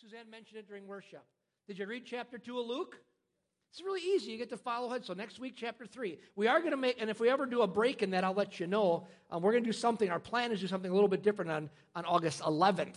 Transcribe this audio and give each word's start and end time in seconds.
Suzanne 0.00 0.30
mentioned 0.30 0.60
it 0.60 0.68
during 0.68 0.86
worship. 0.86 1.24
Did 1.66 1.76
you 1.76 1.86
read 1.86 2.04
chapter 2.06 2.38
2 2.38 2.60
of 2.60 2.66
Luke? 2.66 3.00
It's 3.72 3.82
really 3.82 4.00
easy. 4.00 4.30
You 4.30 4.38
get 4.38 4.50
to 4.50 4.56
follow 4.56 4.92
it. 4.92 5.04
So 5.04 5.12
next 5.12 5.40
week, 5.40 5.54
chapter 5.56 5.86
3. 5.86 6.18
We 6.36 6.46
are 6.46 6.60
going 6.60 6.70
to 6.70 6.76
make, 6.76 7.00
and 7.00 7.10
if 7.10 7.18
we 7.18 7.28
ever 7.28 7.46
do 7.46 7.62
a 7.62 7.66
break 7.66 8.00
in 8.00 8.10
that, 8.10 8.22
I'll 8.22 8.32
let 8.32 8.60
you 8.60 8.68
know. 8.68 9.08
Um, 9.28 9.42
we're 9.42 9.50
going 9.50 9.64
to 9.64 9.68
do 9.68 9.72
something. 9.72 10.08
Our 10.08 10.20
plan 10.20 10.52
is 10.52 10.60
to 10.60 10.66
do 10.66 10.68
something 10.68 10.90
a 10.90 10.94
little 10.94 11.08
bit 11.08 11.24
different 11.24 11.50
on, 11.50 11.70
on 11.96 12.04
August 12.04 12.42
11th. 12.42 12.94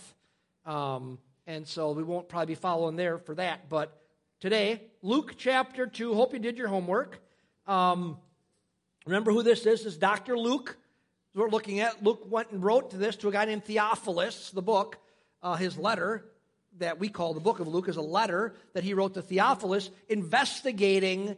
Um, 0.63 1.17
and 1.47 1.67
so 1.67 1.91
we 1.91 2.03
won't 2.03 2.29
probably 2.29 2.53
be 2.53 2.55
following 2.55 2.95
there 2.97 3.17
for 3.17 3.33
that. 3.33 3.67
But 3.67 3.99
today, 4.39 4.83
Luke 5.01 5.33
chapter 5.37 5.87
2. 5.87 6.13
Hope 6.13 6.33
you 6.33 6.39
did 6.39 6.55
your 6.55 6.67
homework. 6.67 7.19
Um, 7.65 8.19
remember 9.07 9.31
who 9.31 9.41
this 9.41 9.61
is? 9.61 9.65
This 9.65 9.85
is 9.93 9.97
Dr. 9.97 10.37
Luke. 10.37 10.77
We're 11.33 11.49
looking 11.49 11.79
at. 11.79 12.03
Luke 12.03 12.27
went 12.29 12.51
and 12.51 12.63
wrote 12.63 12.91
this 12.91 13.15
to 13.17 13.27
a 13.27 13.31
guy 13.31 13.45
named 13.45 13.65
Theophilus, 13.65 14.51
the 14.51 14.61
book, 14.61 14.99
uh, 15.41 15.55
his 15.55 15.79
letter 15.79 16.25
that 16.77 16.99
we 16.99 17.09
call 17.09 17.33
the 17.33 17.39
book 17.39 17.59
of 17.59 17.67
Luke 17.67 17.87
is 17.87 17.97
a 17.97 18.01
letter 18.01 18.55
that 18.73 18.83
he 18.83 18.93
wrote 18.93 19.13
to 19.15 19.21
Theophilus 19.21 19.89
investigating 20.09 21.35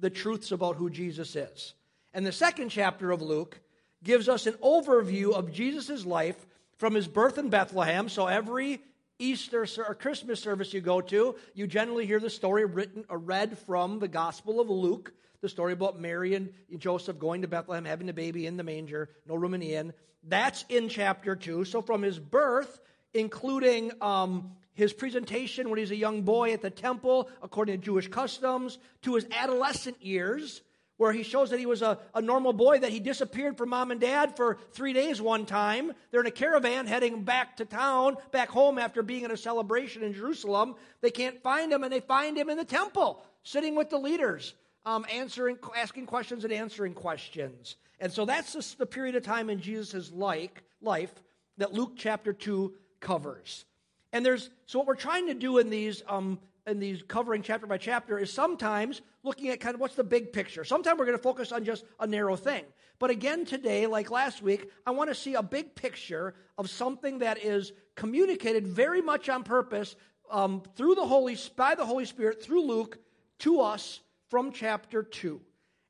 the 0.00 0.10
truths 0.10 0.52
about 0.52 0.76
who 0.76 0.90
Jesus 0.90 1.36
is. 1.36 1.74
And 2.12 2.26
the 2.26 2.32
second 2.32 2.70
chapter 2.70 3.10
of 3.10 3.22
Luke 3.22 3.60
gives 4.02 4.28
us 4.28 4.46
an 4.46 4.54
overview 4.54 5.32
of 5.32 5.52
Jesus' 5.52 6.06
life 6.06 6.46
from 6.76 6.94
his 6.94 7.08
birth 7.08 7.38
in 7.38 7.48
Bethlehem. 7.48 8.08
So 8.08 8.26
every 8.26 8.82
Easter 9.18 9.66
or 9.78 9.94
Christmas 9.94 10.40
service 10.40 10.74
you 10.74 10.80
go 10.80 11.00
to, 11.00 11.36
you 11.54 11.66
generally 11.66 12.06
hear 12.06 12.20
the 12.20 12.30
story 12.30 12.64
written 12.64 13.04
or 13.08 13.18
read 13.18 13.58
from 13.58 13.98
the 13.98 14.08
Gospel 14.08 14.60
of 14.60 14.68
Luke, 14.68 15.12
the 15.40 15.48
story 15.48 15.72
about 15.72 16.00
Mary 16.00 16.34
and 16.34 16.52
Joseph 16.78 17.18
going 17.18 17.42
to 17.42 17.48
Bethlehem, 17.48 17.84
having 17.84 18.08
a 18.08 18.14
baby 18.14 18.46
in 18.46 18.56
the 18.56 18.64
manger, 18.64 19.08
no 19.26 19.34
room 19.34 19.54
in 19.54 19.60
the 19.60 19.74
inn. 19.74 19.92
That's 20.22 20.64
in 20.68 20.88
chapter 20.88 21.36
2. 21.36 21.64
So 21.64 21.80
from 21.80 22.02
his 22.02 22.18
birth 22.18 22.80
including 23.16 23.90
um, 24.00 24.52
his 24.74 24.92
presentation 24.92 25.70
when 25.70 25.78
he's 25.78 25.90
a 25.90 25.96
young 25.96 26.22
boy 26.22 26.52
at 26.52 26.62
the 26.62 26.70
temple, 26.70 27.28
according 27.42 27.80
to 27.80 27.84
Jewish 27.84 28.08
customs, 28.08 28.78
to 29.02 29.14
his 29.14 29.26
adolescent 29.32 30.00
years, 30.04 30.60
where 30.98 31.12
he 31.12 31.22
shows 31.22 31.50
that 31.50 31.58
he 31.58 31.66
was 31.66 31.82
a, 31.82 31.98
a 32.14 32.22
normal 32.22 32.52
boy, 32.52 32.78
that 32.78 32.90
he 32.90 33.00
disappeared 33.00 33.56
from 33.56 33.70
mom 33.70 33.90
and 33.90 34.00
dad 34.00 34.36
for 34.36 34.58
three 34.72 34.92
days 34.92 35.20
one 35.20 35.44
time. 35.44 35.92
They're 36.10 36.20
in 36.20 36.26
a 36.26 36.30
caravan 36.30 36.86
heading 36.86 37.22
back 37.22 37.56
to 37.56 37.64
town, 37.64 38.16
back 38.30 38.48
home 38.48 38.78
after 38.78 39.02
being 39.02 39.24
at 39.24 39.30
a 39.30 39.36
celebration 39.36 40.02
in 40.02 40.14
Jerusalem. 40.14 40.74
They 41.00 41.10
can't 41.10 41.42
find 41.42 41.72
him, 41.72 41.82
and 41.82 41.92
they 41.92 42.00
find 42.00 42.36
him 42.36 42.48
in 42.48 42.56
the 42.56 42.64
temple, 42.64 43.22
sitting 43.42 43.76
with 43.76 43.90
the 43.90 43.98
leaders, 43.98 44.54
um, 44.84 45.04
answering, 45.12 45.58
asking 45.76 46.06
questions 46.06 46.44
and 46.44 46.52
answering 46.52 46.94
questions. 46.94 47.76
And 47.98 48.12
so 48.12 48.24
that's 48.24 48.74
the, 48.74 48.86
period 48.86 49.16
of 49.16 49.22
time 49.22 49.48
in 49.48 49.60
Jesus' 49.60 50.12
like, 50.12 50.62
life 50.82 51.14
that 51.58 51.72
Luke 51.72 51.92
chapter 51.96 52.32
2 52.32 52.74
covers. 53.06 53.64
And 54.12 54.26
there's 54.26 54.50
so 54.66 54.80
what 54.80 54.88
we're 54.88 54.96
trying 54.96 55.28
to 55.28 55.34
do 55.34 55.58
in 55.58 55.70
these 55.70 56.02
um, 56.08 56.40
in 56.66 56.80
these 56.80 57.02
covering 57.06 57.42
chapter 57.42 57.66
by 57.66 57.78
chapter 57.78 58.18
is 58.18 58.32
sometimes 58.32 59.00
looking 59.22 59.50
at 59.50 59.60
kind 59.60 59.74
of 59.74 59.80
what's 59.80 59.94
the 59.94 60.02
big 60.02 60.32
picture. 60.32 60.64
Sometimes 60.64 60.98
we're 60.98 61.06
going 61.06 61.16
to 61.16 61.22
focus 61.22 61.52
on 61.52 61.64
just 61.64 61.84
a 62.00 62.06
narrow 62.06 62.34
thing. 62.34 62.64
But 62.98 63.10
again 63.10 63.44
today, 63.44 63.86
like 63.86 64.10
last 64.10 64.42
week, 64.42 64.70
I 64.84 64.90
want 64.90 65.08
to 65.10 65.14
see 65.14 65.34
a 65.34 65.42
big 65.42 65.76
picture 65.76 66.34
of 66.58 66.68
something 66.68 67.20
that 67.20 67.38
is 67.44 67.72
communicated 67.94 68.66
very 68.66 69.02
much 69.02 69.28
on 69.28 69.44
purpose 69.44 69.94
um, 70.28 70.62
through 70.74 70.96
the 70.96 71.06
Holy 71.06 71.36
by 71.54 71.76
the 71.76 71.86
Holy 71.86 72.06
Spirit 72.06 72.42
through 72.42 72.62
Luke 72.62 72.98
to 73.40 73.60
us 73.60 74.00
from 74.30 74.50
chapter 74.50 75.04
two. 75.04 75.40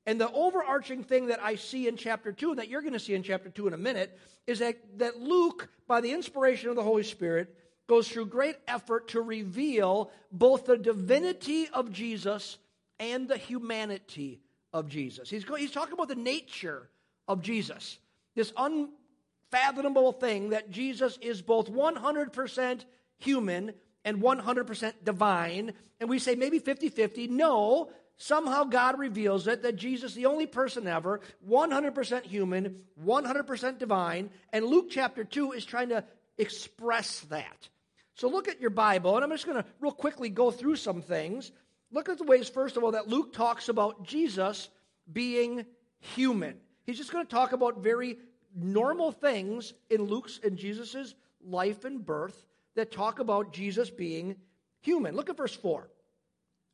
And 0.05 0.21
the 0.21 0.31
overarching 0.31 1.03
thing 1.03 1.29
that 1.29 1.43
I 1.43 1.57
see 1.57 1.89
in 1.89 1.97
chapter 1.97 2.31
2, 2.31 2.57
that 2.57 2.69
you're 2.69 2.81
going 2.81 2.93
to 2.93 3.01
see 3.01 3.15
in 3.15 3.25
chapter 3.25 3.51
2 3.51 3.67
in 3.67 3.75
a 3.75 3.77
minute, 3.79 4.17
is 4.47 4.61
that, 4.61 4.77
that 4.99 5.21
Luke, 5.21 5.69
by 5.87 6.01
the 6.01 6.13
inspiration 6.13 6.71
of 6.71 6.77
the 6.77 6.83
Holy 6.83 7.03
Spirit, 7.03 7.55
goes 7.87 8.09
through 8.09 8.27
great 8.27 8.57
effort 8.67 9.09
to 9.09 9.21
reveal 9.21 10.11
both 10.33 10.67
the 10.67 10.77
divinity 10.77 11.69
of 11.73 11.93
Jesus 11.93 12.59
and 12.99 13.29
the 13.29 13.37
humanity 13.37 14.41
of 14.73 14.89
Jesus. 14.89 15.31
He's, 15.31 15.45
he's 15.59 15.71
talking 15.71 15.95
about 15.95 16.09
the 16.09 16.15
nature 16.15 16.89
of 17.29 17.43
Jesus, 17.43 17.99
this 18.35 18.53
unfathomable 18.57 20.13
thing 20.13 20.51
that 20.51 20.71
Jesus 20.71 21.19
is 21.21 21.43
both 21.43 21.71
100% 21.71 22.85
human 23.19 23.73
and 24.05 24.23
100% 24.23 24.93
divine. 25.05 25.73
And 26.01 26.09
we 26.09 26.19
say 26.19 26.35
maybe 26.35 26.59
50 26.59 26.89
50. 26.89 27.29
No, 27.29 27.91
somehow 28.17 28.65
God 28.65 28.99
reveals 28.99 29.47
it 29.47 29.63
that 29.63 29.77
Jesus, 29.77 30.15
the 30.15 30.27
only 30.27 30.47
person 30.47 30.87
ever, 30.87 31.21
100% 31.49 32.23
human, 32.25 32.83
100% 33.05 33.79
divine, 33.79 34.31
and 34.53 34.65
Luke 34.65 34.87
chapter 34.91 35.25
2 35.25 35.53
is 35.53 35.65
trying 35.65 35.91
to 35.91 36.05
express 36.39 37.21
that. 37.29 37.69
So 38.15 38.29
look 38.29 38.49
at 38.49 38.61
your 38.61 38.71
Bible, 38.71 39.17
and 39.17 39.25
I'm 39.25 39.31
just 39.31 39.47
going 39.47 39.63
to 39.63 39.69
real 39.81 39.93
quickly 39.93 40.31
go 40.31 40.51
through 40.51 40.77
some 40.77 41.03
things. 41.03 41.53
Look 41.93 42.09
at 42.09 42.19
the 42.19 42.25
ways, 42.25 42.49
first 42.49 42.77
of 42.77 42.85
all, 42.85 42.93
that 42.93 43.09
Luke 43.09 43.33
talks 43.33 43.69
about 43.69 44.05
Jesus 44.05 44.69
being 45.13 45.67
human. 45.99 46.57
He's 46.85 46.97
just 46.97 47.13
going 47.13 47.27
to 47.27 47.31
talk 47.31 47.53
about 47.53 47.83
very 47.83 48.19
normal 48.55 49.13
things 49.13 49.75
in 49.91 50.03
Luke's 50.03 50.41
and 50.43 50.57
Jesus's 50.57 51.15
life 51.45 51.85
and 51.85 52.05
birth 52.05 52.47
that 52.75 52.91
talk 52.91 53.19
about 53.19 53.53
Jesus 53.53 53.91
being 53.91 54.37
human. 54.81 55.15
Look 55.15 55.29
at 55.29 55.37
verse 55.37 55.55
4 55.55 55.89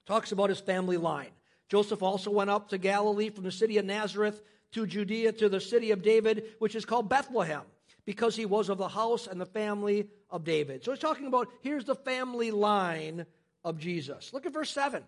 talks 0.07 0.33
about 0.33 0.51
his 0.51 0.61
family 0.61 0.97
line. 0.97 1.31
Joseph 1.69 2.03
also 2.03 2.31
went 2.31 2.51
up 2.51 2.69
to 2.69 2.79
Galilee 2.79 3.31
from 3.31 3.45
the 3.45 3.53
city 3.53 3.79
of 3.79 3.85
Nazareth 3.85 4.43
to 4.73 4.87
Judea 4.87 5.33
to 5.33 5.49
the 5.49 5.61
city 5.61 5.91
of 5.91 6.03
David, 6.03 6.45
which 6.59 6.75
is 6.75 6.85
called 6.85 7.09
Bethlehem, 7.09 7.63
because 8.05 8.37
he 8.37 8.47
was 8.47 8.69
of 8.69 8.79
the 8.79 8.89
house 8.89 9.27
and 9.27 9.41
the 9.41 9.47
family 9.47 10.09
of 10.31 10.45
David. 10.45 10.85
So 10.85 10.93
he's 10.93 11.01
talking 11.01 11.27
about 11.27 11.49
here's 11.61 11.85
the 11.85 11.95
family 11.95 12.51
line 12.51 13.27
of 13.65 13.79
Jesus. 13.79 14.33
Look 14.33 14.47
at 14.47 14.53
verse 14.53 14.71
7. 14.71 15.03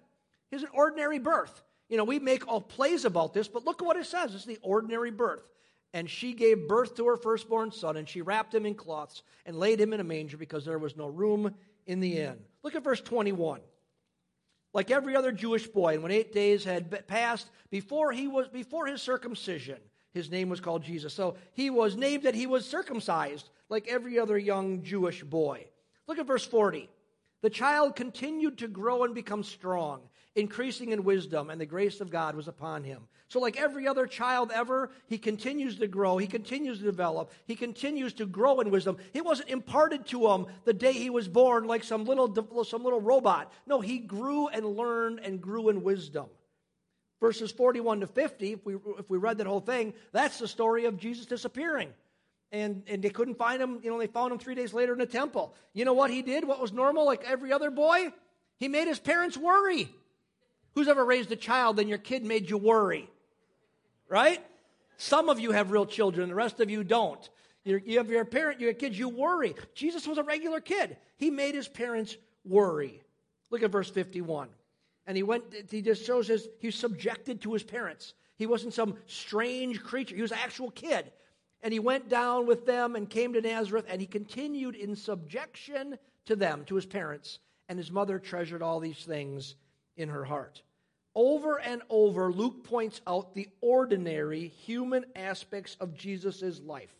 Here's 0.50 0.62
an 0.62 0.70
ordinary 0.72 1.18
birth. 1.18 1.62
You 1.88 1.96
know, 1.96 2.04
we 2.04 2.18
make 2.18 2.48
all 2.48 2.60
plays 2.60 3.04
about 3.04 3.34
this, 3.34 3.48
but 3.48 3.64
look 3.64 3.82
at 3.82 3.86
what 3.86 3.96
it 3.96 4.06
says. 4.06 4.34
It's 4.34 4.44
the 4.44 4.58
ordinary 4.62 5.10
birth. 5.10 5.42
And 5.92 6.08
she 6.10 6.32
gave 6.32 6.66
birth 6.66 6.96
to 6.96 7.06
her 7.06 7.16
firstborn 7.16 7.70
son, 7.70 7.96
and 7.96 8.08
she 8.08 8.20
wrapped 8.20 8.54
him 8.54 8.66
in 8.66 8.74
cloths 8.74 9.22
and 9.46 9.58
laid 9.58 9.80
him 9.80 9.92
in 9.92 10.00
a 10.00 10.04
manger 10.04 10.36
because 10.36 10.64
there 10.64 10.78
was 10.78 10.96
no 10.96 11.06
room 11.06 11.54
in 11.86 12.00
the 12.00 12.18
inn. 12.18 12.38
Look 12.62 12.74
at 12.74 12.82
verse 12.82 13.00
21 13.00 13.60
like 14.74 14.90
every 14.90 15.16
other 15.16 15.32
Jewish 15.32 15.66
boy. 15.66 15.94
And 15.94 16.02
when 16.02 16.12
eight 16.12 16.34
days 16.34 16.64
had 16.64 17.06
passed 17.06 17.48
before 17.70 18.12
he 18.12 18.26
was 18.26 18.48
before 18.48 18.86
his 18.86 19.00
circumcision, 19.00 19.78
his 20.12 20.30
name 20.30 20.48
was 20.48 20.60
called 20.60 20.82
Jesus. 20.82 21.14
So 21.14 21.36
he 21.54 21.70
was 21.70 21.96
named 21.96 22.24
that 22.24 22.34
he 22.34 22.46
was 22.46 22.68
circumcised, 22.68 23.48
like 23.70 23.88
every 23.88 24.18
other 24.18 24.36
young 24.36 24.82
Jewish 24.82 25.22
boy. 25.22 25.66
Look 26.06 26.18
at 26.18 26.26
verse 26.26 26.44
40. 26.44 26.90
The 27.40 27.50
child 27.50 27.96
continued 27.96 28.58
to 28.58 28.68
grow 28.68 29.04
and 29.04 29.14
become 29.14 29.42
strong, 29.42 30.02
increasing 30.36 30.92
in 30.92 31.04
wisdom, 31.04 31.50
and 31.50 31.60
the 31.60 31.66
grace 31.66 32.00
of 32.00 32.10
God 32.10 32.34
was 32.34 32.48
upon 32.48 32.84
him. 32.84 33.02
So, 33.28 33.40
like 33.40 33.60
every 33.60 33.86
other 33.86 34.06
child 34.06 34.50
ever, 34.54 34.90
he 35.06 35.18
continues 35.18 35.78
to 35.78 35.86
grow, 35.86 36.18
he 36.18 36.26
continues 36.26 36.78
to 36.78 36.84
develop, 36.84 37.32
he 37.46 37.56
continues 37.56 38.12
to 38.14 38.26
grow 38.26 38.60
in 38.60 38.70
wisdom. 38.70 38.96
It 39.12 39.24
wasn't 39.24 39.50
imparted 39.50 40.06
to 40.06 40.30
him 40.30 40.46
the 40.64 40.72
day 40.72 40.92
he 40.92 41.10
was 41.10 41.28
born 41.28 41.66
like 41.66 41.84
some 41.84 42.04
little, 42.04 42.64
some 42.64 42.84
little 42.84 43.00
robot. 43.00 43.52
No, 43.66 43.80
he 43.80 43.98
grew 43.98 44.48
and 44.48 44.66
learned 44.66 45.20
and 45.20 45.40
grew 45.40 45.68
in 45.68 45.82
wisdom. 45.82 46.26
Verses 47.20 47.52
41 47.52 48.00
to 48.00 48.06
50, 48.06 48.52
if 48.52 48.66
we, 48.66 48.74
if 48.98 49.08
we 49.08 49.18
read 49.18 49.38
that 49.38 49.46
whole 49.46 49.60
thing, 49.60 49.94
that's 50.12 50.38
the 50.38 50.48
story 50.48 50.84
of 50.84 50.98
Jesus 50.98 51.26
disappearing 51.26 51.88
and, 52.54 52.82
and 52.86 53.02
they 53.02 53.10
couldn't 53.10 53.36
find 53.36 53.60
him. 53.60 53.80
You 53.82 53.90
know, 53.90 53.98
they 53.98 54.06
found 54.06 54.32
him 54.32 54.38
three 54.38 54.54
days 54.54 54.72
later 54.72 54.92
in 54.92 54.98
the 54.98 55.06
temple. 55.06 55.54
You 55.72 55.84
know 55.84 55.92
what 55.92 56.10
he 56.10 56.22
did? 56.22 56.44
What 56.44 56.60
was 56.60 56.72
normal, 56.72 57.04
like 57.04 57.24
every 57.26 57.52
other 57.52 57.70
boy? 57.70 58.12
He 58.58 58.68
made 58.68 58.86
his 58.86 59.00
parents 59.00 59.36
worry. 59.36 59.88
Who's 60.74 60.88
ever 60.88 61.04
raised 61.04 61.30
a 61.32 61.36
child 61.36 61.78
and 61.78 61.88
your 61.88 61.98
kid 61.98 62.24
made 62.24 62.50
you 62.50 62.58
worry? 62.58 63.08
Right? 64.08 64.44
Some 64.96 65.28
of 65.28 65.40
you 65.40 65.52
have 65.52 65.70
real 65.70 65.86
children, 65.86 66.28
the 66.28 66.34
rest 66.34 66.60
of 66.60 66.70
you 66.70 66.84
don't. 66.84 67.28
You're, 67.64 67.78
you 67.78 67.98
have 67.98 68.10
your 68.10 68.24
parent, 68.24 68.60
your 68.60 68.74
kids, 68.74 68.98
you 68.98 69.08
worry. 69.08 69.54
Jesus 69.74 70.06
was 70.06 70.18
a 70.18 70.22
regular 70.22 70.60
kid. 70.60 70.96
He 71.16 71.30
made 71.30 71.54
his 71.54 71.68
parents 71.68 72.16
worry. 72.44 73.00
Look 73.50 73.62
at 73.62 73.70
verse 73.70 73.90
51. 73.90 74.48
And 75.06 75.16
he 75.16 75.22
went, 75.22 75.44
he 75.70 75.82
just 75.82 76.04
shows 76.04 76.28
us 76.30 76.46
he's 76.58 76.74
subjected 76.74 77.40
to 77.42 77.52
his 77.52 77.62
parents. 77.62 78.14
He 78.36 78.46
wasn't 78.46 78.74
some 78.74 78.96
strange 79.06 79.82
creature. 79.82 80.16
He 80.16 80.22
was 80.22 80.32
an 80.32 80.38
actual 80.42 80.70
kid. 80.70 81.12
And 81.62 81.72
he 81.72 81.78
went 81.78 82.08
down 82.08 82.46
with 82.46 82.66
them 82.66 82.96
and 82.96 83.08
came 83.08 83.32
to 83.32 83.40
Nazareth, 83.40 83.86
and 83.88 84.00
he 84.00 84.06
continued 84.06 84.74
in 84.74 84.96
subjection 84.96 85.98
to 86.26 86.36
them, 86.36 86.64
to 86.66 86.74
his 86.74 86.84
parents. 86.84 87.38
And 87.68 87.78
his 87.78 87.90
mother 87.90 88.18
treasured 88.18 88.60
all 88.60 88.80
these 88.80 88.98
things 88.98 89.54
in 89.96 90.08
her 90.08 90.24
heart. 90.24 90.62
Over 91.14 91.60
and 91.60 91.82
over, 91.88 92.32
Luke 92.32 92.64
points 92.64 93.00
out 93.06 93.34
the 93.34 93.48
ordinary 93.60 94.48
human 94.48 95.04
aspects 95.14 95.76
of 95.80 95.94
Jesus' 95.94 96.60
life. 96.60 96.92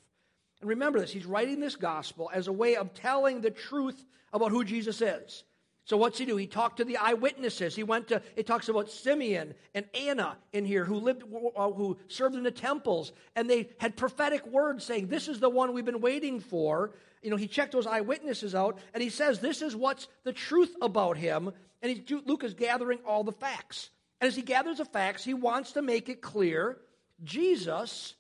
And 0.61 0.71
remember 0.71 1.01
this, 1.01 1.13
he's 1.13 1.27
writing 1.27 1.61
this 1.61 1.77
gospel 1.77 2.31
as 2.33 2.47
a 2.47 2.53
way 2.53 2.77
of 2.77 2.95
telling 2.95 3.41
the 3.41 3.51
truth 3.51 4.05
about 4.33 4.53
who 4.53 4.65
Jesus 4.65 5.03
is. 5.03 5.45
So 5.87 5.99
what's 5.99 6.17
he 6.17 6.25
do? 6.25 6.37
He 6.37 6.47
talked 6.47 6.79
to 6.79 6.85
the 6.85 6.97
eyewitnesses. 6.97 7.77
He 7.77 7.83
went 7.83 8.09
to. 8.09 8.23
It 8.37 8.47
talks 8.47 8.71
about 8.71 8.91
Simeon 8.91 9.53
and 9.75 9.85
Anna 9.93 10.39
in 10.55 10.65
here 10.65 10.83
who 10.83 10.95
lived, 10.95 11.25
who 11.31 11.99
served 12.09 12.37
in 12.37 12.43
the 12.43 12.51
temples, 12.51 13.13
and 13.37 13.51
they 13.51 13.69
had 13.77 13.95
prophetic 13.95 14.47
words 14.47 14.83
saying, 14.83 15.09
"This 15.09 15.29
is 15.29 15.41
the 15.41 15.51
one 15.51 15.75
we've 15.75 15.85
been 15.85 16.01
waiting 16.01 16.41
for." 16.41 16.93
You 17.21 17.29
know, 17.29 17.37
he 17.37 17.47
checked 17.47 17.73
those 17.73 17.87
eyewitnesses 17.87 18.55
out, 18.55 18.79
and 18.95 19.03
he 19.03 19.11
says, 19.11 19.41
"This 19.41 19.61
is 19.61 19.77
what's 19.77 20.09
the 20.23 20.33
truth 20.33 20.75
about 20.81 21.19
him." 21.19 21.53
And 21.85 22.11
Luke 22.25 22.45
is 22.45 22.55
gathering 22.55 23.01
all 23.07 23.25
the 23.25 23.33
facts. 23.33 23.91
And 24.19 24.27
as 24.27 24.35
he 24.35 24.41
gathers 24.41 24.79
the 24.79 24.87
facts, 24.87 25.23
he 25.23 25.35
wants 25.35 25.73
to 25.73 25.83
make 25.83 26.09
it 26.09 26.23
clear 26.23 26.79
Jesus 27.23 28.15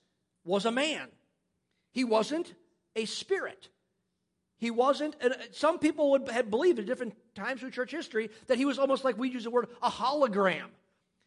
was 0.44 0.66
a 0.66 0.70
man. 0.70 1.08
He 1.90 2.04
wasn't 2.04 2.52
a 2.94 3.06
spirit. 3.06 3.70
He 4.58 4.70
wasn't, 4.70 5.16
and 5.22 5.34
some 5.52 5.78
people 5.78 6.10
would 6.10 6.28
have 6.28 6.50
believed 6.50 6.78
at 6.78 6.84
different 6.84 7.14
times 7.34 7.60
through 7.60 7.70
church 7.70 7.90
history 7.90 8.28
that 8.48 8.58
he 8.58 8.66
was 8.66 8.78
almost 8.78 9.02
like 9.02 9.16
we 9.16 9.30
use 9.30 9.44
the 9.44 9.50
word 9.50 9.68
a 9.82 9.90
hologram. 9.90 10.66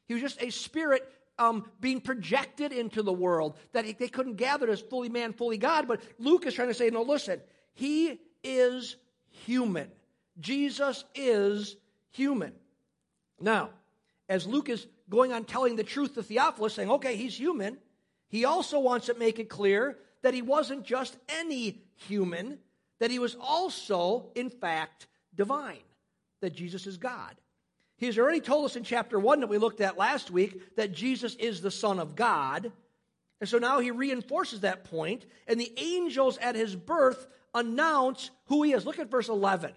He 0.08 0.14
was 0.14 0.22
just 0.22 0.40
a 0.40 0.52
spirit 0.52 1.12
um, 1.40 1.66
being 1.80 2.02
projected 2.02 2.72
into 2.72 3.02
the 3.02 3.12
world 3.12 3.58
that 3.74 3.84
he, 3.84 3.94
they 3.94 4.10
couldn't 4.10 4.36
gather 4.36 4.70
as 4.70 4.80
fully 4.80 5.10
man, 5.10 5.34
fully 5.34 5.58
God. 5.58 5.88
But 5.88 6.04
Luke 6.20 6.46
is 6.46 6.54
trying 6.54 6.68
to 6.68 6.76
say, 6.76 6.92
no, 6.92 7.02
listen, 7.02 7.42
he 7.74 8.20
is 8.44 8.96
human. 9.46 9.90
Jesus 10.40 11.04
is 11.16 11.78
human. 12.18 12.54
Now, 13.40 13.70
as 14.28 14.46
Luke 14.46 14.70
is 14.70 14.88
going 15.10 15.32
on 15.32 15.46
telling 15.46 15.76
the 15.76 15.84
truth 15.84 16.16
to 16.16 16.24
Theophilus, 16.24 16.74
saying, 16.74 16.92
okay, 16.92 17.16
he's 17.16 17.38
human, 17.38 17.78
he 18.30 18.44
also 18.44 18.80
wants 18.80 19.06
to 19.06 19.14
make 19.14 19.40
it 19.40 19.50
clear 19.50 19.98
that 20.24 20.34
he 20.34 20.42
wasn't 20.42 20.84
just 20.84 21.16
any 21.30 21.82
human, 21.96 22.60
that 23.00 23.12
he 23.12 23.20
was 23.20 23.38
also, 23.40 24.32
in 24.36 24.50
fact, 24.50 25.08
divine, 25.34 25.78
that 26.42 26.54
Jesus 26.54 26.88
is 26.88 26.98
God. 26.98 27.36
He's 27.98 28.18
already 28.18 28.42
told 28.42 28.66
us 28.66 28.76
in 28.76 28.84
chapter 28.84 29.20
1 29.20 29.40
that 29.40 29.48
we 29.48 29.58
looked 29.58 29.82
at 29.82 29.98
last 29.98 30.30
week 30.30 30.76
that 30.76 30.92
Jesus 30.92 31.36
is 31.36 31.62
the 31.62 31.72
Son 31.72 32.00
of 32.00 32.16
God. 32.16 32.72
And 33.40 33.50
so 33.50 33.60
now 33.60 33.80
he 33.80 33.92
reinforces 33.92 34.62
that 34.62 34.84
point, 34.84 35.26
and 35.48 35.60
the 35.60 35.72
angels 35.78 36.38
at 36.40 36.56
his 36.56 36.76
birth 36.76 37.28
announce 37.54 38.30
who 38.46 38.64
he 38.64 38.74
is. 38.74 38.86
Look 38.86 39.00
at 39.00 39.12
verse 39.12 39.30
11. 39.30 39.72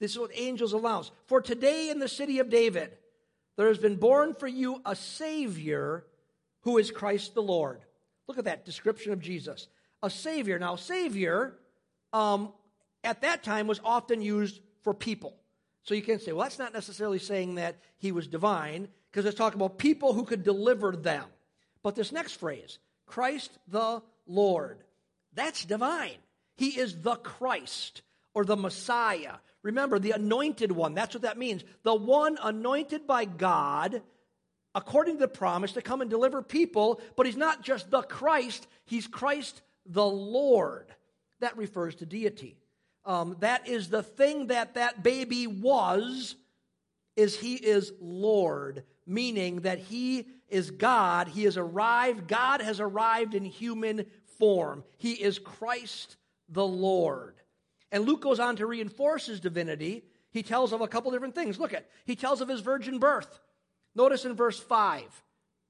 This 0.00 0.12
is 0.12 0.18
what 0.18 0.30
angels 0.34 0.72
announce. 0.72 1.10
For 1.26 1.40
today 1.40 1.90
in 1.90 1.98
the 1.98 2.08
city 2.08 2.38
of 2.38 2.50
David, 2.50 2.90
there 3.56 3.68
has 3.68 3.78
been 3.78 3.96
born 3.96 4.34
for 4.34 4.48
you 4.48 4.80
a 4.84 4.96
Savior 4.96 6.04
who 6.62 6.78
is 6.78 6.90
Christ 6.90 7.34
the 7.34 7.42
Lord. 7.42 7.80
Look 8.26 8.38
at 8.38 8.44
that 8.44 8.64
description 8.64 9.12
of 9.12 9.20
Jesus 9.20 9.68
a 10.02 10.10
Savior. 10.10 10.58
Now, 10.58 10.76
Savior 10.76 11.54
um, 12.12 12.52
at 13.02 13.22
that 13.22 13.42
time 13.42 13.66
was 13.66 13.80
often 13.82 14.20
used 14.20 14.60
for 14.82 14.92
people. 14.92 15.34
So 15.82 15.94
you 15.94 16.02
can 16.02 16.20
say, 16.20 16.32
well, 16.32 16.44
that's 16.44 16.58
not 16.58 16.74
necessarily 16.74 17.18
saying 17.18 17.56
that 17.56 17.76
he 17.96 18.12
was 18.12 18.26
divine, 18.26 18.88
because 19.10 19.24
it's 19.26 19.36
talking 19.36 19.60
about 19.60 19.78
people 19.78 20.12
who 20.12 20.24
could 20.24 20.42
deliver 20.42 20.92
them. 20.92 21.24
But 21.82 21.94
this 21.94 22.12
next 22.12 22.34
phrase, 22.34 22.78
Christ 23.06 23.50
the 23.68 24.02
Lord, 24.26 24.78
that's 25.34 25.64
divine. 25.64 26.16
He 26.56 26.78
is 26.78 27.00
the 27.00 27.16
Christ 27.16 28.02
or 28.32 28.44
the 28.44 28.56
Messiah. 28.56 29.36
Remember, 29.64 29.98
the 29.98 30.12
anointed 30.12 30.70
one, 30.70 30.94
that's 30.94 31.14
what 31.14 31.22
that 31.22 31.38
means. 31.38 31.64
The 31.82 31.94
one 31.94 32.38
anointed 32.40 33.06
by 33.06 33.24
God 33.24 34.02
according 34.74 35.14
to 35.14 35.20
the 35.20 35.28
promise 35.28 35.72
to 35.72 35.82
come 35.82 36.00
and 36.00 36.10
deliver 36.10 36.42
people, 36.42 37.00
but 37.16 37.26
he's 37.26 37.36
not 37.36 37.62
just 37.62 37.90
the 37.90 38.02
Christ, 38.02 38.66
he's 38.84 39.06
Christ 39.06 39.62
the 39.86 40.04
Lord. 40.04 40.86
That 41.40 41.56
refers 41.56 41.94
to 41.96 42.06
deity. 42.06 42.56
Um, 43.04 43.36
that 43.40 43.68
is 43.68 43.88
the 43.88 44.02
thing 44.02 44.48
that 44.48 44.74
that 44.74 45.02
baby 45.02 45.46
was, 45.46 46.36
is 47.16 47.38
he 47.38 47.54
is 47.54 47.92
Lord, 48.00 48.82
meaning 49.06 49.60
that 49.60 49.78
he 49.78 50.26
is 50.48 50.70
God. 50.70 51.28
He 51.28 51.44
has 51.44 51.56
arrived, 51.56 52.28
God 52.28 52.60
has 52.60 52.80
arrived 52.80 53.34
in 53.34 53.44
human 53.44 54.06
form. 54.38 54.84
He 54.98 55.12
is 55.12 55.38
Christ 55.38 56.16
the 56.48 56.66
Lord. 56.66 57.34
And 57.94 58.06
Luke 58.06 58.22
goes 58.22 58.40
on 58.40 58.56
to 58.56 58.66
reinforce 58.66 59.26
his 59.26 59.38
divinity. 59.38 60.02
He 60.32 60.42
tells 60.42 60.72
of 60.72 60.80
a 60.80 60.88
couple 60.88 61.12
different 61.12 61.36
things. 61.36 61.60
Look 61.60 61.72
at, 61.72 61.88
he 62.04 62.16
tells 62.16 62.40
of 62.40 62.48
his 62.48 62.60
virgin 62.60 62.98
birth. 62.98 63.38
Notice 63.94 64.24
in 64.24 64.34
verse 64.34 64.58
5, 64.58 65.04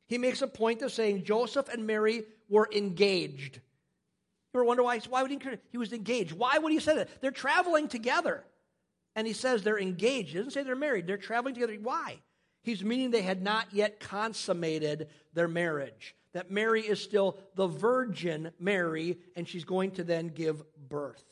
he 0.07 0.17
makes 0.17 0.41
a 0.41 0.47
point 0.47 0.81
of 0.81 0.91
saying 0.91 1.25
Joseph 1.25 1.69
and 1.69 1.87
Mary 1.87 2.25
were 2.49 2.67
engaged. 2.75 3.57
You 3.57 4.61
ever 4.61 4.65
wonder 4.65 4.83
why? 4.83 5.01
Why 5.01 5.21
would 5.21 5.33
he? 5.33 5.39
He 5.71 5.77
was 5.77 5.93
engaged. 5.93 6.33
Why 6.33 6.57
would 6.57 6.73
he 6.73 6.81
say 6.81 6.97
that? 6.97 7.21
They're 7.21 7.31
traveling 7.31 7.89
together. 7.89 8.43
And 9.15 9.27
he 9.27 9.35
says 9.35 9.63
they're 9.63 9.79
engaged. 9.79 10.31
He 10.31 10.39
doesn't 10.39 10.53
say 10.53 10.63
they're 10.63 10.75
married. 10.75 11.07
They're 11.07 11.19
traveling 11.19 11.53
together. 11.53 11.77
Why? 11.83 12.21
He's 12.63 12.83
meaning 12.83 13.11
they 13.11 13.21
had 13.21 13.43
not 13.43 13.67
yet 13.75 14.01
consummated 14.01 15.09
their 15.35 15.47
marriage. 15.47 16.15
That 16.33 16.51
Mary 16.51 16.81
is 16.81 17.03
still 17.03 17.37
the 17.55 17.67
Virgin 17.67 18.51
Mary, 18.59 19.19
and 19.37 19.47
she's 19.47 19.67
going 19.67 19.91
to 19.93 20.05
then 20.05 20.29
give 20.29 20.65
birth. 20.89 21.23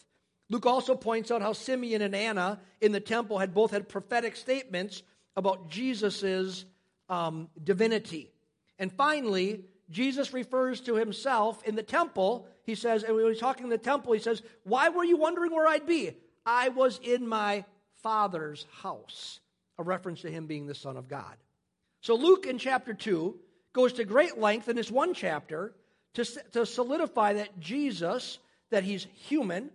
Luke 0.53 0.67
also 0.67 0.95
points 0.95 1.31
out 1.31 1.41
how 1.41 1.55
Simeon 1.55 2.03
and 2.03 2.15
Anna 2.15 2.61
in 2.83 2.93
the 2.93 3.01
temple 3.01 3.39
had 3.39 3.55
both 3.55 3.71
had 3.71 3.89
prophetic 3.89 4.37
statements 4.37 5.03
about 5.35 5.71
Jesus's 5.71 6.67
um, 7.09 7.49
divinity. 7.65 8.31
And 8.79 8.93
finally, 8.93 9.65
Jesus 9.89 10.35
refers 10.35 10.83
to 10.83 10.95
himself 10.97 11.65
in 11.65 11.75
the 11.75 11.83
temple. 11.83 12.47
He 12.65 12.75
says, 12.75 13.03
and 13.03 13.17
when 13.17 13.27
he's 13.29 13.39
talking 13.39 13.65
in 13.65 13.71
the 13.71 13.79
temple, 13.79 14.13
he 14.13 14.19
says, 14.19 14.43
Why 14.65 14.91
were 14.91 15.05
you 15.05 15.17
wondering 15.17 15.53
where 15.53 15.67
I'd 15.67 15.87
be? 15.87 16.11
I 16.45 16.69
was 16.69 17.01
in 17.03 17.27
my 17.27 17.65
Father's 18.03 18.67
house. 18.83 19.41
A 19.79 19.83
reference 19.83 20.21
to 20.21 20.31
him 20.31 20.47
being 20.47 20.67
the 20.67 20.75
Son 20.75 20.99
of 20.99 21.09
God. 21.09 21.35
So 22.03 22.15
Luke 22.15 22.45
in 22.45 22.59
chapter 22.59 22.93
2 22.93 23.35
goes 23.73 23.95
to 23.95 24.05
great 24.05 24.37
length 24.37 24.69
in 24.69 24.77
this 24.77 24.91
one 24.91 25.15
chapter 25.15 25.75
to, 26.13 26.27
to 26.53 26.67
solidify 26.67 27.33
that 27.35 27.59
Jesus, 27.59 28.39
that 28.69 28.85
he's 28.85 29.07
human, 29.15 29.71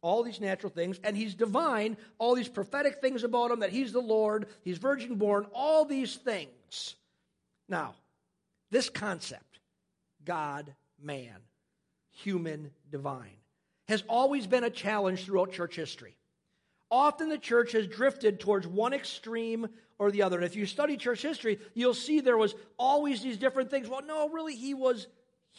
all 0.00 0.22
these 0.22 0.40
natural 0.40 0.70
things, 0.70 0.98
and 1.02 1.16
he's 1.16 1.34
divine, 1.34 1.96
all 2.18 2.34
these 2.34 2.48
prophetic 2.48 3.00
things 3.00 3.24
about 3.24 3.50
him, 3.50 3.60
that 3.60 3.70
he's 3.70 3.92
the 3.92 4.00
Lord, 4.00 4.46
he's 4.62 4.78
virgin 4.78 5.16
born, 5.16 5.46
all 5.52 5.84
these 5.84 6.16
things. 6.16 6.94
Now, 7.68 7.94
this 8.70 8.88
concept, 8.88 9.60
God, 10.24 10.72
man, 11.02 11.36
human, 12.12 12.70
divine, 12.90 13.36
has 13.88 14.04
always 14.08 14.46
been 14.46 14.64
a 14.64 14.70
challenge 14.70 15.24
throughout 15.24 15.52
church 15.52 15.74
history. 15.74 16.14
Often 16.90 17.28
the 17.28 17.38
church 17.38 17.72
has 17.72 17.86
drifted 17.86 18.40
towards 18.40 18.66
one 18.66 18.94
extreme 18.94 19.68
or 19.98 20.10
the 20.10 20.22
other. 20.22 20.36
And 20.36 20.46
if 20.46 20.56
you 20.56 20.64
study 20.64 20.96
church 20.96 21.22
history, 21.22 21.58
you'll 21.74 21.94
see 21.94 22.20
there 22.20 22.36
was 22.36 22.54
always 22.78 23.22
these 23.22 23.36
different 23.36 23.70
things. 23.70 23.88
Well, 23.88 24.02
no, 24.06 24.28
really, 24.28 24.54
he 24.54 24.72
was 24.74 25.06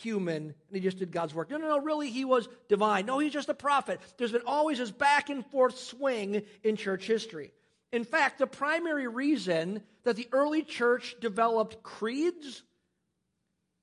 human 0.02 0.44
and 0.44 0.56
he 0.72 0.80
just 0.80 0.98
did 0.98 1.12
God's 1.12 1.34
work. 1.34 1.50
No, 1.50 1.58
no, 1.58 1.68
no, 1.68 1.80
really, 1.80 2.10
he 2.10 2.26
was 2.26 2.48
divine. 2.68 3.06
No, 3.06 3.20
he's 3.20 3.34
just 3.34 3.50
a 3.50 3.54
prophet. 3.54 4.00
There's 4.18 4.32
been 4.32 4.42
always 4.46 4.78
this 4.78 4.92
back 4.92 5.30
and 5.30 5.46
forth 5.48 5.78
swing 5.78 6.44
in 6.64 6.76
church 6.76 7.06
history. 7.06 7.52
In 7.92 8.04
fact, 8.04 8.38
the 8.38 8.48
primary 8.48 9.08
reason 9.08 9.82
that 10.04 10.16
the 10.16 10.28
early 10.32 10.64
church 10.64 11.16
developed 11.20 11.82
creeds 11.84 12.64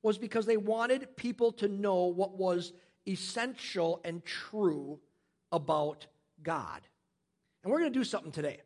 was 0.02 0.18
because 0.18 0.46
they 0.46 0.56
wanted 0.56 1.16
people 1.16 1.52
to 1.52 1.68
know 1.68 2.04
what 2.04 2.38
was 2.38 2.72
essential 3.08 4.00
and 4.04 4.24
true 4.24 5.00
about 5.50 6.06
God. 6.42 6.80
And 7.62 7.72
we're 7.72 7.80
going 7.80 7.92
to 7.92 7.98
do 7.98 8.04
something 8.04 8.30
today. 8.32 8.60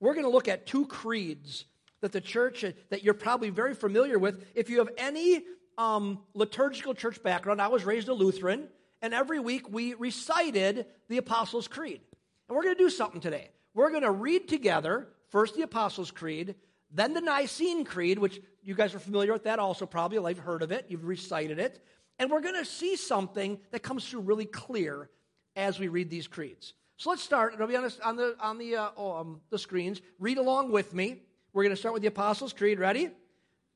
We're 0.00 0.14
going 0.14 0.26
to 0.26 0.32
look 0.32 0.48
at 0.48 0.66
two 0.66 0.86
creeds 0.86 1.66
that 2.00 2.12
the 2.12 2.20
church 2.20 2.64
that 2.88 3.04
you're 3.04 3.14
probably 3.14 3.50
very 3.50 3.74
familiar 3.74 4.18
with. 4.18 4.44
If 4.54 4.70
you 4.70 4.78
have 4.78 4.88
any 4.96 5.42
um, 5.80 6.18
liturgical 6.34 6.94
church 6.94 7.22
background, 7.22 7.60
I 7.62 7.68
was 7.68 7.84
raised 7.84 8.08
a 8.08 8.12
Lutheran, 8.12 8.68
and 9.00 9.14
every 9.14 9.40
week 9.40 9.72
we 9.72 9.94
recited 9.94 10.84
the 11.08 11.16
Apostles' 11.16 11.68
Creed. 11.68 12.02
And 12.46 12.56
we're 12.56 12.64
going 12.64 12.76
to 12.76 12.82
do 12.82 12.90
something 12.90 13.20
today. 13.20 13.48
We're 13.72 13.88
going 13.88 14.02
to 14.02 14.10
read 14.10 14.46
together 14.46 15.08
first 15.30 15.56
the 15.56 15.62
Apostles' 15.62 16.10
Creed, 16.10 16.54
then 16.92 17.14
the 17.14 17.22
Nicene 17.22 17.86
Creed, 17.86 18.18
which 18.18 18.42
you 18.62 18.74
guys 18.74 18.94
are 18.94 18.98
familiar 18.98 19.32
with 19.32 19.44
that 19.44 19.58
also, 19.58 19.86
probably. 19.86 20.18
You've 20.18 20.44
heard 20.44 20.62
of 20.62 20.70
it, 20.70 20.84
you've 20.90 21.06
recited 21.06 21.58
it. 21.58 21.82
And 22.18 22.30
we're 22.30 22.42
going 22.42 22.56
to 22.56 22.66
see 22.66 22.96
something 22.96 23.58
that 23.70 23.82
comes 23.82 24.06
through 24.06 24.20
really 24.20 24.44
clear 24.44 25.08
as 25.56 25.78
we 25.78 25.88
read 25.88 26.10
these 26.10 26.26
creeds. 26.26 26.74
So 26.98 27.08
let's 27.08 27.22
start, 27.22 27.56
I'll 27.58 27.66
be 27.66 27.76
on 27.76 27.84
the, 28.16 28.36
on 28.38 28.58
the, 28.58 28.76
uh, 28.76 28.90
oh, 28.98 29.16
um, 29.16 29.40
the 29.48 29.58
screens. 29.58 30.02
Read 30.18 30.36
along 30.36 30.72
with 30.72 30.92
me. 30.92 31.22
We're 31.54 31.62
going 31.62 31.74
to 31.74 31.80
start 31.80 31.94
with 31.94 32.02
the 32.02 32.08
Apostles' 32.08 32.52
Creed. 32.52 32.78
Ready? 32.78 33.10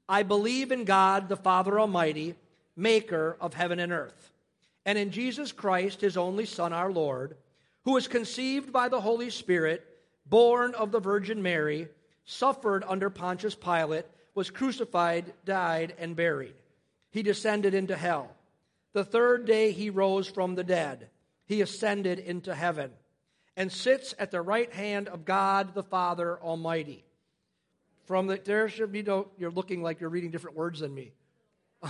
I 0.08 0.22
believe 0.22 0.72
in 0.72 0.84
God, 0.84 1.28
the 1.28 1.36
Father 1.36 1.80
Almighty, 1.80 2.34
maker 2.76 3.36
of 3.40 3.54
heaven 3.54 3.78
and 3.78 3.92
earth, 3.92 4.32
and 4.84 4.98
in 4.98 5.10
Jesus 5.10 5.52
Christ, 5.52 6.00
his 6.00 6.16
only 6.16 6.44
Son, 6.44 6.72
our 6.72 6.92
Lord, 6.92 7.36
who 7.84 7.92
was 7.92 8.08
conceived 8.08 8.72
by 8.72 8.88
the 8.88 9.00
Holy 9.00 9.30
Spirit, 9.30 9.86
born 10.26 10.74
of 10.74 10.90
the 10.90 11.00
Virgin 11.00 11.42
Mary, 11.42 11.88
suffered 12.24 12.84
under 12.86 13.10
Pontius 13.10 13.54
Pilate, 13.54 14.06
was 14.34 14.50
crucified, 14.50 15.32
died, 15.44 15.94
and 15.98 16.16
buried. 16.16 16.54
He 17.10 17.22
descended 17.22 17.74
into 17.74 17.96
hell. 17.96 18.30
The 18.92 19.04
third 19.04 19.46
day 19.46 19.72
he 19.72 19.90
rose 19.90 20.28
from 20.28 20.54
the 20.54 20.64
dead. 20.64 21.08
He 21.46 21.60
ascended 21.60 22.18
into 22.18 22.54
heaven 22.54 22.90
and 23.56 23.70
sits 23.70 24.14
at 24.18 24.30
the 24.30 24.40
right 24.40 24.72
hand 24.72 25.08
of 25.08 25.24
God 25.24 25.74
the 25.74 25.82
Father 25.82 26.38
Almighty. 26.40 27.04
From 28.06 28.26
the, 28.26 28.40
there 28.42 28.68
should 28.68 28.92
be 28.92 29.02
no, 29.02 29.28
you're 29.38 29.50
looking 29.50 29.82
like 29.82 30.00
you're 30.00 30.10
reading 30.10 30.30
different 30.30 30.56
words 30.56 30.80
than 30.80 30.94
me. 30.94 31.12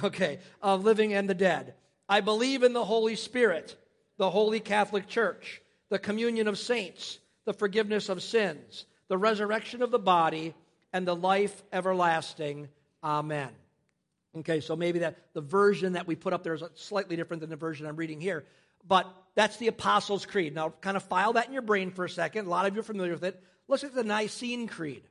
Okay, 0.03 0.41
of 0.61 0.85
living 0.85 1.15
and 1.15 1.29
the 1.29 1.35
dead. 1.35 1.75
I 2.09 2.21
believe 2.21 2.63
in 2.63 2.73
the 2.73 2.85
Holy 2.85 3.17
Spirit, 3.17 3.77
the 4.17 4.31
Holy 4.31 4.61
Catholic 4.61 5.07
Church, 5.07 5.63
the 5.89 5.99
communion 5.99 6.49
of 6.49 6.59
saints, 6.59 7.19
the 7.45 7.53
forgiveness 7.53 8.09
of 8.09 8.23
sins, 8.23 8.87
the 9.09 9.19
resurrection 9.19 9.83
of 9.83 9.91
the 9.91 9.99
body, 9.99 10.55
and 10.93 11.07
the 11.07 11.15
life 11.15 11.63
everlasting. 11.73 12.69
Amen. 13.03 13.51
Okay, 14.39 14.61
so 14.61 14.75
maybe 14.75 15.01
that 15.01 15.17
the 15.33 15.41
version 15.41 15.93
that 15.93 16.07
we 16.07 16.17
put 16.17 16.33
up 16.33 16.43
there 16.43 16.55
is 16.55 16.65
slightly 16.75 17.15
different 17.15 17.41
than 17.41 17.51
the 17.51 17.57
version 17.57 17.87
I'm 17.87 17.97
reading 17.97 18.21
here, 18.21 18.45
but 18.87 19.07
that's 19.35 19.57
the 19.59 19.69
Apostles' 19.69 20.27
Creed. 20.27 20.55
Now, 20.55 20.75
kind 20.81 20.97
of 20.97 21.05
file 21.05 21.35
that 21.35 21.47
in 21.47 21.53
your 21.53 21.63
brain 21.63 21.91
for 21.91 22.05
a 22.05 22.11
second. 22.11 22.47
A 22.47 22.51
lot 22.51 22.67
of 22.67 22.75
you 22.75 22.81
are 22.81 22.85
familiar 22.85 23.13
with 23.13 23.25
it. 23.25 23.41
Let's 23.69 23.83
look 23.83 23.93
at 23.93 23.97
the 23.97 24.05
Nicene 24.05 24.67
Creed. 24.67 25.03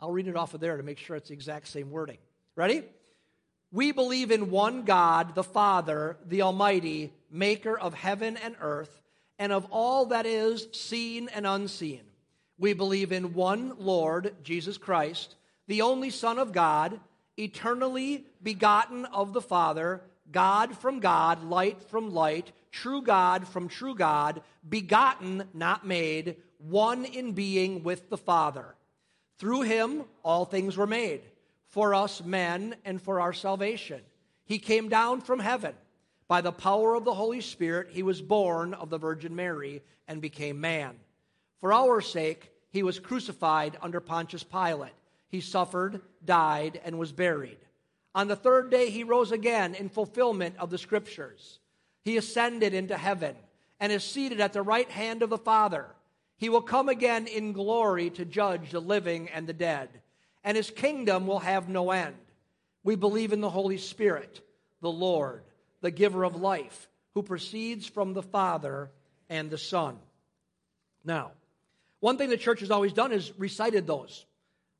I'll 0.00 0.12
read 0.12 0.28
it 0.28 0.36
off 0.36 0.54
of 0.54 0.60
there 0.60 0.76
to 0.76 0.82
make 0.82 0.98
sure 0.98 1.16
it's 1.16 1.28
the 1.28 1.34
exact 1.34 1.68
same 1.68 1.90
wording. 1.90 2.18
Ready? 2.54 2.84
We 3.70 3.92
believe 3.92 4.30
in 4.30 4.50
one 4.50 4.82
God, 4.84 5.34
the 5.34 5.44
Father, 5.44 6.16
the 6.26 6.42
Almighty, 6.42 7.12
maker 7.30 7.78
of 7.78 7.94
heaven 7.94 8.36
and 8.36 8.56
earth, 8.60 9.02
and 9.38 9.52
of 9.52 9.66
all 9.70 10.06
that 10.06 10.24
is 10.24 10.68
seen 10.72 11.28
and 11.34 11.46
unseen. 11.46 12.00
We 12.58 12.72
believe 12.72 13.12
in 13.12 13.34
one 13.34 13.74
Lord, 13.78 14.34
Jesus 14.42 14.78
Christ, 14.78 15.36
the 15.66 15.82
only 15.82 16.10
Son 16.10 16.38
of 16.38 16.52
God, 16.52 16.98
eternally 17.36 18.24
begotten 18.42 19.04
of 19.06 19.32
the 19.32 19.40
Father, 19.40 20.02
God 20.32 20.76
from 20.76 21.00
God, 21.00 21.44
light 21.44 21.82
from 21.84 22.12
light, 22.12 22.52
true 22.72 23.02
God 23.02 23.46
from 23.46 23.68
true 23.68 23.94
God, 23.94 24.42
begotten, 24.68 25.44
not 25.54 25.86
made, 25.86 26.36
one 26.58 27.04
in 27.04 27.32
being 27.32 27.84
with 27.84 28.10
the 28.10 28.16
Father. 28.16 28.74
Through 29.38 29.62
him, 29.62 30.04
all 30.24 30.44
things 30.44 30.76
were 30.76 30.86
made, 30.86 31.22
for 31.68 31.94
us 31.94 32.22
men 32.24 32.74
and 32.84 33.00
for 33.00 33.20
our 33.20 33.32
salvation. 33.32 34.00
He 34.44 34.58
came 34.58 34.88
down 34.88 35.20
from 35.20 35.38
heaven. 35.38 35.74
By 36.26 36.40
the 36.40 36.52
power 36.52 36.94
of 36.94 37.04
the 37.04 37.14
Holy 37.14 37.40
Spirit, 37.40 37.88
he 37.90 38.02
was 38.02 38.20
born 38.20 38.74
of 38.74 38.90
the 38.90 38.98
Virgin 38.98 39.34
Mary 39.34 39.82
and 40.06 40.20
became 40.20 40.60
man. 40.60 40.96
For 41.60 41.72
our 41.72 42.00
sake, 42.00 42.52
he 42.70 42.82
was 42.82 42.98
crucified 42.98 43.78
under 43.80 44.00
Pontius 44.00 44.42
Pilate. 44.42 44.92
He 45.28 45.40
suffered, 45.40 46.00
died, 46.24 46.80
and 46.84 46.98
was 46.98 47.12
buried. 47.12 47.58
On 48.14 48.28
the 48.28 48.36
third 48.36 48.70
day, 48.70 48.90
he 48.90 49.04
rose 49.04 49.32
again 49.32 49.74
in 49.74 49.88
fulfillment 49.88 50.56
of 50.58 50.70
the 50.70 50.78
scriptures. 50.78 51.60
He 52.02 52.16
ascended 52.16 52.74
into 52.74 52.96
heaven 52.96 53.36
and 53.78 53.92
is 53.92 54.02
seated 54.02 54.40
at 54.40 54.52
the 54.52 54.62
right 54.62 54.90
hand 54.90 55.22
of 55.22 55.30
the 55.30 55.38
Father. 55.38 55.86
He 56.38 56.48
will 56.48 56.62
come 56.62 56.88
again 56.88 57.26
in 57.26 57.52
glory 57.52 58.10
to 58.10 58.24
judge 58.24 58.70
the 58.70 58.80
living 58.80 59.28
and 59.28 59.46
the 59.46 59.52
dead, 59.52 59.88
and 60.42 60.56
his 60.56 60.70
kingdom 60.70 61.26
will 61.26 61.40
have 61.40 61.68
no 61.68 61.90
end. 61.90 62.16
We 62.84 62.94
believe 62.94 63.32
in 63.32 63.40
the 63.40 63.50
Holy 63.50 63.76
Spirit, 63.76 64.40
the 64.80 64.90
Lord, 64.90 65.42
the 65.80 65.90
giver 65.90 66.24
of 66.24 66.36
life, 66.36 66.88
who 67.14 67.22
proceeds 67.22 67.86
from 67.86 68.14
the 68.14 68.22
Father 68.22 68.90
and 69.28 69.50
the 69.50 69.58
Son. 69.58 69.98
Now, 71.04 71.32
one 72.00 72.16
thing 72.16 72.30
the 72.30 72.36
church 72.36 72.60
has 72.60 72.70
always 72.70 72.92
done 72.92 73.12
is 73.12 73.32
recited 73.36 73.86
those 73.86 74.24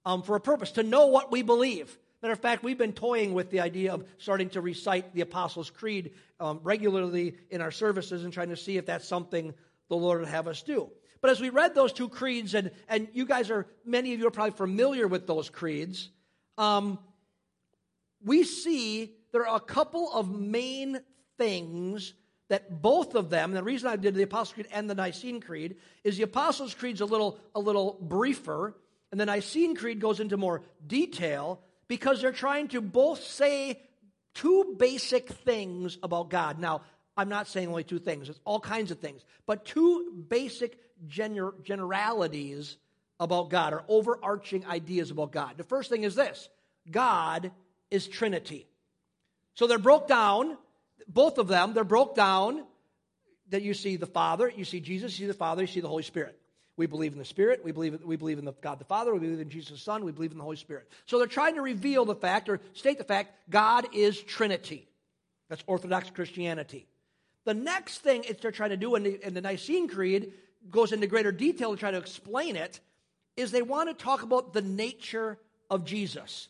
um, 0.05 0.23
for 0.23 0.37
a 0.37 0.41
purpose, 0.41 0.73
to 0.73 0.83
know 0.83 1.07
what 1.07 1.33
we 1.33 1.43
believe. 1.43 1.99
Matter 2.23 2.33
of 2.33 2.41
fact, 2.41 2.63
we've 2.63 2.79
been 2.79 2.93
toying 2.93 3.35
with 3.35 3.51
the 3.51 3.61
idea 3.61 3.93
of 3.93 4.05
starting 4.19 4.49
to 4.51 4.61
recite 4.61 5.15
the 5.15 5.21
Apostles' 5.21 5.71
Creed 5.71 6.13
um, 6.41 6.61
regularly 6.63 7.35
in 7.51 7.61
our 7.61 7.71
services 7.71 8.25
and 8.25 8.33
trying 8.33 8.49
to 8.49 8.57
see 8.57 8.77
if 8.77 8.87
that's 8.87 9.07
something 9.07 9.53
the 9.89 9.97
Lord 9.97 10.21
would 10.21 10.29
have 10.29 10.49
us 10.49 10.63
do. 10.63 10.91
But 11.21 11.31
as 11.31 11.41
we 11.41 11.51
read 11.51 11.75
those 11.75 11.93
two 11.93 12.09
creeds, 12.09 12.55
and, 12.55 12.71
and 12.89 13.09
you 13.13 13.27
guys 13.27 13.51
are, 13.51 13.67
many 13.85 14.15
of 14.15 14.21
you 14.21 14.27
are 14.27 14.33
probably 14.33 14.53
familiar 14.53 15.07
with 15.09 15.27
those 15.27 15.51
creeds, 15.51 16.11
um, 16.57 16.99
we 18.25 18.45
see 18.45 19.15
there 19.33 19.47
are 19.47 19.57
a 19.57 19.61
couple 19.61 20.13
of 20.13 20.31
main 20.31 21.01
things 21.37 22.15
that 22.49 22.81
both 22.81 23.15
of 23.15 23.31
them, 23.31 23.53
the 23.53 23.63
reason 23.63 23.89
I 23.89 23.97
did 23.97 24.15
the 24.15 24.23
Apostles' 24.23 24.55
Creed 24.55 24.69
and 24.73 24.89
the 24.89 24.95
Nicene 24.95 25.41
Creed, 25.41 25.77
is 26.03 26.17
the 26.17 26.23
Apostles' 26.23 26.75
Creed's 26.75 27.01
a 27.01 27.07
little, 27.07 27.39
a 27.55 27.61
little 27.61 27.99
briefer, 28.01 28.75
and 29.11 29.21
the 29.21 29.27
Nicene 29.27 29.75
Creed 29.75 30.01
goes 30.01 30.21
into 30.21 30.37
more 30.37 30.63
detail 30.87 31.61
because 31.89 32.21
they're 32.21 32.33
trying 32.33 32.69
to 32.69 32.81
both 32.81 33.23
say 33.23 33.81
two 34.35 34.77
basic 34.79 35.29
things 35.29 35.99
about 36.03 36.31
God. 36.31 36.59
Now, 36.59 36.83
I'm 37.17 37.29
not 37.29 37.49
saying 37.49 37.69
only 37.69 37.85
two 37.85 37.99
things, 37.99 38.29
it's 38.29 38.41
all 38.45 38.61
kinds 38.61 38.91
of 38.91 38.99
things, 39.01 39.25
but 39.47 39.65
two 39.65 40.25
basic 40.29 40.79
gener- 41.07 41.63
generalities 41.63 42.77
about 43.21 43.51
God 43.51 43.73
or 43.73 43.85
overarching 43.89 44.65
ideas 44.67 45.11
about 45.11 45.33
God. 45.33 45.57
The 45.57 45.65
first 45.65 45.91
thing 45.91 46.05
is 46.05 46.15
this 46.15 46.49
God 46.91 47.51
is 47.91 48.07
Trinity. 48.07 48.67
So 49.55 49.67
they're 49.67 49.79
broke 49.79 50.07
down, 50.07 50.57
both 51.09 51.39
of 51.39 51.49
them, 51.49 51.75
they're 51.75 51.85
broke 51.85 52.15
down 52.15 52.65
that 53.51 53.63
you 53.63 53.75
see 53.75 53.97
the 53.97 54.07
Father, 54.07 54.53
you 54.55 54.65
see 54.65 54.81
Jesus, 54.81 55.19
you 55.19 55.25
see 55.25 55.29
the 55.29 55.35
Father, 55.35 55.63
you 55.63 55.69
see 55.69 55.81
the 55.81 55.89
Holy 55.89 56.03
Spirit. 56.03 56.39
We 56.77 56.87
believe 56.87 57.13
in 57.13 57.19
the 57.19 57.25
Spirit. 57.25 57.65
We 57.65 57.73
believe, 57.73 58.05
we 58.05 58.15
believe 58.15 58.39
in 58.39 58.45
the 58.45 58.53
God 58.53 58.79
the 58.79 58.85
Father. 58.85 59.13
We 59.13 59.19
believe 59.19 59.41
in 59.41 59.51
Jesus 59.51 59.73
the 59.73 59.79
Son. 59.79 60.05
We 60.05 60.13
believe 60.13 60.31
in 60.31 60.39
the 60.39 60.45
Holy 60.45 60.57
Spirit. 60.57 60.89
So 61.07 61.19
they're 61.19 61.27
trying 61.27 61.57
to 61.57 61.61
reveal 61.61 62.05
the 62.05 62.15
fact 62.15 62.49
or 62.49 62.61
state 62.73 62.99
the 62.99 63.05
fact 63.05 63.35
God 63.51 63.89
is 63.93 64.23
Trinity. 64.23 64.87
That's 65.49 65.65
Orthodox 65.67 66.09
Christianity. 66.11 66.87
The 67.45 67.55
next 67.55 67.99
thing 67.99 68.23
it's 68.29 68.41
they're 68.41 68.53
trying 68.53 68.71
to 68.71 68.77
do 68.77 68.95
in 68.95 69.03
the, 69.03 69.27
in 69.27 69.35
the 69.35 69.41
Nicene 69.41 69.89
Creed 69.89 70.33
goes 70.71 70.93
into 70.93 71.07
greater 71.07 71.33
detail 71.33 71.73
to 71.73 71.77
try 71.77 71.91
to 71.91 71.99
explain 71.99 72.57
it 72.57 72.81
is 73.37 73.51
they 73.51 73.63
want 73.63 73.89
to 73.89 73.95
talk 74.05 74.23
about 74.23 74.53
the 74.53 74.63
nature 74.63 75.39
of 75.71 75.85
Jesus. 75.85 76.49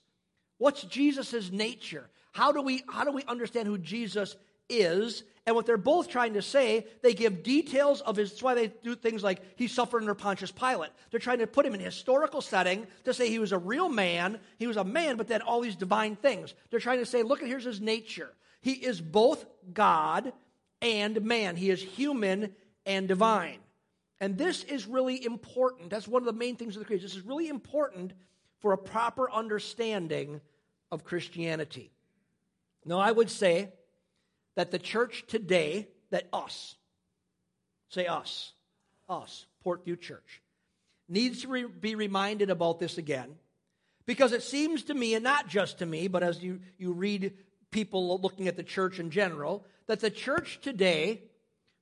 What's 0.58 0.82
Jesus' 0.82 1.52
nature? 1.52 2.08
How 2.32 2.52
do 2.52 2.62
we, 2.62 2.82
how 2.88 3.04
do 3.04 3.12
we 3.12 3.24
understand 3.24 3.68
who 3.68 3.78
Jesus 3.78 4.36
is 4.68 5.22
and 5.46 5.56
what 5.56 5.64
they're 5.64 5.78
both 5.78 6.10
trying 6.10 6.34
to 6.34 6.42
say, 6.42 6.86
they 7.02 7.14
give 7.14 7.42
details 7.42 8.02
of 8.02 8.16
his. 8.16 8.30
That's 8.30 8.42
why 8.42 8.54
they 8.54 8.66
do 8.66 8.94
things 8.94 9.22
like 9.22 9.40
he 9.56 9.66
suffered 9.66 10.02
under 10.02 10.14
Pontius 10.14 10.52
Pilate. 10.52 10.90
They're 11.10 11.20
trying 11.20 11.38
to 11.38 11.46
put 11.46 11.64
him 11.64 11.74
in 11.74 11.80
a 11.80 11.84
historical 11.84 12.42
setting 12.42 12.86
to 13.04 13.14
say 13.14 13.30
he 13.30 13.38
was 13.38 13.52
a 13.52 13.58
real 13.58 13.88
man. 13.88 14.40
He 14.58 14.66
was 14.66 14.76
a 14.76 14.84
man, 14.84 15.16
but 15.16 15.26
then 15.26 15.40
all 15.40 15.62
these 15.62 15.76
divine 15.76 16.16
things. 16.16 16.52
They're 16.70 16.80
trying 16.80 16.98
to 16.98 17.06
say, 17.06 17.22
look 17.22 17.40
at 17.40 17.48
here's 17.48 17.64
his 17.64 17.80
nature. 17.80 18.30
He 18.60 18.72
is 18.72 19.00
both 19.00 19.46
God 19.72 20.32
and 20.82 21.22
man. 21.22 21.56
He 21.56 21.70
is 21.70 21.80
human 21.80 22.54
and 22.84 23.08
divine. 23.08 23.58
And 24.20 24.37
this 24.37 24.64
is 24.64 24.87
really 24.87 25.25
important. 25.25 25.90
That's 25.90 26.08
one 26.08 26.22
of 26.22 26.26
the 26.26 26.32
main 26.32 26.56
things 26.56 26.76
of 26.76 26.80
the 26.80 26.87
creed. 26.87 27.02
This 27.02 27.14
is 27.14 27.22
really 27.22 27.48
important 27.48 28.12
for 28.60 28.72
a 28.72 28.78
proper 28.78 29.30
understanding 29.30 30.40
of 30.90 31.04
Christianity. 31.04 31.92
Now, 32.84 32.98
I 32.98 33.12
would 33.12 33.30
say 33.30 33.72
that 34.56 34.70
the 34.70 34.78
church 34.78 35.25
today, 35.28 35.88
that 36.10 36.26
us, 36.32 36.75
say 37.90 38.06
us, 38.06 38.52
us, 39.08 39.46
Portview 39.64 40.00
Church, 40.00 40.42
needs 41.08 41.42
to 41.42 41.48
re- 41.48 41.66
be 41.66 41.94
reminded 41.94 42.50
about 42.50 42.80
this 42.80 42.98
again 42.98 43.37
because 44.04 44.32
it 44.32 44.42
seems 44.42 44.84
to 44.84 44.94
me, 44.94 45.14
and 45.14 45.22
not 45.22 45.48
just 45.48 45.78
to 45.78 45.87
me, 45.87 46.08
but 46.08 46.22
as 46.22 46.42
you, 46.42 46.60
you 46.78 46.92
read 46.92 47.34
people 47.70 48.18
looking 48.20 48.48
at 48.48 48.56
the 48.56 48.62
church 48.62 48.98
in 48.98 49.10
general, 49.10 49.66
that 49.87 50.00
the 50.00 50.10
church 50.10 50.60
today 50.62 51.22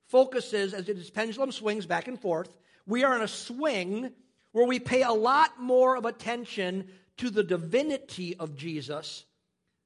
focuses, 0.07 0.73
as 0.73 0.87
its 0.89 1.09
pendulum 1.09 1.51
swings 1.51 1.85
back 1.85 2.07
and 2.07 2.19
forth, 2.19 2.57
we 2.85 3.03
are 3.03 3.15
in 3.15 3.21
a 3.21 3.27
swing 3.27 4.11
where 4.51 4.65
we 4.65 4.79
pay 4.79 5.03
a 5.03 5.11
lot 5.11 5.59
more 5.59 5.97
of 5.97 6.05
attention 6.05 6.87
to 7.17 7.29
the 7.29 7.43
divinity 7.43 8.35
of 8.37 8.55
Jesus 8.55 9.25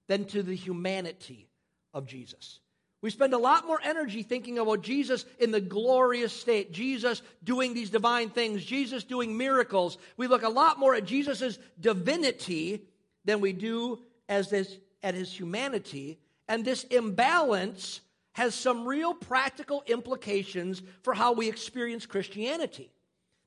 than 0.08 0.25
to 0.25 0.44
the 0.44 0.56
humanity 0.56 1.50
of 1.94 2.06
Jesus. 2.06 2.60
We 3.01 3.10
spend 3.10 3.34
a 3.34 3.40
lot 3.40 3.66
more 3.66 3.80
energy 3.84 4.22
thinking 4.22 4.60
about 4.60 4.84
Jesus 4.84 5.25
in 5.40 5.50
the 5.50 5.62
glorious 5.62 6.32
state, 6.32 6.72
Jesus 6.72 7.24
doing 7.44 7.74
these 7.74 7.90
divine 7.90 8.30
things, 8.30 8.63
Jesus 8.63 9.04
doing 9.04 9.36
miracles. 9.36 9.98
We 10.18 10.28
look 10.28 10.44
a 10.44 10.50
lot 10.50 10.78
more 10.78 10.94
at 10.94 11.06
Jesus' 11.06 11.58
divinity 11.80 12.86
than 13.25 13.42
we 13.42 13.54
do 13.54 14.00
as 14.30 14.51
this, 14.51 14.78
at 15.01 15.16
his 15.16 15.34
humanity. 15.34 16.20
And 16.48 16.63
this 16.63 16.84
imbalance 16.84 18.01
has 18.33 18.55
some 18.55 18.88
real 18.88 19.13
practical 19.13 19.83
implications 19.88 20.81
for 21.03 21.13
how 21.13 21.33
we 21.33 21.50
experience 21.50 22.05
Christianity. 22.05 22.91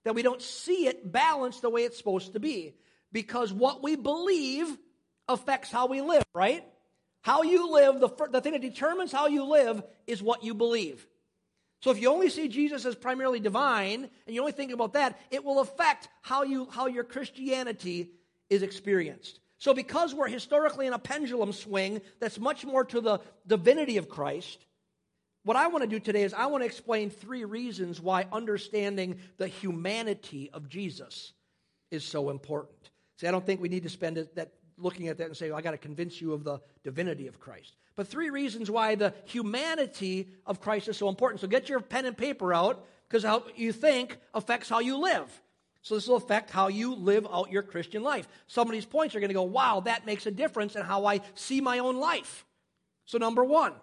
That 0.04 0.14
we 0.14 0.22
don't 0.22 0.42
see 0.42 0.86
it 0.86 1.10
balanced 1.10 1.62
the 1.62 1.70
way 1.70 1.84
it's 1.84 1.96
supposed 1.96 2.34
to 2.34 2.40
be. 2.40 2.74
Because 3.12 3.52
what 3.52 3.82
we 3.82 3.96
believe 3.96 4.66
affects 5.28 5.70
how 5.70 5.86
we 5.86 6.02
live, 6.02 6.24
right? 6.34 6.64
How 7.22 7.42
you 7.42 7.72
live, 7.72 8.00
the, 8.00 8.10
the 8.30 8.40
thing 8.40 8.52
that 8.52 8.60
determines 8.60 9.12
how 9.12 9.28
you 9.28 9.44
live 9.44 9.82
is 10.06 10.22
what 10.22 10.44
you 10.44 10.52
believe. 10.52 11.06
So 11.80 11.90
if 11.90 12.00
you 12.00 12.10
only 12.10 12.28
see 12.28 12.48
Jesus 12.48 12.84
as 12.84 12.94
primarily 12.94 13.40
divine 13.40 14.08
and 14.26 14.34
you 14.34 14.40
only 14.40 14.52
think 14.52 14.72
about 14.72 14.94
that, 14.94 15.18
it 15.30 15.44
will 15.44 15.60
affect 15.60 16.08
how, 16.22 16.42
you, 16.42 16.68
how 16.70 16.86
your 16.86 17.04
Christianity 17.04 18.10
is 18.50 18.62
experienced. 18.62 19.40
So 19.58 19.72
because 19.72 20.14
we're 20.14 20.28
historically 20.28 20.86
in 20.86 20.92
a 20.92 20.98
pendulum 20.98 21.52
swing 21.52 22.02
that's 22.20 22.38
much 22.38 22.64
more 22.64 22.84
to 22.84 23.00
the 23.00 23.20
divinity 23.46 23.96
of 23.96 24.08
Christ, 24.08 24.64
what 25.44 25.56
I 25.56 25.68
want 25.68 25.82
to 25.82 25.88
do 25.88 26.00
today 26.00 26.22
is 26.22 26.34
I 26.34 26.46
want 26.46 26.62
to 26.62 26.66
explain 26.66 27.10
three 27.10 27.44
reasons 27.44 28.00
why 28.00 28.26
understanding 28.32 29.18
the 29.36 29.46
humanity 29.46 30.50
of 30.52 30.68
Jesus 30.68 31.32
is 31.90 32.04
so 32.04 32.30
important. 32.30 32.90
See, 33.18 33.26
I 33.26 33.30
don't 33.30 33.44
think 33.44 33.60
we 33.60 33.68
need 33.68 33.84
to 33.84 33.90
spend 33.90 34.16
that 34.34 34.52
looking 34.76 35.08
at 35.08 35.18
that 35.18 35.26
and 35.26 35.36
say, 35.36 35.50
well, 35.50 35.58
I 35.58 35.62
got 35.62 35.72
to 35.72 35.78
convince 35.78 36.20
you 36.20 36.32
of 36.32 36.44
the 36.44 36.60
divinity 36.82 37.26
of 37.28 37.38
Christ. 37.38 37.76
But 37.96 38.08
three 38.08 38.30
reasons 38.30 38.70
why 38.70 38.96
the 38.96 39.14
humanity 39.26 40.28
of 40.46 40.60
Christ 40.60 40.88
is 40.88 40.96
so 40.96 41.08
important. 41.08 41.40
So 41.40 41.46
get 41.46 41.68
your 41.68 41.80
pen 41.80 42.06
and 42.06 42.16
paper 42.16 42.52
out 42.52 42.84
because 43.08 43.22
how 43.22 43.44
you 43.54 43.72
think 43.72 44.18
affects 44.32 44.68
how 44.68 44.80
you 44.80 44.98
live. 44.98 45.30
So 45.82 45.94
this 45.94 46.08
will 46.08 46.16
affect 46.16 46.50
how 46.50 46.68
you 46.68 46.94
live 46.94 47.26
out 47.30 47.52
your 47.52 47.62
Christian 47.62 48.02
life. 48.02 48.26
Some 48.46 48.66
of 48.66 48.72
these 48.72 48.86
points 48.86 49.14
are 49.14 49.20
going 49.20 49.28
to 49.28 49.34
go, 49.34 49.42
wow, 49.42 49.80
that 49.80 50.06
makes 50.06 50.26
a 50.26 50.30
difference 50.30 50.74
in 50.74 50.82
how 50.82 51.04
I 51.04 51.20
see 51.34 51.60
my 51.60 51.78
own 51.78 52.00
life. 52.00 52.46
So, 53.04 53.18
number 53.18 53.44
one, 53.44 53.74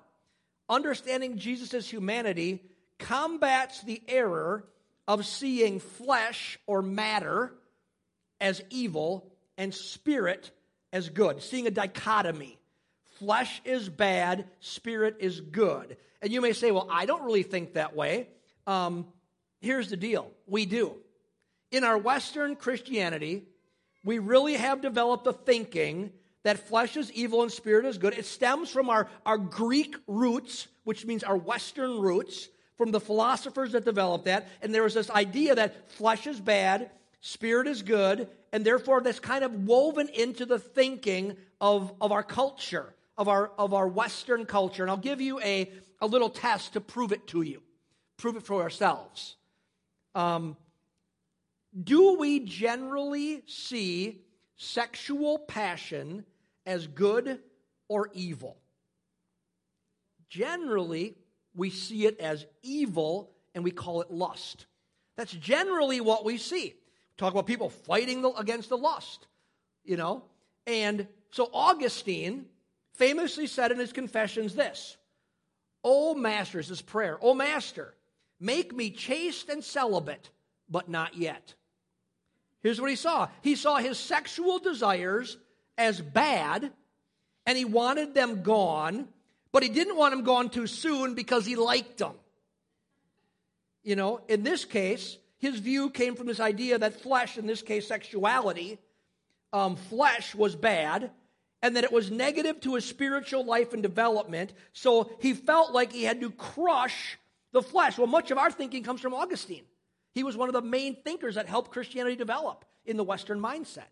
understanding 0.72 1.38
Jesus' 1.38 1.88
humanity 1.88 2.64
combats 2.98 3.84
the 3.84 4.02
error 4.08 4.66
of 5.08 5.26
seeing 5.26 5.80
flesh 5.80 6.58
or 6.66 6.82
matter 6.82 7.54
as 8.40 8.64
evil 8.70 9.32
and 9.58 9.74
spirit 9.74 10.52
as 10.94 11.10
good, 11.10 11.44
seeing 11.44 11.68
a 11.68 11.72
dichotomy. 11.72 12.58
Flesh 13.20 13.62
is 13.66 13.90
bad, 13.90 14.46
spirit 14.60 15.18
is 15.20 15.42
good. 15.42 15.98
And 16.22 16.32
you 16.32 16.42
may 16.42 16.54
say, 16.54 16.72
well, 16.72 16.88
I 16.90 17.06
don't 17.06 17.24
really 17.24 17.44
think 17.44 17.74
that 17.74 17.96
way. 17.96 18.30
Um, 18.66 19.06
here's 19.60 19.90
the 19.90 19.98
deal 19.98 20.32
we 20.48 20.66
do 20.66 20.96
in 21.72 21.84
our 21.84 21.98
Western 21.98 22.56
Christianity, 22.56 23.44
we 24.04 24.20
really 24.20 24.56
have 24.56 24.82
developed 24.82 25.26
a 25.26 25.34
thinking 25.34 26.12
that 26.44 26.68
flesh 26.68 26.98
is 26.98 27.12
evil 27.12 27.44
and 27.44 27.52
spirit 27.52 27.86
is 27.86 27.98
good. 27.98 28.18
It 28.18 28.26
stems 28.26 28.70
from 28.70 28.90
our, 28.90 29.08
our 29.26 29.38
Greek 29.38 29.96
roots, 30.08 30.68
which 30.84 31.06
means 31.06 31.24
our 31.24 31.38
Western 31.38 32.00
roots, 32.00 32.50
from 32.78 32.92
the 32.92 33.00
philosophers 33.00 33.74
that 33.74 33.86
developed 33.86 34.26
that. 34.26 34.48
And 34.62 34.74
there 34.74 34.82
was 34.82 34.96
this 34.96 35.12
idea 35.12 35.54
that 35.54 35.92
flesh 35.92 36.26
is 36.26 36.40
bad, 36.40 36.90
spirit 37.20 37.68
is 37.68 37.84
good, 37.84 38.28
and 38.52 38.66
therefore 38.66 39.02
that's 39.02 39.20
kind 39.20 39.44
of 39.44 39.68
woven 39.68 40.10
into 40.10 40.48
the 40.48 40.58
thinking 40.58 41.38
of, 41.60 41.94
of 42.02 42.12
our 42.12 42.24
culture, 42.24 42.96
of 43.20 43.28
our, 43.28 43.52
of 43.60 43.76
our 43.76 43.88
Western 43.88 44.48
culture. 44.48 44.82
And 44.82 44.90
I'll 44.90 44.98
give 44.98 45.22
you 45.22 45.40
a, 45.42 45.72
a 46.00 46.08
little 46.08 46.30
test 46.30 46.74
to 46.74 46.82
prove 46.82 47.12
it 47.12 47.28
to 47.28 47.44
you, 47.44 47.62
prove 48.18 48.36
it 48.36 48.44
for 48.44 48.64
ourselves. 48.64 49.36
Um, 50.16 50.58
do 51.84 52.18
we 52.18 52.40
generally 52.40 53.44
see 53.46 54.22
sexual 54.58 55.38
passion 55.38 56.26
as 56.66 56.88
good 56.88 57.40
or 57.88 58.10
evil? 58.14 58.58
Generally, 60.30 61.16
we 61.56 61.70
see 61.70 62.06
it 62.06 62.20
as 62.20 62.46
evil 62.64 63.32
and 63.54 63.64
we 63.64 63.72
call 63.72 64.02
it 64.02 64.12
lust. 64.12 64.66
That's 65.18 65.34
generally 65.34 66.02
what 66.02 66.24
we 66.24 66.38
see. 66.38 66.76
Talk 67.18 67.34
about 67.34 67.46
people 67.46 67.70
fighting 67.70 68.26
against 68.38 68.70
the 68.70 68.78
lust, 68.78 69.28
you 69.84 69.98
know? 69.98 70.24
And 70.66 71.08
so 71.32 71.50
Augustine 71.54 72.46
famously 72.94 73.48
said 73.48 73.72
in 73.72 73.80
his 73.80 73.94
confessions 73.94 74.56
this 74.56 74.98
O 75.84 76.14
Master, 76.16 76.62
this 76.62 76.82
prayer, 76.82 77.18
O 77.22 77.34
Master, 77.34 77.94
make 78.40 78.76
me 78.76 78.90
chaste 78.90 79.50
and 79.50 79.64
celibate, 79.64 80.30
but 80.70 80.90
not 80.90 81.16
yet. 81.16 81.54
Here's 82.62 82.80
what 82.80 82.90
he 82.90 82.96
saw 82.96 83.28
he 83.42 83.56
saw 83.56 83.78
his 83.78 83.98
sexual 83.98 84.60
desires 84.60 85.38
as 85.82 86.02
bad, 86.02 86.72
and 87.46 87.58
he 87.58 87.66
wanted 87.66 88.14
them 88.14 88.44
gone, 88.44 89.08
but 89.52 89.64
he 89.64 89.70
didn't 89.70 89.98
want 89.98 90.14
them 90.14 90.24
gone 90.24 90.50
too 90.50 90.68
soon 90.68 91.14
because 91.14 91.46
he 91.46 91.56
liked 91.56 91.98
them. 91.98 92.14
You 93.84 93.96
know, 93.96 94.22
in 94.28 94.44
this 94.44 94.66
case, 94.66 95.18
his 95.38 95.60
view 95.60 95.90
came 95.90 96.16
from 96.16 96.28
this 96.28 96.40
idea 96.40 96.78
that 96.78 97.02
flesh, 97.02 97.38
in 97.38 97.48
this 97.48 97.62
case 97.62 97.88
sexuality, 97.88 98.78
um, 99.52 99.76
flesh 99.76 100.36
was 100.36 100.56
bad, 100.56 101.12
and 101.62 101.76
that 101.76 101.84
it 101.84 101.92
was 101.92 102.12
negative 102.12 102.62
to 102.62 102.76
his 102.76 102.86
spiritual 102.86 103.44
life 103.44 103.74
and 103.74 103.84
development. 103.84 104.54
So 104.74 105.12
he 105.20 105.34
felt 105.34 105.72
like 105.72 105.92
he 105.92 106.04
had 106.04 106.22
to 106.22 106.32
crush 106.32 107.18
the 107.52 107.62
flesh. 107.62 107.98
Well, 107.98 108.08
much 108.08 108.32
of 108.32 108.38
our 108.38 108.52
thinking 108.52 108.84
comes 108.84 109.02
from 109.02 109.14
Augustine. 109.14 109.66
He 110.14 110.24
was 110.24 110.38
one 110.38 110.50
of 110.50 110.54
the 110.54 110.62
main 110.62 110.96
thinkers 110.96 111.36
that 111.36 111.48
helped 111.48 111.72
Christianity 111.72 112.16
develop 112.16 112.66
in 112.86 112.98
the 112.98 113.04
Western 113.04 113.40
mindset. 113.40 113.90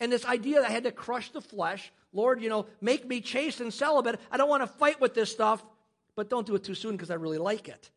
And 0.00 0.12
this 0.12 0.24
idea 0.24 0.60
that 0.60 0.70
I 0.70 0.72
had 0.72 0.84
to 0.84 0.92
crush 0.92 1.30
the 1.30 1.40
flesh, 1.40 1.92
Lord, 2.12 2.42
you 2.42 2.48
know, 2.48 2.66
make 2.80 3.06
me 3.06 3.20
chaste 3.20 3.60
and 3.60 3.72
celibate. 3.72 4.20
I 4.30 4.36
don't 4.36 4.48
want 4.48 4.62
to 4.62 4.66
fight 4.66 5.00
with 5.00 5.14
this 5.14 5.30
stuff, 5.30 5.64
but 6.14 6.30
don't 6.30 6.46
do 6.46 6.54
it 6.54 6.64
too 6.64 6.74
soon 6.74 6.92
because 6.92 7.10
I 7.10 7.14
really 7.14 7.38
like 7.38 7.68
it. 7.68 7.90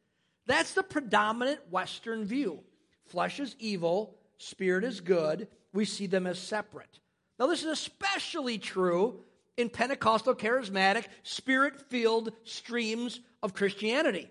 That's 0.47 0.73
the 0.73 0.83
predominant 0.83 1.59
Western 1.69 2.25
view. 2.25 2.59
Flesh 3.05 3.39
is 3.39 3.55
evil, 3.59 4.15
spirit 4.37 4.83
is 4.83 5.01
good. 5.01 5.47
We 5.73 5.85
see 5.85 6.07
them 6.07 6.27
as 6.27 6.39
separate. 6.39 6.99
Now, 7.39 7.47
this 7.47 7.61
is 7.61 7.67
especially 7.67 8.57
true 8.57 9.19
in 9.57 9.69
Pentecostal, 9.69 10.35
charismatic, 10.35 11.05
spirit 11.23 11.79
filled 11.89 12.33
streams 12.43 13.19
of 13.43 13.53
Christianity 13.53 14.29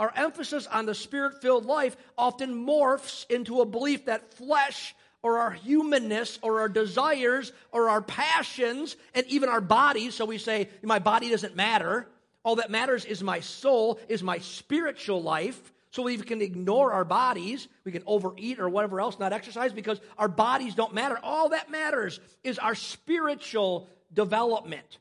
our 0.00 0.10
emphasis 0.16 0.66
on 0.66 0.86
the 0.86 0.94
spirit 0.94 1.42
filled 1.42 1.66
life 1.66 1.94
often 2.16 2.66
morphs 2.66 3.30
into 3.30 3.60
a 3.60 3.66
belief 3.66 4.06
that 4.06 4.32
flesh 4.32 4.94
or 5.22 5.38
our 5.38 5.50
humanness 5.50 6.38
or 6.42 6.60
our 6.60 6.68
desires 6.68 7.52
or 7.72 7.88
our 7.90 8.02
passions 8.02 8.96
and 9.14 9.26
even 9.26 9.48
our 9.48 9.60
bodies, 9.60 10.14
so 10.14 10.24
we 10.24 10.38
say, 10.38 10.68
my 10.82 10.98
body 10.98 11.30
doesn't 11.30 11.56
matter. 11.56 12.06
All 12.42 12.56
that 12.56 12.70
matters 12.70 13.04
is 13.04 13.22
my 13.22 13.40
soul, 13.40 13.98
is 14.08 14.22
my 14.22 14.38
spiritual 14.38 15.22
life. 15.22 15.72
So 15.92 16.04
we 16.04 16.16
can 16.18 16.40
ignore 16.40 16.92
our 16.92 17.04
bodies, 17.04 17.66
we 17.84 17.90
can 17.90 18.04
overeat 18.06 18.60
or 18.60 18.68
whatever 18.68 19.00
else, 19.00 19.18
not 19.18 19.32
exercise 19.32 19.72
because 19.72 20.00
our 20.16 20.28
bodies 20.28 20.76
don't 20.76 20.94
matter. 20.94 21.18
All 21.20 21.48
that 21.48 21.68
matters 21.68 22.20
is 22.44 22.60
our 22.60 22.76
spiritual 22.76 23.88
development. 24.12 24.98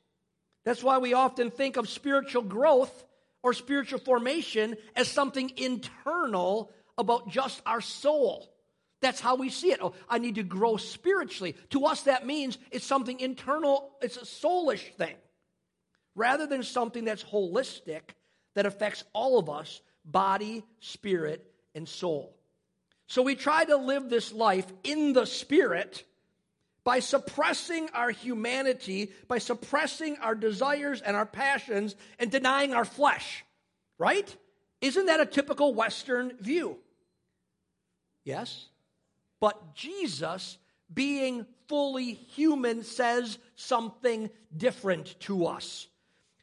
That's 0.66 0.84
why 0.84 0.98
we 0.98 1.14
often 1.14 1.52
think 1.52 1.78
of 1.78 1.88
spiritual 1.88 2.42
growth 2.42 3.06
or 3.44 3.54
spiritual 3.54 4.00
formation 4.00 4.78
as 4.96 5.08
something 5.08 5.52
internal 5.58 6.72
about 6.98 7.30
just 7.30 7.62
our 7.68 7.82
soul. 7.82 8.50
That's 9.02 9.22
how 9.22 9.36
we 9.36 9.50
see 9.50 9.72
it. 9.72 9.80
Oh, 9.82 9.94
I 10.10 10.18
need 10.18 10.36
to 10.36 10.44
grow 10.44 10.78
spiritually. 10.78 11.56
To 11.70 11.86
us, 11.86 12.04
that 12.04 12.26
means 12.26 12.58
it's 12.72 12.86
something 12.86 13.20
internal, 13.20 13.92
it's 14.02 14.18
a 14.18 14.22
soulish 14.22 14.94
thing, 14.96 15.16
rather 16.16 16.46
than 16.46 16.64
something 16.64 17.06
that's 17.06 17.24
holistic 17.24 18.02
that 18.56 18.66
affects 18.66 19.04
all 19.14 19.40
of 19.40 19.50
us 19.50 19.82
body, 20.04 20.64
spirit, 20.80 21.46
and 21.76 21.88
soul. 21.88 22.36
So 23.08 23.22
we 23.22 23.36
try 23.36 23.66
to 23.66 23.78
live 23.78 24.10
this 24.10 24.32
life 24.34 24.66
in 24.84 25.14
the 25.14 25.26
spirit 25.26 26.04
by 26.84 27.00
suppressing 27.00 27.90
our 27.94 28.10
humanity, 28.10 29.12
by 29.28 29.38
suppressing 29.38 30.18
our 30.18 30.36
desires 30.36 31.02
and 31.02 31.16
our 31.16 31.26
passions, 31.26 31.96
and 32.18 32.32
denying 32.32 32.74
our 32.74 32.86
flesh. 32.86 33.46
Right? 33.98 34.36
Isn't 34.82 35.08
that 35.08 35.20
a 35.20 35.26
typical 35.26 35.74
Western 35.74 36.38
view? 36.38 36.78
Yes. 38.24 38.68
But 39.40 39.76
Jesus, 39.76 40.58
being 40.94 41.46
fully 41.68 42.14
human, 42.14 42.84
says 42.84 43.38
something 43.56 44.30
different 44.56 45.20
to 45.22 45.46
us. 45.46 45.88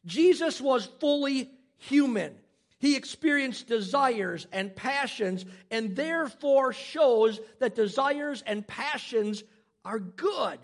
Jesus 0.04 0.61
was 0.61 0.87
fully 1.00 1.50
human. 1.78 2.35
He 2.78 2.96
experienced 2.96 3.66
desires 3.66 4.46
and 4.52 4.74
passions, 4.74 5.44
and 5.70 5.96
therefore 5.96 6.72
shows 6.72 7.40
that 7.59 7.74
desires 7.74 8.42
and 8.46 8.66
passions 8.66 9.42
are 9.85 9.98
good. 9.98 10.59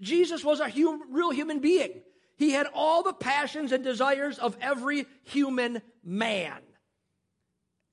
Jesus 0.00 0.44
was 0.44 0.60
a 0.60 0.68
hum, 0.68 1.02
real 1.10 1.30
human 1.30 1.60
being. 1.60 2.02
He 2.36 2.50
had 2.50 2.66
all 2.74 3.02
the 3.02 3.12
passions 3.12 3.70
and 3.72 3.84
desires 3.84 4.38
of 4.38 4.56
every 4.60 5.06
human 5.22 5.80
man. 6.02 6.58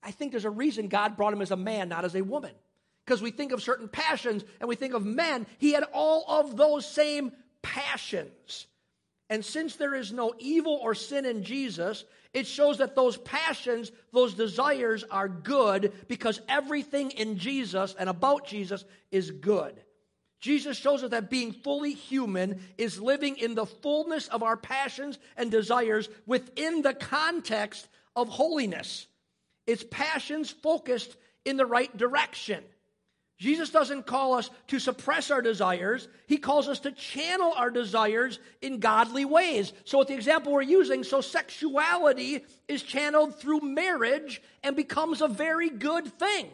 I 0.01 0.11
think 0.11 0.31
there's 0.31 0.45
a 0.45 0.49
reason 0.49 0.87
God 0.87 1.15
brought 1.15 1.33
him 1.33 1.41
as 1.41 1.51
a 1.51 1.55
man, 1.55 1.89
not 1.89 2.05
as 2.05 2.15
a 2.15 2.23
woman. 2.23 2.51
Because 3.05 3.21
we 3.21 3.31
think 3.31 3.51
of 3.51 3.63
certain 3.63 3.87
passions 3.87 4.43
and 4.59 4.69
we 4.69 4.75
think 4.75 4.93
of 4.93 5.05
men. 5.05 5.47
He 5.57 5.73
had 5.73 5.83
all 5.93 6.25
of 6.27 6.55
those 6.55 6.85
same 6.85 7.31
passions. 7.61 8.67
And 9.29 9.43
since 9.45 9.75
there 9.75 9.95
is 9.95 10.11
no 10.11 10.33
evil 10.39 10.77
or 10.81 10.93
sin 10.93 11.25
in 11.25 11.43
Jesus, 11.43 12.03
it 12.33 12.47
shows 12.47 12.77
that 12.77 12.95
those 12.95 13.17
passions, 13.17 13.91
those 14.13 14.33
desires 14.33 15.03
are 15.09 15.27
good 15.27 15.93
because 16.07 16.41
everything 16.47 17.11
in 17.11 17.37
Jesus 17.37 17.95
and 17.97 18.09
about 18.09 18.45
Jesus 18.45 18.85
is 19.11 19.31
good. 19.31 19.81
Jesus 20.41 20.75
shows 20.75 21.03
us 21.03 21.11
that 21.11 21.29
being 21.29 21.53
fully 21.53 21.93
human 21.93 22.61
is 22.77 22.99
living 22.99 23.37
in 23.37 23.53
the 23.53 23.65
fullness 23.65 24.27
of 24.27 24.43
our 24.43 24.57
passions 24.57 25.19
and 25.37 25.51
desires 25.51 26.09
within 26.25 26.81
the 26.81 26.95
context 26.95 27.87
of 28.15 28.27
holiness. 28.27 29.07
It's 29.67 29.85
passions 29.89 30.49
focused 30.49 31.15
in 31.45 31.57
the 31.57 31.65
right 31.65 31.95
direction. 31.95 32.63
Jesus 33.41 33.71
doesn't 33.71 34.05
call 34.05 34.35
us 34.35 34.51
to 34.67 34.77
suppress 34.77 35.31
our 35.31 35.41
desires. 35.41 36.07
He 36.27 36.37
calls 36.37 36.67
us 36.67 36.81
to 36.81 36.91
channel 36.91 37.53
our 37.57 37.71
desires 37.71 38.37
in 38.61 38.79
godly 38.79 39.25
ways. 39.25 39.73
So, 39.83 39.97
with 39.97 40.09
the 40.09 40.13
example 40.13 40.51
we're 40.51 40.61
using, 40.61 41.03
so 41.03 41.21
sexuality 41.21 42.45
is 42.67 42.83
channeled 42.83 43.39
through 43.39 43.61
marriage 43.61 44.43
and 44.61 44.75
becomes 44.75 45.23
a 45.23 45.27
very 45.27 45.71
good 45.71 46.05
thing. 46.19 46.51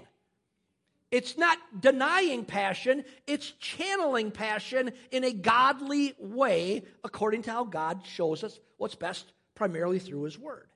It's 1.12 1.38
not 1.38 1.58
denying 1.78 2.46
passion, 2.46 3.04
it's 3.28 3.52
channeling 3.60 4.32
passion 4.32 4.94
in 5.12 5.26
a 5.26 5.34
godly 5.34 6.14
way 6.18 6.84
according 7.04 7.42
to 7.44 7.52
how 7.52 7.66
God 7.66 8.06
shows 8.06 8.46
us 8.46 8.58
what's 8.78 8.96
best, 8.96 9.30
primarily 9.56 10.00
through 10.00 10.24
His 10.24 10.40
Word. 10.40 10.70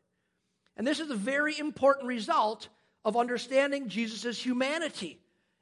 And 0.76 0.86
this 0.86 1.00
is 1.00 1.10
a 1.10 1.16
very 1.16 1.58
important 1.58 2.08
result 2.08 2.68
of 3.06 3.16
understanding 3.16 3.88
Jesus' 3.88 4.38
humanity. 4.38 5.21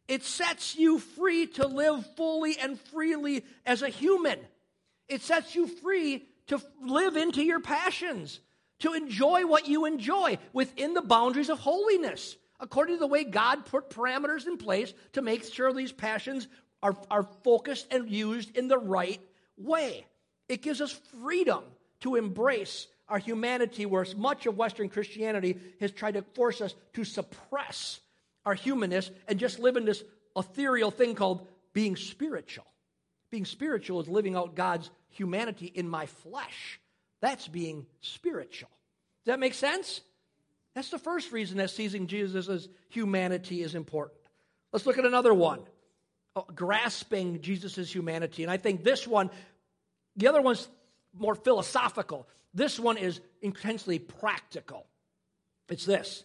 It 0.09 0.23
sets 0.23 0.75
you 0.75 0.97
free 0.97 1.45
to 1.45 1.67
live 1.67 2.03
fully 2.17 2.57
and 2.57 2.79
freely 2.79 3.45
as 3.63 3.83
a 3.83 3.89
human. 3.89 4.39
It 5.07 5.21
sets 5.21 5.53
you 5.53 5.67
free 5.67 6.25
to 6.47 6.59
live 6.81 7.15
into 7.15 7.43
your 7.43 7.59
passions, 7.59 8.39
to 8.79 8.93
enjoy 8.93 9.45
what 9.45 9.67
you 9.67 9.85
enjoy 9.85 10.39
within 10.51 10.95
the 10.95 11.03
boundaries 11.03 11.49
of 11.49 11.59
holiness, 11.59 12.37
according 12.59 12.95
to 12.95 12.99
the 12.99 13.05
way 13.05 13.23
God 13.23 13.67
put 13.67 13.91
parameters 13.91 14.47
in 14.47 14.57
place 14.57 14.91
to 15.13 15.21
make 15.21 15.43
sure 15.43 15.71
these 15.71 15.91
passions 15.91 16.47
are, 16.81 16.97
are 17.11 17.27
focused 17.43 17.85
and 17.91 18.09
used 18.09 18.57
in 18.57 18.67
the 18.67 18.79
right 18.79 19.21
way. 19.57 20.07
It 20.47 20.63
gives 20.63 20.81
us 20.81 20.99
freedom 21.21 21.63
to 21.99 22.15
embrace 22.15 22.87
our 23.07 23.19
humanity, 23.19 23.85
whereas 23.85 24.15
much 24.15 24.47
of 24.47 24.57
Western 24.57 24.89
Christianity 24.89 25.59
has 25.79 25.91
tried 25.91 26.15
to 26.15 26.23
force 26.33 26.61
us 26.61 26.73
to 26.93 27.03
suppress 27.03 27.99
humanness 28.53 29.11
and 29.27 29.39
just 29.39 29.59
live 29.59 29.77
in 29.77 29.85
this 29.85 30.03
ethereal 30.35 30.91
thing 30.91 31.15
called 31.15 31.47
being 31.73 31.95
spiritual. 31.95 32.65
Being 33.31 33.45
spiritual 33.45 33.99
is 33.99 34.07
living 34.07 34.35
out 34.35 34.55
God's 34.55 34.89
humanity 35.09 35.67
in 35.67 35.87
my 35.87 36.05
flesh. 36.05 36.79
That's 37.21 37.47
being 37.47 37.85
spiritual. 38.01 38.69
Does 39.25 39.33
that 39.33 39.39
make 39.39 39.53
sense? 39.53 40.01
That's 40.75 40.89
the 40.89 40.99
first 40.99 41.31
reason 41.31 41.57
that 41.57 41.69
seizing 41.69 42.07
Jesus' 42.07 42.67
humanity 42.89 43.61
is 43.61 43.75
important. 43.75 44.19
Let's 44.71 44.85
look 44.85 44.97
at 44.97 45.05
another 45.05 45.33
one 45.33 45.61
oh, 46.35 46.45
grasping 46.55 47.41
Jesus' 47.41 47.93
humanity. 47.93 48.43
And 48.43 48.51
I 48.51 48.57
think 48.57 48.83
this 48.83 49.07
one, 49.07 49.29
the 50.15 50.27
other 50.27 50.41
one's 50.41 50.67
more 51.13 51.35
philosophical. 51.35 52.27
This 52.53 52.79
one 52.79 52.97
is 52.97 53.19
intensely 53.41 53.99
practical. 53.99 54.85
It's 55.67 55.85
this 55.85 56.23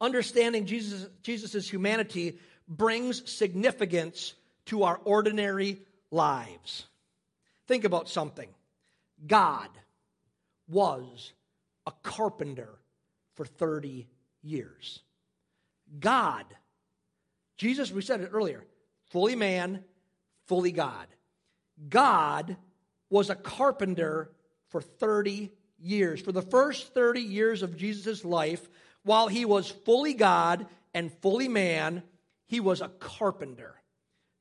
understanding 0.00 0.66
Jesus' 0.66 1.06
Jesus's 1.22 1.68
humanity 1.68 2.38
brings 2.68 3.30
significance 3.30 4.34
to 4.66 4.82
our 4.84 5.00
ordinary 5.04 5.80
lives. 6.10 6.86
Think 7.66 7.84
about 7.84 8.08
something 8.08 8.48
God 9.26 9.70
was 10.68 11.32
a 11.86 11.92
carpenter 12.02 12.68
for 13.34 13.46
30 13.46 14.06
years. 14.42 15.00
God, 16.00 16.44
Jesus, 17.56 17.92
we 17.92 18.02
said 18.02 18.20
it 18.20 18.30
earlier, 18.32 18.64
fully 19.10 19.36
man, 19.36 19.84
fully 20.46 20.72
God. 20.72 21.06
God 21.88 22.56
was 23.10 23.30
a 23.30 23.34
carpenter 23.34 24.30
for 24.68 24.80
30 24.80 25.52
years. 25.78 26.20
For 26.20 26.32
the 26.32 26.42
first 26.42 26.94
30 26.94 27.20
years 27.20 27.62
of 27.62 27.76
Jesus' 27.76 28.24
life, 28.24 28.68
while 29.06 29.28
he 29.28 29.44
was 29.44 29.70
fully 29.70 30.14
God 30.14 30.66
and 30.92 31.12
fully 31.22 31.46
man, 31.46 32.02
he 32.48 32.58
was 32.58 32.80
a 32.80 32.88
carpenter. 32.88 33.72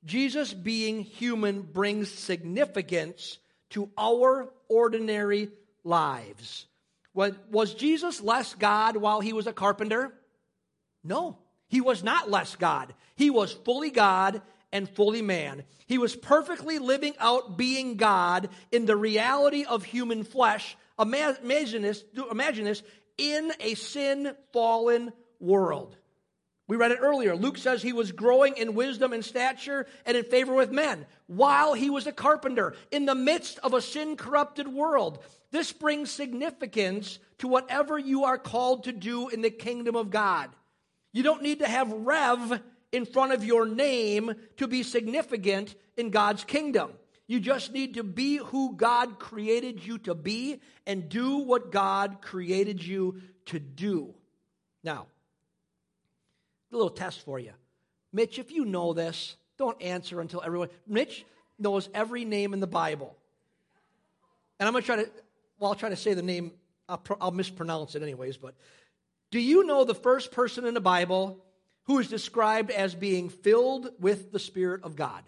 Jesus, 0.03 0.55
being 0.55 1.01
human, 1.01 1.61
brings 1.61 2.09
significance 2.09 3.37
to 3.69 3.91
our 3.95 4.49
ordinary 4.67 5.51
lives. 5.83 6.65
Was 7.13 7.75
Jesus 7.75 8.21
less 8.21 8.55
God 8.55 8.97
while 8.97 9.21
he 9.21 9.33
was 9.33 9.45
a 9.45 9.53
carpenter? 9.53 10.11
No, 11.03 11.37
he 11.67 11.79
was 11.79 12.03
not 12.03 12.31
less 12.31 12.55
God. 12.55 12.95
He 13.15 13.29
was 13.29 13.53
fully 13.53 13.91
God 13.91 14.41
and 14.71 14.89
fully 14.89 15.21
man. 15.21 15.63
He 15.85 15.99
was 15.99 16.15
perfectly 16.15 16.79
living 16.79 17.13
out 17.19 17.55
being 17.55 17.97
God 17.97 18.49
in 18.71 18.87
the 18.87 18.95
reality 18.95 19.63
of 19.63 19.83
human 19.83 20.23
flesh. 20.23 20.75
Imagine 20.99 21.83
this, 21.83 22.03
imagine 22.31 22.65
this 22.65 22.81
in 23.17 23.51
a 23.59 23.75
sin 23.75 24.35
fallen 24.51 25.11
world. 25.39 25.97
We 26.67 26.77
read 26.77 26.91
it 26.91 26.99
earlier. 27.01 27.35
Luke 27.35 27.59
says 27.59 27.81
he 27.81 27.93
was 27.93 28.11
growing 28.11 28.57
in 28.57 28.73
wisdom 28.73 29.13
and 29.13 29.23
stature 29.23 29.85
and 30.05 30.17
in 30.17 30.23
favor 30.23 30.53
with 30.53 30.71
men 30.71 31.05
while 31.27 31.73
he 31.73 31.91
was 31.91 32.07
a 32.07 32.11
carpenter 32.11 32.75
in 32.91 33.05
the 33.05 33.13
midst 33.13 33.59
of 33.59 33.73
a 33.73 33.81
sin 33.81 34.17
corrupted 34.17 34.67
world. 34.67 35.19
This 35.51 35.71
brings 35.71 36.09
significance 36.09 37.19
to 37.37 37.47
whatever 37.47 37.99
you 37.99 38.23
are 38.23 38.39
called 38.39 38.85
to 38.85 38.91
do 38.91 39.29
in 39.29 39.41
the 39.41 39.51
kingdom 39.51 39.95
of 39.95 40.09
God. 40.09 40.49
You 41.13 41.21
don't 41.21 41.43
need 41.43 41.59
to 41.59 41.67
have 41.67 41.91
Rev 41.91 42.61
in 42.91 43.05
front 43.05 43.33
of 43.33 43.43
your 43.43 43.67
name 43.67 44.33
to 44.57 44.67
be 44.67 44.81
significant 44.81 45.75
in 45.97 46.09
God's 46.09 46.43
kingdom. 46.43 46.91
You 47.27 47.39
just 47.39 47.73
need 47.73 47.95
to 47.95 48.03
be 48.03 48.37
who 48.37 48.75
God 48.75 49.19
created 49.19 49.85
you 49.85 49.97
to 49.99 50.13
be 50.13 50.61
and 50.85 51.09
do 51.09 51.37
what 51.39 51.71
God 51.71 52.21
created 52.21 52.85
you 52.85 53.21
to 53.47 53.59
do. 53.59 54.13
Now, 54.83 55.07
a 56.71 56.75
little 56.75 56.91
test 56.91 57.21
for 57.21 57.39
you. 57.39 57.53
Mitch, 58.13 58.37
if 58.37 58.51
you 58.51 58.65
know 58.65 58.93
this, 58.93 59.35
don't 59.57 59.81
answer 59.81 60.21
until 60.21 60.41
everyone. 60.45 60.69
Mitch 60.87 61.25
knows 61.57 61.89
every 61.93 62.25
name 62.25 62.53
in 62.53 62.59
the 62.59 62.67
Bible. 62.67 63.15
And 64.59 64.67
I'm 64.67 64.73
going 64.73 64.83
to 64.83 64.85
try 64.85 64.95
to, 64.97 65.09
well, 65.59 65.71
I'll 65.71 65.77
try 65.77 65.89
to 65.89 65.95
say 65.95 66.13
the 66.13 66.21
name, 66.21 66.51
I'll, 66.87 67.01
I'll 67.19 67.31
mispronounce 67.31 67.95
it 67.95 68.03
anyways, 68.03 68.37
but 68.37 68.55
do 69.31 69.39
you 69.39 69.65
know 69.65 69.83
the 69.83 69.95
first 69.95 70.31
person 70.31 70.65
in 70.65 70.73
the 70.73 70.81
Bible 70.81 71.43
who 71.83 71.99
is 71.99 72.07
described 72.07 72.71
as 72.71 72.93
being 72.93 73.29
filled 73.29 73.89
with 73.99 74.31
the 74.31 74.39
Spirit 74.39 74.83
of 74.83 74.95
God? 74.95 75.23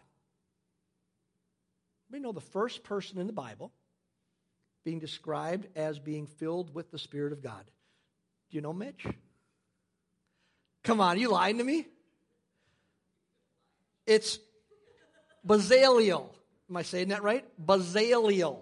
We 2.12 2.20
know 2.20 2.32
the 2.32 2.41
first 2.41 2.84
person 2.84 3.20
in 3.20 3.28
the 3.28 3.34
Bible 3.34 3.72
being 4.86 5.00
described 5.00 5.67
as 5.76 6.00
being 6.00 6.28
filled 6.28 6.74
with 6.74 6.91
the 6.91 6.98
Spirit 7.00 7.34
of 7.34 7.41
God. 7.41 7.63
Do 8.50 8.56
you 8.56 8.62
know 8.62 8.74
Mitch? 8.74 9.06
Come 10.84 11.02
on, 11.02 11.20
you 11.20 11.30
lying 11.30 11.58
to 11.58 11.63
me? 11.63 11.86
It's 14.06 14.39
Bezaleel. 15.46 16.30
Am 16.70 16.78
I 16.78 16.84
saying 16.84 17.10
that 17.10 17.24
right? 17.24 17.46
Bezaleel. 17.63 18.60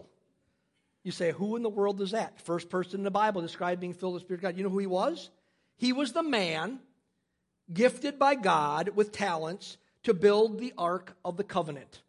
You 1.04 1.12
say, 1.12 1.32
who 1.32 1.56
in 1.56 1.62
the 1.62 1.70
world 1.70 2.02
is 2.02 2.12
that? 2.12 2.42
First 2.42 2.70
person 2.70 3.02
in 3.02 3.04
the 3.04 3.12
Bible 3.12 3.42
described 3.42 3.80
being 3.80 3.94
filled 3.94 4.16
with 4.16 4.24
the 4.24 4.26
Spirit 4.26 4.40
of 4.40 4.42
God. 4.42 4.58
You 4.58 4.64
know 4.64 4.72
who 4.72 4.80
he 4.80 4.88
was? 4.88 5.30
He 5.78 5.94
was 5.94 6.14
the 6.14 6.24
man 6.24 6.80
gifted 7.72 8.18
by 8.18 8.34
God 8.34 8.90
with 8.96 9.12
talents 9.12 9.78
to 10.04 10.16
build 10.16 10.58
the 10.58 10.74
Ark 10.78 11.16
of 11.24 11.38
the 11.38 11.44
Covenant. 11.44 12.02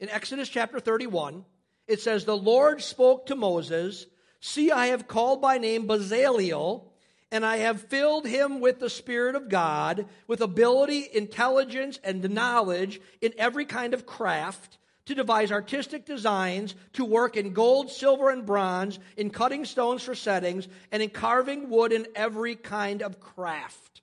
In 0.00 0.08
Exodus 0.08 0.48
chapter 0.48 0.80
31, 0.80 1.44
it 1.86 2.00
says, 2.00 2.24
The 2.24 2.36
Lord 2.36 2.82
spoke 2.82 3.26
to 3.26 3.36
Moses, 3.36 4.06
See, 4.40 4.70
I 4.70 4.86
have 4.86 5.06
called 5.06 5.42
by 5.42 5.58
name 5.58 5.86
Bezaleel 5.86 6.90
and 7.32 7.44
I 7.44 7.58
have 7.58 7.82
filled 7.82 8.26
him 8.26 8.60
with 8.60 8.80
the 8.80 8.90
Spirit 8.90 9.36
of 9.36 9.48
God, 9.48 10.06
with 10.26 10.40
ability, 10.40 11.08
intelligence, 11.12 12.00
and 12.02 12.28
knowledge 12.30 13.00
in 13.20 13.32
every 13.38 13.64
kind 13.64 13.94
of 13.94 14.06
craft, 14.06 14.78
to 15.06 15.14
devise 15.14 15.52
artistic 15.52 16.04
designs, 16.04 16.74
to 16.94 17.04
work 17.04 17.36
in 17.36 17.52
gold, 17.52 17.90
silver, 17.90 18.30
and 18.30 18.44
bronze, 18.44 18.98
in 19.16 19.30
cutting 19.30 19.64
stones 19.64 20.02
for 20.02 20.14
settings, 20.14 20.66
and 20.90 21.02
in 21.02 21.10
carving 21.10 21.70
wood 21.70 21.92
in 21.92 22.06
every 22.16 22.56
kind 22.56 23.02
of 23.02 23.20
craft. 23.20 24.02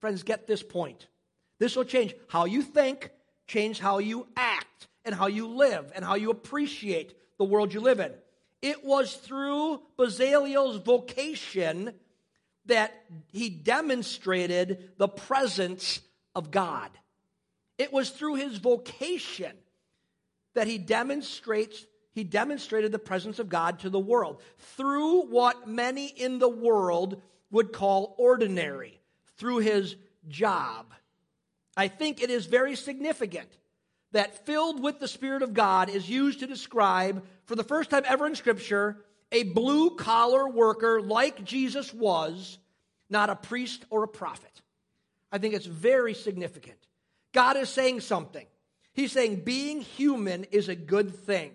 Friends, 0.00 0.22
get 0.22 0.46
this 0.46 0.62
point. 0.62 1.06
This 1.60 1.76
will 1.76 1.84
change 1.84 2.14
how 2.28 2.44
you 2.44 2.62
think, 2.62 3.10
change 3.46 3.78
how 3.78 3.98
you 3.98 4.26
act, 4.36 4.88
and 5.04 5.14
how 5.14 5.26
you 5.26 5.48
live, 5.48 5.92
and 5.94 6.04
how 6.04 6.14
you 6.14 6.30
appreciate 6.30 7.14
the 7.38 7.44
world 7.44 7.74
you 7.74 7.80
live 7.80 8.00
in. 8.00 8.12
It 8.62 8.84
was 8.84 9.14
through 9.14 9.80
Bezaleel's 9.98 10.78
vocation 10.78 11.92
that 12.66 12.94
he 13.30 13.50
demonstrated 13.50 14.92
the 14.96 15.08
presence 15.08 16.00
of 16.34 16.50
God. 16.50 16.90
It 17.76 17.92
was 17.92 18.10
through 18.10 18.36
his 18.36 18.56
vocation 18.58 19.52
that 20.54 20.66
he 20.66 20.78
demonstrates 20.78 21.86
he 22.12 22.22
demonstrated 22.22 22.92
the 22.92 22.98
presence 23.00 23.40
of 23.40 23.48
God 23.48 23.80
to 23.80 23.90
the 23.90 23.98
world 23.98 24.40
through 24.76 25.26
what 25.26 25.68
many 25.68 26.06
in 26.06 26.38
the 26.38 26.48
world 26.48 27.20
would 27.50 27.72
call 27.72 28.14
ordinary, 28.18 29.00
through 29.36 29.58
his 29.58 29.96
job. 30.28 30.94
I 31.76 31.88
think 31.88 32.22
it 32.22 32.30
is 32.30 32.46
very 32.46 32.76
significant 32.76 33.48
that 34.14 34.46
filled 34.46 34.80
with 34.80 35.00
the 35.00 35.08
Spirit 35.08 35.42
of 35.42 35.54
God 35.54 35.88
is 35.88 36.08
used 36.08 36.38
to 36.38 36.46
describe, 36.46 37.24
for 37.46 37.56
the 37.56 37.64
first 37.64 37.90
time 37.90 38.04
ever 38.06 38.28
in 38.28 38.36
Scripture, 38.36 38.96
a 39.32 39.42
blue 39.42 39.96
collar 39.96 40.48
worker 40.48 41.02
like 41.02 41.44
Jesus 41.44 41.92
was, 41.92 42.58
not 43.10 43.28
a 43.28 43.34
priest 43.34 43.84
or 43.90 44.04
a 44.04 44.08
prophet. 44.08 44.62
I 45.32 45.38
think 45.38 45.52
it's 45.52 45.66
very 45.66 46.14
significant. 46.14 46.78
God 47.32 47.56
is 47.56 47.68
saying 47.68 48.00
something. 48.02 48.46
He's 48.92 49.10
saying 49.10 49.40
being 49.40 49.80
human 49.80 50.44
is 50.44 50.68
a 50.68 50.76
good 50.76 51.12
thing. 51.26 51.50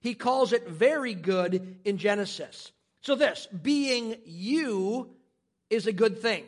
He 0.00 0.12
calls 0.12 0.52
it 0.52 0.68
very 0.68 1.14
good 1.14 1.78
in 1.86 1.96
Genesis. 1.96 2.70
So, 3.00 3.14
this 3.14 3.48
being 3.62 4.16
you 4.26 5.08
is 5.70 5.86
a 5.86 5.92
good 5.92 6.20
thing. 6.20 6.44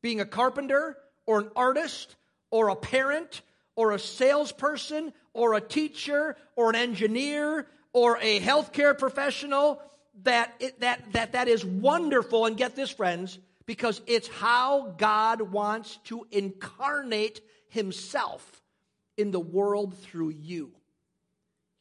Being 0.00 0.22
a 0.22 0.26
carpenter 0.26 0.96
or 1.26 1.40
an 1.40 1.50
artist 1.54 2.16
or 2.50 2.70
a 2.70 2.76
parent 2.76 3.42
or 3.78 3.92
a 3.92 3.98
salesperson 3.98 5.12
or 5.34 5.54
a 5.54 5.60
teacher 5.60 6.34
or 6.56 6.68
an 6.68 6.74
engineer 6.74 7.64
or 7.92 8.18
a 8.20 8.40
healthcare 8.40 8.98
professional 8.98 9.80
that 10.24 10.52
it, 10.58 10.80
that 10.80 11.12
that 11.12 11.30
that 11.30 11.46
is 11.46 11.64
wonderful 11.64 12.46
and 12.46 12.56
get 12.56 12.74
this 12.74 12.90
friends 12.90 13.38
because 13.66 14.02
it's 14.08 14.26
how 14.26 14.96
God 14.98 15.40
wants 15.40 15.98
to 16.06 16.26
incarnate 16.32 17.40
himself 17.68 18.60
in 19.16 19.30
the 19.30 19.38
world 19.38 19.96
through 19.98 20.30
you. 20.30 20.72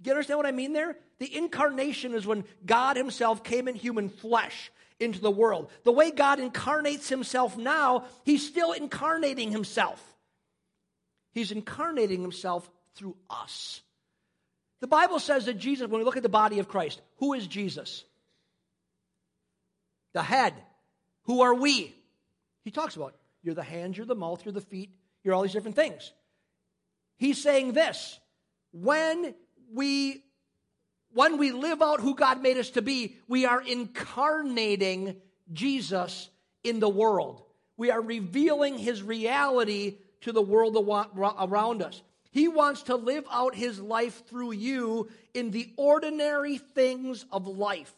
You 0.03 0.11
understand 0.11 0.37
what 0.37 0.45
I 0.45 0.51
mean 0.51 0.73
there? 0.73 0.97
The 1.17 1.35
incarnation 1.35 2.13
is 2.13 2.27
when 2.27 2.43
God 2.63 2.95
himself 2.95 3.43
came 3.43 3.67
in 3.67 3.73
human 3.73 4.09
flesh 4.09 4.71
into 4.99 5.19
the 5.19 5.31
world. 5.31 5.71
The 5.83 5.91
way 5.91 6.11
God 6.11 6.39
incarnates 6.39 7.09
himself 7.09 7.57
now, 7.57 8.05
he's 8.23 8.47
still 8.47 8.73
incarnating 8.73 9.49
himself. 9.49 10.16
He's 11.37 11.51
incarnating 11.51 12.21
himself 12.21 12.67
through 12.95 13.15
us. 13.29 13.81
The 14.79 14.87
Bible 14.87 15.19
says 15.19 15.45
that 15.45 15.59
Jesus, 15.59 15.87
when 15.87 15.99
we 15.99 16.05
look 16.05 16.17
at 16.17 16.23
the 16.23 16.29
body 16.29 16.57
of 16.57 16.67
Christ, 16.67 16.99
who 17.17 17.33
is 17.33 17.45
Jesus? 17.45 18.03
The 20.13 20.23
head. 20.23 20.55
Who 21.25 21.41
are 21.41 21.53
we? 21.53 21.93
He 22.63 22.71
talks 22.71 22.95
about 22.95 23.15
you're 23.43 23.53
the 23.53 23.61
hands, 23.61 23.97
you're 23.97 24.07
the 24.07 24.15
mouth, 24.15 24.43
you're 24.45 24.51
the 24.51 24.61
feet, 24.61 24.89
you're 25.23 25.35
all 25.35 25.43
these 25.43 25.53
different 25.53 25.75
things. 25.75 26.11
He's 27.17 27.39
saying 27.41 27.73
this 27.73 28.19
when 28.71 29.35
we 29.71 30.23
when 31.13 31.37
we 31.37 31.51
live 31.51 31.83
out 31.83 31.99
who 31.99 32.15
God 32.15 32.41
made 32.41 32.57
us 32.57 32.71
to 32.71 32.81
be, 32.81 33.15
we 33.27 33.45
are 33.45 33.61
incarnating 33.61 35.17
Jesus 35.53 36.29
in 36.63 36.79
the 36.79 36.89
world. 36.89 37.43
We 37.77 37.91
are 37.91 38.01
revealing 38.01 38.79
his 38.79 39.03
reality 39.03 39.97
to 40.27 40.33
the 40.33 40.41
world 40.41 40.75
around 41.39 41.81
us. 41.81 42.01
He 42.31 42.49
wants 42.49 42.83
to 42.83 42.97
live 42.97 43.23
out 43.31 43.55
his 43.55 43.79
life 43.79 44.27
through 44.27 44.51
you 44.51 45.07
in 45.33 45.51
the 45.51 45.71
ordinary 45.77 46.57
things 46.57 47.25
of 47.31 47.47
life. 47.47 47.93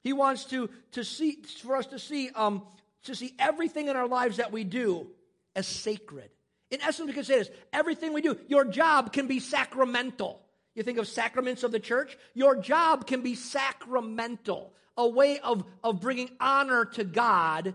He 0.00 0.12
wants 0.12 0.44
to, 0.46 0.70
to 0.92 1.02
see 1.02 1.42
for 1.60 1.76
us 1.76 1.86
to 1.86 1.98
see 1.98 2.30
um, 2.36 2.62
to 3.02 3.16
see 3.16 3.34
everything 3.36 3.88
in 3.88 3.96
our 3.96 4.06
lives 4.06 4.36
that 4.36 4.52
we 4.52 4.62
do 4.62 5.08
as 5.56 5.66
sacred. 5.66 6.30
In 6.70 6.80
essence, 6.82 7.08
we 7.08 7.14
can 7.14 7.24
say 7.24 7.38
this: 7.38 7.50
everything 7.72 8.12
we 8.12 8.22
do, 8.22 8.38
your 8.46 8.64
job 8.64 9.12
can 9.12 9.26
be 9.26 9.40
sacramental. 9.40 10.40
You 10.76 10.84
think 10.84 10.98
of 10.98 11.08
sacraments 11.08 11.64
of 11.64 11.72
the 11.72 11.80
church? 11.80 12.16
Your 12.32 12.54
job 12.54 13.08
can 13.08 13.22
be 13.22 13.34
sacramental, 13.34 14.72
a 14.96 15.08
way 15.08 15.40
of, 15.40 15.64
of 15.82 16.00
bringing 16.00 16.30
honor 16.38 16.84
to 16.84 17.02
God 17.02 17.74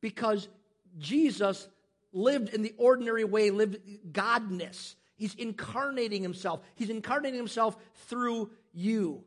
because 0.00 0.48
Jesus 0.98 1.68
lived 2.12 2.48
in 2.54 2.62
the 2.62 2.74
ordinary 2.76 3.24
way, 3.24 3.50
lived 3.50 3.78
godness. 4.12 4.94
He's 5.16 5.34
incarnating 5.34 6.22
himself. 6.22 6.60
He's 6.74 6.90
incarnating 6.90 7.38
himself 7.38 7.76
through 8.08 8.50
you. 8.72 9.22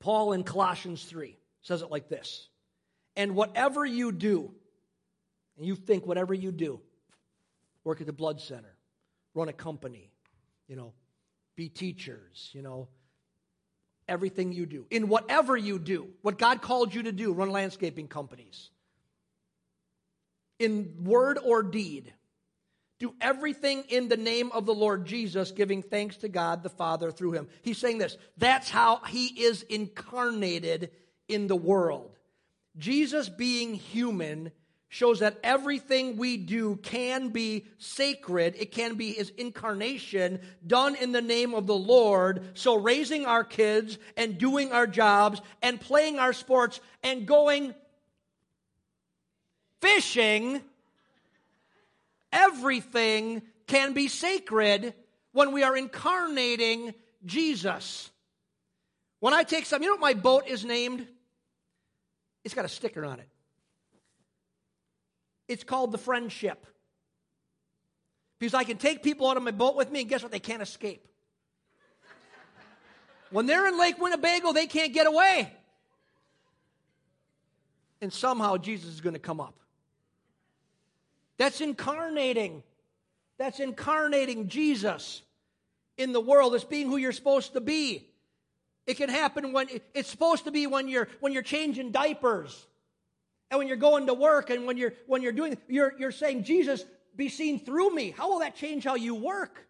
Paul 0.00 0.32
in 0.32 0.44
Colossians 0.44 1.04
3 1.04 1.36
says 1.62 1.82
it 1.82 1.90
like 1.90 2.08
this 2.08 2.48
And 3.16 3.34
whatever 3.34 3.84
you 3.86 4.12
do, 4.12 4.52
and 5.56 5.66
you 5.66 5.76
think 5.76 6.06
whatever 6.06 6.34
you 6.34 6.52
do, 6.52 6.80
work 7.84 8.00
at 8.00 8.06
the 8.06 8.12
blood 8.12 8.40
center, 8.40 8.74
run 9.34 9.48
a 9.48 9.52
company, 9.52 10.10
you 10.68 10.76
know, 10.76 10.92
be 11.54 11.68
teachers, 11.68 12.50
you 12.52 12.62
know, 12.62 12.88
everything 14.08 14.52
you 14.52 14.66
do. 14.66 14.86
In 14.90 15.08
whatever 15.08 15.56
you 15.56 15.78
do, 15.78 16.08
what 16.22 16.38
God 16.38 16.62
called 16.62 16.94
you 16.94 17.04
to 17.04 17.12
do, 17.12 17.32
run 17.32 17.50
landscaping 17.50 18.08
companies. 18.08 18.70
In 20.62 20.94
word 21.02 21.38
or 21.42 21.64
deed, 21.64 22.12
do 23.00 23.14
everything 23.20 23.82
in 23.88 24.08
the 24.08 24.16
name 24.16 24.52
of 24.52 24.64
the 24.64 24.74
Lord 24.74 25.06
Jesus, 25.06 25.50
giving 25.50 25.82
thanks 25.82 26.18
to 26.18 26.28
God 26.28 26.62
the 26.62 26.68
Father 26.68 27.10
through 27.10 27.32
him. 27.32 27.48
He's 27.62 27.78
saying 27.78 27.98
this. 27.98 28.16
That's 28.38 28.70
how 28.70 29.00
he 29.08 29.26
is 29.42 29.62
incarnated 29.62 30.92
in 31.26 31.48
the 31.48 31.56
world. 31.56 32.16
Jesus 32.78 33.28
being 33.28 33.74
human 33.74 34.52
shows 34.88 35.20
that 35.20 35.38
everything 35.42 36.16
we 36.16 36.36
do 36.36 36.76
can 36.76 37.30
be 37.30 37.66
sacred. 37.78 38.54
It 38.58 38.72
can 38.72 38.94
be 38.94 39.12
his 39.12 39.30
incarnation 39.30 40.38
done 40.66 40.94
in 40.94 41.12
the 41.12 41.22
name 41.22 41.54
of 41.54 41.66
the 41.66 41.74
Lord. 41.74 42.50
So 42.54 42.76
raising 42.76 43.24
our 43.24 43.42
kids 43.42 43.98
and 44.16 44.38
doing 44.38 44.70
our 44.70 44.86
jobs 44.86 45.40
and 45.60 45.80
playing 45.80 46.18
our 46.18 46.32
sports 46.32 46.78
and 47.02 47.26
going 47.26 47.74
fishing, 49.82 50.62
everything 52.32 53.42
can 53.66 53.92
be 53.92 54.08
sacred 54.08 54.94
when 55.32 55.52
we 55.52 55.62
are 55.62 55.76
incarnating 55.76 56.94
Jesus. 57.26 58.10
When 59.20 59.34
I 59.34 59.42
take 59.42 59.66
some, 59.66 59.82
you 59.82 59.88
know 59.88 59.94
what 59.94 60.00
my 60.00 60.14
boat 60.14 60.44
is 60.46 60.64
named? 60.64 61.06
It's 62.44 62.54
got 62.54 62.64
a 62.64 62.68
sticker 62.68 63.04
on 63.04 63.20
it. 63.20 63.28
It's 65.48 65.64
called 65.64 65.92
the 65.92 65.98
friendship. 65.98 66.66
Because 68.38 68.54
I 68.54 68.64
can 68.64 68.78
take 68.78 69.02
people 69.02 69.28
out 69.28 69.36
of 69.36 69.42
my 69.42 69.52
boat 69.52 69.76
with 69.76 69.90
me, 69.90 70.00
and 70.00 70.08
guess 70.08 70.22
what? 70.22 70.32
They 70.32 70.40
can't 70.40 70.62
escape. 70.62 71.06
When 73.30 73.46
they're 73.46 73.66
in 73.68 73.78
Lake 73.78 74.00
Winnebago, 74.00 74.52
they 74.52 74.66
can't 74.66 74.92
get 74.92 75.06
away. 75.06 75.52
And 78.00 78.12
somehow 78.12 78.56
Jesus 78.56 78.90
is 78.90 79.00
going 79.00 79.14
to 79.14 79.20
come 79.20 79.40
up. 79.40 79.61
That's 81.42 81.60
incarnating. 81.60 82.62
That's 83.36 83.58
incarnating 83.58 84.46
Jesus 84.46 85.22
in 85.98 86.12
the 86.12 86.20
world. 86.20 86.54
It's 86.54 86.62
being 86.62 86.86
who 86.86 86.96
you're 86.96 87.10
supposed 87.10 87.54
to 87.54 87.60
be. 87.60 88.06
It 88.86 88.96
can 88.96 89.08
happen 89.08 89.52
when 89.52 89.66
it's 89.92 90.08
supposed 90.08 90.44
to 90.44 90.52
be 90.52 90.68
when 90.68 90.86
you're 90.86 91.08
when 91.18 91.32
you're 91.32 91.42
changing 91.42 91.90
diapers. 91.90 92.64
And 93.50 93.58
when 93.58 93.66
you're 93.66 93.76
going 93.76 94.06
to 94.06 94.14
work 94.14 94.50
and 94.50 94.66
when 94.66 94.76
you're 94.76 94.92
when 95.08 95.20
you're 95.20 95.32
doing 95.32 95.58
you're 95.66 95.92
you're 95.98 96.12
saying, 96.12 96.44
Jesus, 96.44 96.84
be 97.16 97.28
seen 97.28 97.58
through 97.58 97.92
me. 97.92 98.14
How 98.16 98.30
will 98.30 98.38
that 98.38 98.54
change 98.54 98.84
how 98.84 98.94
you 98.94 99.16
work? 99.16 99.66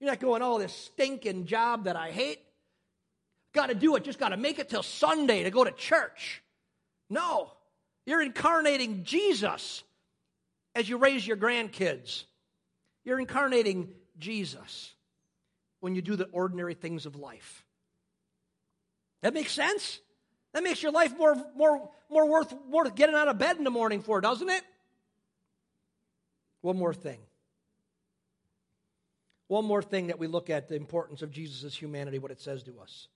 You're 0.00 0.10
not 0.10 0.18
going, 0.18 0.42
oh, 0.42 0.58
this 0.58 0.74
stinking 0.74 1.46
job 1.46 1.84
that 1.84 1.94
I 1.94 2.10
hate. 2.10 2.40
Got 3.52 3.68
to 3.68 3.76
do 3.76 3.94
it, 3.94 4.02
just 4.02 4.18
got 4.18 4.30
to 4.30 4.36
make 4.36 4.58
it 4.58 4.68
till 4.68 4.82
Sunday 4.82 5.44
to 5.44 5.52
go 5.52 5.62
to 5.62 5.70
church. 5.70 6.42
No. 7.08 7.52
You're 8.04 8.20
incarnating 8.20 9.04
Jesus 9.04 9.84
as 10.74 10.88
you 10.88 10.96
raise 10.96 11.26
your 11.26 11.36
grandkids. 11.36 12.24
You're 13.04 13.20
incarnating 13.20 13.88
Jesus 14.18 14.92
when 15.80 15.94
you 15.94 16.02
do 16.02 16.16
the 16.16 16.24
ordinary 16.26 16.74
things 16.74 17.06
of 17.06 17.16
life. 17.16 17.64
That 19.22 19.34
makes 19.34 19.52
sense? 19.52 20.00
That 20.52 20.62
makes 20.62 20.82
your 20.82 20.92
life 20.92 21.16
more, 21.16 21.36
more, 21.56 21.90
more 22.10 22.28
worth, 22.28 22.54
worth 22.70 22.94
getting 22.94 23.14
out 23.14 23.28
of 23.28 23.38
bed 23.38 23.56
in 23.56 23.64
the 23.64 23.70
morning 23.70 24.02
for, 24.02 24.20
doesn't 24.20 24.48
it? 24.48 24.62
One 26.60 26.78
more 26.78 26.94
thing. 26.94 27.18
One 29.48 29.64
more 29.66 29.82
thing 29.82 30.06
that 30.06 30.18
we 30.18 30.26
look 30.26 30.48
at 30.48 30.68
the 30.68 30.76
importance 30.76 31.22
of 31.22 31.30
Jesus' 31.30 31.74
humanity, 31.74 32.18
what 32.18 32.30
it 32.30 32.40
says 32.40 32.62
to 32.64 32.80
us. 32.80 33.08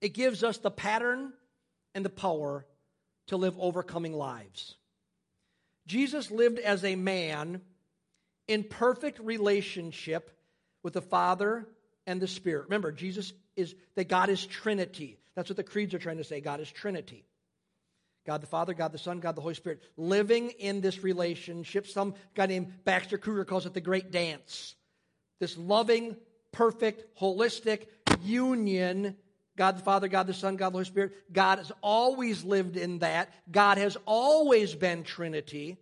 It 0.00 0.10
gives 0.10 0.44
us 0.44 0.58
the 0.58 0.70
pattern 0.70 1.32
and 1.94 2.04
the 2.04 2.10
power 2.10 2.66
to 3.28 3.36
live 3.36 3.58
overcoming 3.58 4.12
lives. 4.12 4.74
Jesus 5.86 6.30
lived 6.30 6.58
as 6.58 6.84
a 6.84 6.96
man 6.96 7.60
in 8.48 8.64
perfect 8.64 9.18
relationship 9.20 10.30
with 10.82 10.92
the 10.94 11.02
Father 11.02 11.66
and 12.06 12.20
the 12.20 12.28
Spirit. 12.28 12.64
Remember, 12.64 12.92
Jesus 12.92 13.32
is 13.56 13.74
that 13.94 14.08
God 14.08 14.28
is 14.28 14.44
Trinity. 14.46 15.18
That's 15.34 15.48
what 15.48 15.56
the 15.56 15.64
creeds 15.64 15.94
are 15.94 15.98
trying 15.98 16.18
to 16.18 16.24
say. 16.24 16.40
God 16.40 16.60
is 16.60 16.70
Trinity. 16.70 17.24
God 18.26 18.40
the 18.40 18.46
Father, 18.46 18.72
God 18.72 18.92
the 18.92 18.98
Son, 18.98 19.20
God 19.20 19.36
the 19.36 19.42
Holy 19.42 19.54
Spirit, 19.54 19.82
living 19.96 20.50
in 20.50 20.80
this 20.80 21.02
relationship. 21.02 21.86
Some 21.86 22.14
guy 22.34 22.46
named 22.46 22.84
Baxter 22.84 23.18
Kruger 23.18 23.44
calls 23.44 23.66
it 23.66 23.74
the 23.74 23.80
great 23.80 24.10
dance. 24.10 24.74
This 25.40 25.58
loving, 25.58 26.16
perfect, 26.52 27.18
holistic 27.18 27.86
union. 28.22 29.16
God 29.56 29.76
the 29.78 29.82
Father, 29.82 30.08
God 30.08 30.26
the 30.26 30.34
Son, 30.34 30.56
God 30.56 30.70
the 30.70 30.74
Holy 30.74 30.84
Spirit. 30.84 31.12
God 31.32 31.58
has 31.58 31.70
always 31.80 32.44
lived 32.44 32.76
in 32.76 32.98
that. 32.98 33.32
God 33.50 33.78
has 33.78 33.96
always 34.04 34.74
been 34.74 35.04
Trinity. 35.04 35.76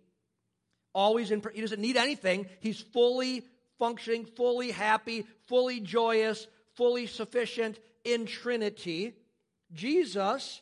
Always 0.93 1.31
in, 1.31 1.41
he 1.53 1.61
doesn't 1.61 1.81
need 1.81 1.97
anything. 1.97 2.47
He's 2.59 2.79
fully 2.79 3.45
functioning, 3.79 4.25
fully 4.25 4.71
happy, 4.71 5.25
fully 5.47 5.79
joyous, 5.79 6.47
fully 6.75 7.07
sufficient 7.07 7.79
in 8.03 8.27
Trinity. 8.27 9.13
Jesus, 9.73 10.61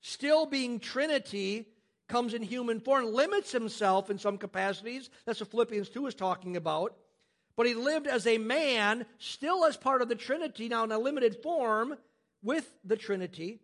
still 0.00 0.46
being 0.46 0.78
Trinity, 0.78 1.66
comes 2.08 2.34
in 2.34 2.42
human 2.42 2.80
form, 2.80 3.12
limits 3.12 3.50
himself 3.50 4.10
in 4.10 4.18
some 4.18 4.38
capacities. 4.38 5.10
That's 5.24 5.40
what 5.40 5.50
Philippians 5.50 5.88
2 5.88 6.06
is 6.06 6.14
talking 6.14 6.56
about. 6.56 6.94
But 7.56 7.66
he 7.66 7.74
lived 7.74 8.06
as 8.06 8.26
a 8.26 8.38
man, 8.38 9.06
still 9.18 9.64
as 9.64 9.76
part 9.76 10.02
of 10.02 10.08
the 10.08 10.14
Trinity, 10.14 10.68
now 10.68 10.84
in 10.84 10.92
a 10.92 10.98
limited 10.98 11.42
form 11.42 11.96
with 12.44 12.72
the 12.84 12.96
Trinity, 12.96 13.58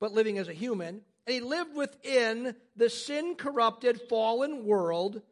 but 0.00 0.12
living 0.12 0.36
as 0.36 0.48
a 0.48 0.52
human. 0.52 1.00
And 1.26 1.34
he 1.34 1.40
lived 1.40 1.74
within 1.74 2.54
the 2.76 2.90
sin 2.90 3.36
corrupted, 3.36 4.00
fallen 4.08 4.66
world 4.66 5.22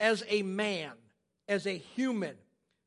as 0.00 0.22
a 0.28 0.42
man, 0.42 0.92
as 1.48 1.66
a 1.66 1.76
human, 1.76 2.36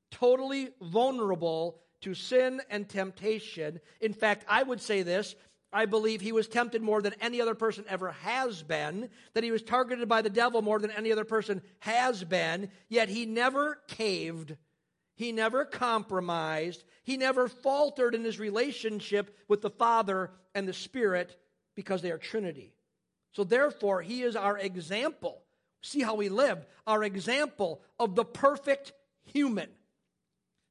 totally 0.09 0.69
vulnerable 0.81 1.79
to 2.01 2.13
sin 2.13 2.61
and 2.69 2.87
temptation. 2.87 3.79
In 4.01 4.13
fact, 4.13 4.45
I 4.47 4.63
would 4.63 4.81
say 4.81 5.03
this 5.03 5.35
I 5.73 5.85
believe 5.85 6.21
he 6.21 6.31
was 6.31 6.47
tempted 6.47 6.81
more 6.81 7.01
than 7.01 7.13
any 7.19 7.41
other 7.41 7.55
person 7.55 7.83
ever 7.89 8.11
has 8.11 8.63
been, 8.63 9.09
that 9.33 9.43
he 9.43 9.51
was 9.51 9.61
targeted 9.61 10.07
by 10.07 10.21
the 10.21 10.29
devil 10.29 10.61
more 10.61 10.79
than 10.79 10.91
any 10.91 11.11
other 11.11 11.25
person 11.25 11.61
has 11.79 12.23
been, 12.23 12.69
yet 12.87 13.09
he 13.09 13.25
never 13.25 13.79
caved. 13.87 14.55
He 15.17 15.33
never 15.33 15.65
compromised. 15.65 16.85
He 17.03 17.17
never 17.17 17.49
faltered 17.49 18.15
in 18.15 18.23
his 18.23 18.39
relationship 18.39 19.37
with 19.49 19.61
the 19.61 19.69
Father 19.69 20.31
and 20.55 20.65
the 20.65 20.73
Spirit 20.73 21.37
because 21.75 22.01
they 22.01 22.11
are 22.11 22.17
Trinity. 22.17 22.73
So, 23.33 23.43
therefore, 23.43 24.01
he 24.01 24.23
is 24.23 24.37
our 24.37 24.57
example. 24.57 25.41
See 25.81 26.01
how 26.01 26.17
he 26.19 26.29
lived. 26.29 26.65
Our 26.87 27.03
example 27.03 27.81
of 27.99 28.15
the 28.15 28.23
perfect 28.23 28.93
human, 29.25 29.69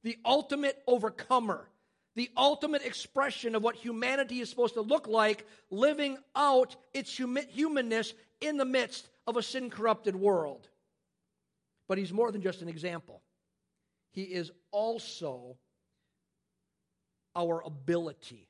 the 0.02 0.16
ultimate 0.24 0.82
overcomer 0.86 1.68
the 2.16 2.30
ultimate 2.34 2.82
expression 2.82 3.54
of 3.54 3.62
what 3.62 3.76
humanity 3.76 4.40
is 4.40 4.48
supposed 4.48 4.74
to 4.74 4.80
look 4.80 5.06
like, 5.06 5.46
living 5.70 6.16
out 6.34 6.74
its 6.94 7.14
humanness 7.14 8.14
in 8.40 8.56
the 8.56 8.64
midst 8.64 9.08
of 9.26 9.36
a 9.36 9.42
sin 9.42 9.68
corrupted 9.68 10.16
world. 10.16 10.66
But 11.88 11.98
he's 11.98 12.12
more 12.12 12.32
than 12.32 12.40
just 12.40 12.62
an 12.62 12.68
example, 12.68 13.20
he 14.16 14.22
is 14.22 14.50
also 14.72 15.58
our 17.36 17.62
ability 17.64 18.48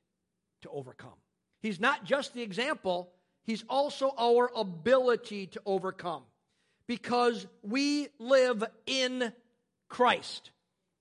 to 0.63 0.71
overcome. 0.71 1.19
He's 1.61 1.81
not 1.81 2.05
just 2.05 2.35
the 2.35 2.43
example, 2.43 3.11
he's 3.43 3.65
also 3.69 4.15
our 4.17 4.49
ability 4.55 5.49
to 5.49 5.61
overcome 5.67 6.23
because 6.87 7.49
we 7.63 8.07
live 8.21 8.63
in 8.87 9.33
Christ. 9.89 10.53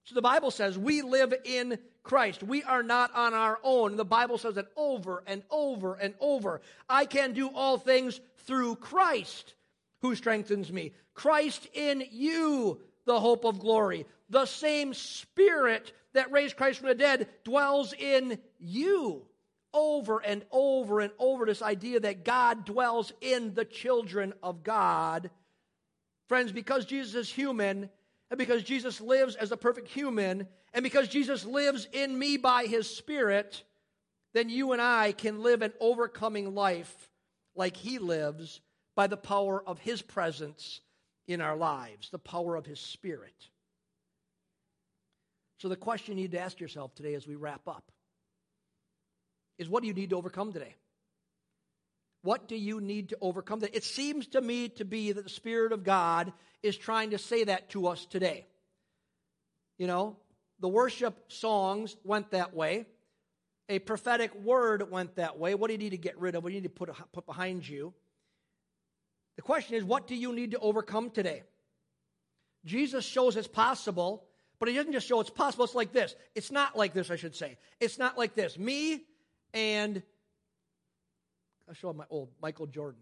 So 0.05 0.15
the 0.15 0.21
Bible 0.23 0.49
says 0.49 0.79
we 0.79 1.03
live 1.03 1.33
in 1.43 1.77
Christ. 2.01 2.41
We 2.41 2.63
are 2.63 2.83
not 2.83 3.13
on 3.15 3.35
our 3.35 3.59
own. 3.63 3.97
The 3.97 4.03
Bible 4.03 4.39
says 4.39 4.57
it 4.57 4.67
over 4.75 5.23
and 5.27 5.43
over 5.51 5.93
and 5.93 6.15
over. 6.19 6.61
I 6.89 7.05
can 7.05 7.33
do 7.33 7.49
all 7.53 7.77
things 7.77 8.19
through 8.47 8.77
Christ 8.77 9.53
who 10.01 10.15
strengthens 10.15 10.71
me. 10.71 10.93
Christ 11.13 11.67
in 11.75 12.03
you, 12.11 12.79
the 13.05 13.19
hope 13.19 13.45
of 13.45 13.59
glory. 13.59 14.07
The 14.29 14.45
same 14.45 14.93
Spirit 14.93 15.93
that 16.13 16.31
raised 16.31 16.57
Christ 16.57 16.79
from 16.79 16.89
the 16.89 16.95
dead 16.95 17.27
dwells 17.43 17.93
in 17.93 18.39
you. 18.59 19.27
Over 19.73 20.19
and 20.19 20.43
over 20.51 21.01
and 21.01 21.11
over, 21.19 21.45
this 21.45 21.61
idea 21.61 21.99
that 21.99 22.23
God 22.23 22.65
dwells 22.65 23.11
in 23.19 23.53
the 23.53 23.65
children 23.65 24.33
of 24.41 24.63
God. 24.63 25.29
Friends, 26.27 26.51
because 26.51 26.85
Jesus 26.85 27.13
is 27.13 27.29
human, 27.29 27.89
and 28.31 28.37
because 28.37 28.63
Jesus 28.63 29.01
lives 29.01 29.35
as 29.35 29.51
a 29.51 29.57
perfect 29.57 29.89
human, 29.89 30.47
and 30.73 30.81
because 30.81 31.07
Jesus 31.07 31.45
lives 31.45 31.87
in 31.91 32.17
me 32.17 32.37
by 32.37 32.65
his 32.65 32.89
Spirit, 32.89 33.63
then 34.33 34.49
you 34.49 34.71
and 34.71 34.81
I 34.81 35.11
can 35.11 35.43
live 35.43 35.61
an 35.61 35.73
overcoming 35.79 36.55
life 36.55 37.09
like 37.55 37.77
he 37.77 37.99
lives 37.99 38.61
by 38.95 39.07
the 39.07 39.17
power 39.17 39.61
of 39.65 39.79
his 39.79 40.01
presence 40.01 40.81
in 41.27 41.41
our 41.41 41.55
lives, 41.55 42.09
the 42.09 42.19
power 42.19 42.55
of 42.55 42.65
his 42.65 42.79
Spirit. 42.79 43.49
So, 45.57 45.69
the 45.69 45.75
question 45.75 46.17
you 46.17 46.23
need 46.23 46.31
to 46.33 46.39
ask 46.39 46.59
yourself 46.59 46.93
today 46.95 47.13
as 47.13 47.27
we 47.27 47.35
wrap 47.35 47.67
up 47.67 47.91
is 49.57 49.69
what 49.69 49.81
do 49.81 49.87
you 49.87 49.93
need 49.93 50.09
to 50.09 50.17
overcome 50.17 50.51
today? 50.51 50.75
What 52.23 52.47
do 52.47 52.55
you 52.55 52.81
need 52.81 53.09
to 53.09 53.17
overcome 53.21 53.59
today? 53.61 53.71
It 53.73 53.83
seems 53.83 54.27
to 54.29 54.41
me 54.41 54.69
to 54.69 54.85
be 54.85 55.11
that 55.11 55.23
the 55.23 55.29
Spirit 55.29 55.71
of 55.71 55.83
God 55.83 56.33
is 56.63 56.75
trying 56.75 57.11
to 57.11 57.17
say 57.17 57.43
that 57.43 57.69
to 57.69 57.87
us 57.87 58.05
today. 58.05 58.47
You 59.77 59.87
know, 59.87 60.17
the 60.59 60.67
worship 60.67 61.31
songs 61.31 61.95
went 62.03 62.31
that 62.31 62.53
way. 62.53 62.85
A 63.69 63.79
prophetic 63.79 64.33
word 64.35 64.89
went 64.91 65.15
that 65.15 65.37
way. 65.37 65.55
What 65.55 65.67
do 65.67 65.73
you 65.73 65.79
need 65.79 65.91
to 65.91 65.97
get 65.97 66.19
rid 66.19 66.35
of? 66.35 66.43
What 66.43 66.49
do 66.49 66.55
you 66.55 66.61
need 66.61 66.67
to 66.67 66.73
put, 66.73 66.89
put 67.13 67.25
behind 67.25 67.67
you? 67.67 67.93
The 69.35 69.41
question 69.41 69.75
is, 69.75 69.83
what 69.83 70.07
do 70.07 70.15
you 70.15 70.33
need 70.33 70.51
to 70.51 70.59
overcome 70.59 71.09
today? 71.09 71.43
Jesus 72.63 73.05
shows 73.05 73.35
it's 73.35 73.47
possible, 73.47 74.25
but 74.59 74.69
he 74.69 74.75
doesn't 74.75 74.93
just 74.93 75.07
show 75.07 75.19
it's 75.19 75.29
possible. 75.29 75.65
It's 75.65 75.75
like 75.75 75.91
this. 75.91 76.15
It's 76.33 76.51
not 76.51 76.77
like 76.77 76.93
this, 76.93 77.11
I 77.11 77.15
should 77.15 77.35
say. 77.35 77.57
It's 77.79 77.97
not 77.97 78.17
like 78.17 78.35
this. 78.35 78.57
Me 78.57 79.01
and 79.53 80.01
I'll 81.67 81.73
show 81.73 81.91
my 81.93 82.05
old 82.09 82.29
Michael 82.41 82.67
Jordan. 82.67 83.01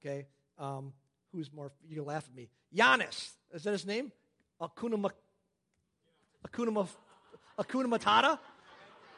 Okay, 0.00 0.26
um, 0.58 0.92
who's 1.32 1.52
more? 1.52 1.72
You 1.88 1.96
can 1.96 2.04
laugh 2.04 2.24
at 2.28 2.34
me. 2.34 2.48
Giannis 2.74 3.30
is 3.52 3.64
that 3.64 3.72
his 3.72 3.86
name? 3.86 4.12
Akuna 4.60 5.10
Akuna, 6.46 6.88
Akuna 7.58 7.86
Matata? 7.86 8.38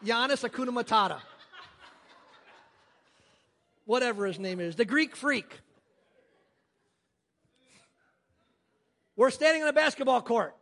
Giannis 0.05 0.49
Akuna 0.49 0.71
Matata. 0.71 1.21
Whatever 3.85 4.27
his 4.27 4.39
name 4.39 4.61
is. 4.61 4.77
The 4.77 4.85
Greek 4.85 5.17
freak. 5.17 5.61
We're 9.17 9.31
standing 9.31 9.63
on 9.63 9.69
a 9.69 9.73
basketball 9.73 10.23
court. 10.23 10.57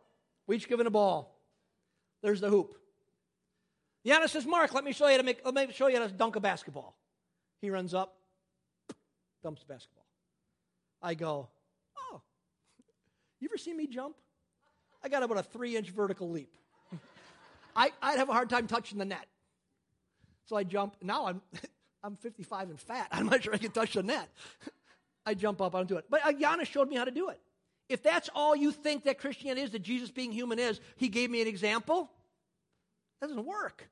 We 0.47 0.55
each 0.55 0.67
given 0.67 0.87
a 0.87 0.91
ball. 0.91 1.37
There's 2.21 2.41
the 2.41 2.49
hoop. 2.49 2.75
Giannis 4.05 4.29
says, 4.29 4.45
Mark, 4.45 4.73
let 4.73 4.83
me 4.83 4.93
show 4.93 5.07
you 5.07 5.17
to 5.17 5.23
make, 5.23 5.41
let 5.45 5.53
me 5.53 5.73
show 5.73 5.87
you 5.87 5.97
how 5.97 6.07
to 6.07 6.11
dunk 6.11 6.35
a 6.35 6.39
basketball. 6.39 6.97
He 7.61 7.69
runs 7.69 7.93
up, 7.93 8.15
dumps 9.43 9.61
the 9.61 9.71
basketball. 9.71 10.05
I 11.01 11.13
go, 11.13 11.49
oh, 11.97 12.21
you 13.39 13.47
ever 13.49 13.57
seen 13.57 13.77
me 13.77 13.87
jump? 13.87 14.15
I 15.03 15.09
got 15.09 15.23
about 15.23 15.37
a 15.37 15.43
three 15.43 15.75
inch 15.75 15.89
vertical 15.89 16.29
leap. 16.29 16.53
I, 17.75 17.91
would 18.03 18.19
have 18.19 18.29
a 18.29 18.33
hard 18.33 18.49
time 18.49 18.67
touching 18.67 18.97
the 18.97 19.05
net. 19.05 19.25
So 20.45 20.55
I 20.55 20.63
jump. 20.63 20.95
Now 21.01 21.27
I'm, 21.27 21.41
I'm 22.03 22.15
55 22.15 22.69
and 22.71 22.79
fat. 22.79 23.07
I'm 23.11 23.27
not 23.27 23.43
sure 23.43 23.53
I 23.53 23.57
can 23.57 23.71
touch 23.71 23.93
the 23.93 24.03
net. 24.03 24.29
I 25.25 25.35
jump 25.35 25.61
up, 25.61 25.75
I 25.75 25.79
don't 25.79 25.87
do 25.87 25.97
it. 25.97 26.05
But 26.09 26.25
uh, 26.25 26.31
Giannis 26.31 26.65
showed 26.65 26.89
me 26.89 26.95
how 26.95 27.05
to 27.05 27.11
do 27.11 27.29
it. 27.29 27.39
If 27.91 28.03
that's 28.03 28.29
all 28.33 28.55
you 28.55 28.71
think 28.71 29.03
that 29.03 29.19
Christianity 29.19 29.61
is, 29.61 29.71
that 29.71 29.81
Jesus 29.81 30.11
being 30.11 30.31
human 30.31 30.59
is, 30.59 30.79
he 30.95 31.09
gave 31.09 31.29
me 31.29 31.41
an 31.41 31.47
example. 31.47 32.09
That 33.19 33.27
doesn't 33.27 33.45
work. 33.45 33.89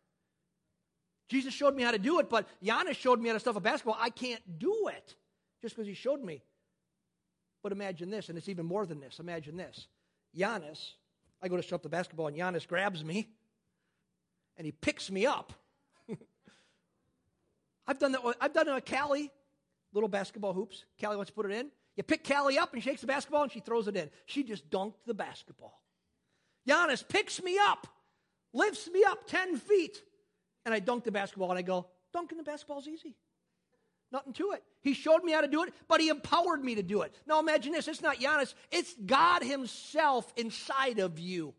Jesus 1.27 1.53
showed 1.53 1.75
me 1.75 1.83
how 1.83 1.91
to 1.91 1.99
do 1.99 2.19
it, 2.19 2.29
but 2.29 2.47
Giannis 2.63 2.95
showed 2.95 3.19
me 3.19 3.29
how 3.29 3.33
to 3.33 3.39
stuff 3.39 3.55
a 3.55 3.59
basketball. 3.59 3.97
I 3.99 4.09
can't 4.09 4.41
do 4.57 4.88
it 4.88 5.15
just 5.62 5.75
because 5.75 5.88
he 5.88 5.93
showed 5.93 6.23
me. 6.23 6.41
But 7.62 7.71
imagine 7.71 8.09
this, 8.09 8.29
and 8.29 8.38
it's 8.38 8.49
even 8.49 8.65
more 8.65 8.85
than 8.85 8.99
this. 8.99 9.19
Imagine 9.19 9.57
this. 9.57 9.88
Giannis, 10.35 10.93
I 11.41 11.47
go 11.47 11.57
to 11.57 11.63
stuff 11.63 11.81
the 11.81 11.89
basketball, 11.89 12.27
and 12.27 12.38
Giannis 12.38 12.67
grabs 12.67 13.03
me 13.03 13.29
and 14.57 14.65
he 14.65 14.71
picks 14.71 15.09
me 15.09 15.25
up. 15.25 15.53
I've 17.88 17.97
done 17.97 18.12
that. 18.12 18.21
I've 18.41 18.53
done 18.53 18.67
it 18.67 18.73
with 18.73 18.85
Callie, 18.85 19.31
little 19.93 20.09
basketball 20.09 20.53
hoops. 20.53 20.83
Callie 21.01 21.15
wants 21.15 21.31
to 21.31 21.35
put 21.35 21.45
it 21.45 21.53
in. 21.53 21.69
You 21.99 22.03
pick 22.03 22.25
Callie 22.25 22.57
up 22.57 22.73
and 22.73 22.81
shakes 22.81 23.01
the 23.01 23.07
basketball 23.07 23.43
and 23.43 23.51
she 23.51 23.59
throws 23.59 23.89
it 23.89 23.97
in. 23.97 24.09
She 24.25 24.43
just 24.43 24.69
dunked 24.69 25.03
the 25.05 25.13
basketball. 25.13 25.83
Giannis 26.65 27.05
picks 27.05 27.43
me 27.43 27.57
up, 27.62 27.88
lifts 28.53 28.89
me 28.89 29.03
up 29.03 29.27
10 29.27 29.57
feet, 29.57 30.01
and 30.63 30.73
I 30.73 30.79
dunk 30.79 31.03
the 31.03 31.12
basketball 31.12 31.49
and 31.49 31.59
I 31.59 31.62
go, 31.62 31.88
dunking 32.13 32.38
the 32.38 32.45
basketball's 32.45 32.88
easy. 32.88 33.17
Nothing 34.13 34.31
to 34.31 34.51
it. 34.51 34.63
He 34.81 34.93
showed 34.93 35.25
me 35.25 35.33
how 35.33 35.41
to 35.41 35.49
do 35.49 35.62
it, 35.63 35.73
but 35.89 35.99
he 35.99 36.07
empowered 36.07 36.63
me 36.63 36.75
to 36.75 36.83
do 36.83 37.01
it. 37.01 37.13
Now 37.27 37.41
imagine 37.41 37.73
this 37.73 37.89
it's 37.89 38.01
not 38.01 38.15
Giannis, 38.15 38.53
it's 38.71 38.95
God 39.05 39.43
Himself 39.43 40.31
inside 40.38 40.99
of 40.99 41.19
you, 41.19 41.53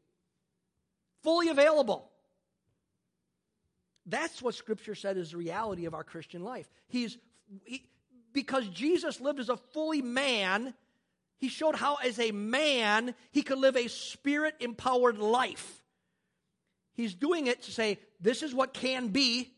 fully 1.22 1.50
available. 1.50 2.10
That's 4.06 4.40
what 4.40 4.54
Scripture 4.54 4.94
said 4.94 5.18
is 5.18 5.32
the 5.32 5.36
reality 5.36 5.84
of 5.84 5.92
our 5.92 6.02
Christian 6.02 6.42
life. 6.42 6.70
He's 6.88 7.18
he, 7.66 7.84
because 8.32 8.66
Jesus 8.68 9.20
lived 9.20 9.40
as 9.40 9.48
a 9.48 9.56
fully 9.56 10.02
man. 10.02 10.74
He 11.38 11.48
showed 11.48 11.74
how, 11.74 11.96
as 11.96 12.18
a 12.18 12.32
man, 12.32 13.14
he 13.30 13.42
could 13.42 13.58
live 13.58 13.76
a 13.76 13.88
spirit 13.88 14.54
empowered 14.60 15.18
life. 15.18 15.82
He's 16.92 17.14
doing 17.14 17.46
it 17.46 17.62
to 17.62 17.72
say, 17.72 17.98
this 18.20 18.42
is 18.42 18.54
what 18.54 18.74
can 18.74 19.08
be. 19.08 19.52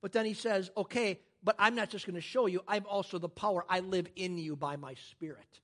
But 0.00 0.12
then 0.12 0.24
he 0.24 0.34
says, 0.34 0.70
okay, 0.76 1.20
but 1.42 1.56
I'm 1.58 1.74
not 1.74 1.90
just 1.90 2.06
going 2.06 2.14
to 2.14 2.20
show 2.20 2.46
you, 2.46 2.62
I'm 2.66 2.86
also 2.88 3.18
the 3.18 3.28
power. 3.28 3.64
I 3.68 3.80
live 3.80 4.08
in 4.16 4.38
you 4.38 4.56
by 4.56 4.76
my 4.76 4.94
spirit 5.10 5.60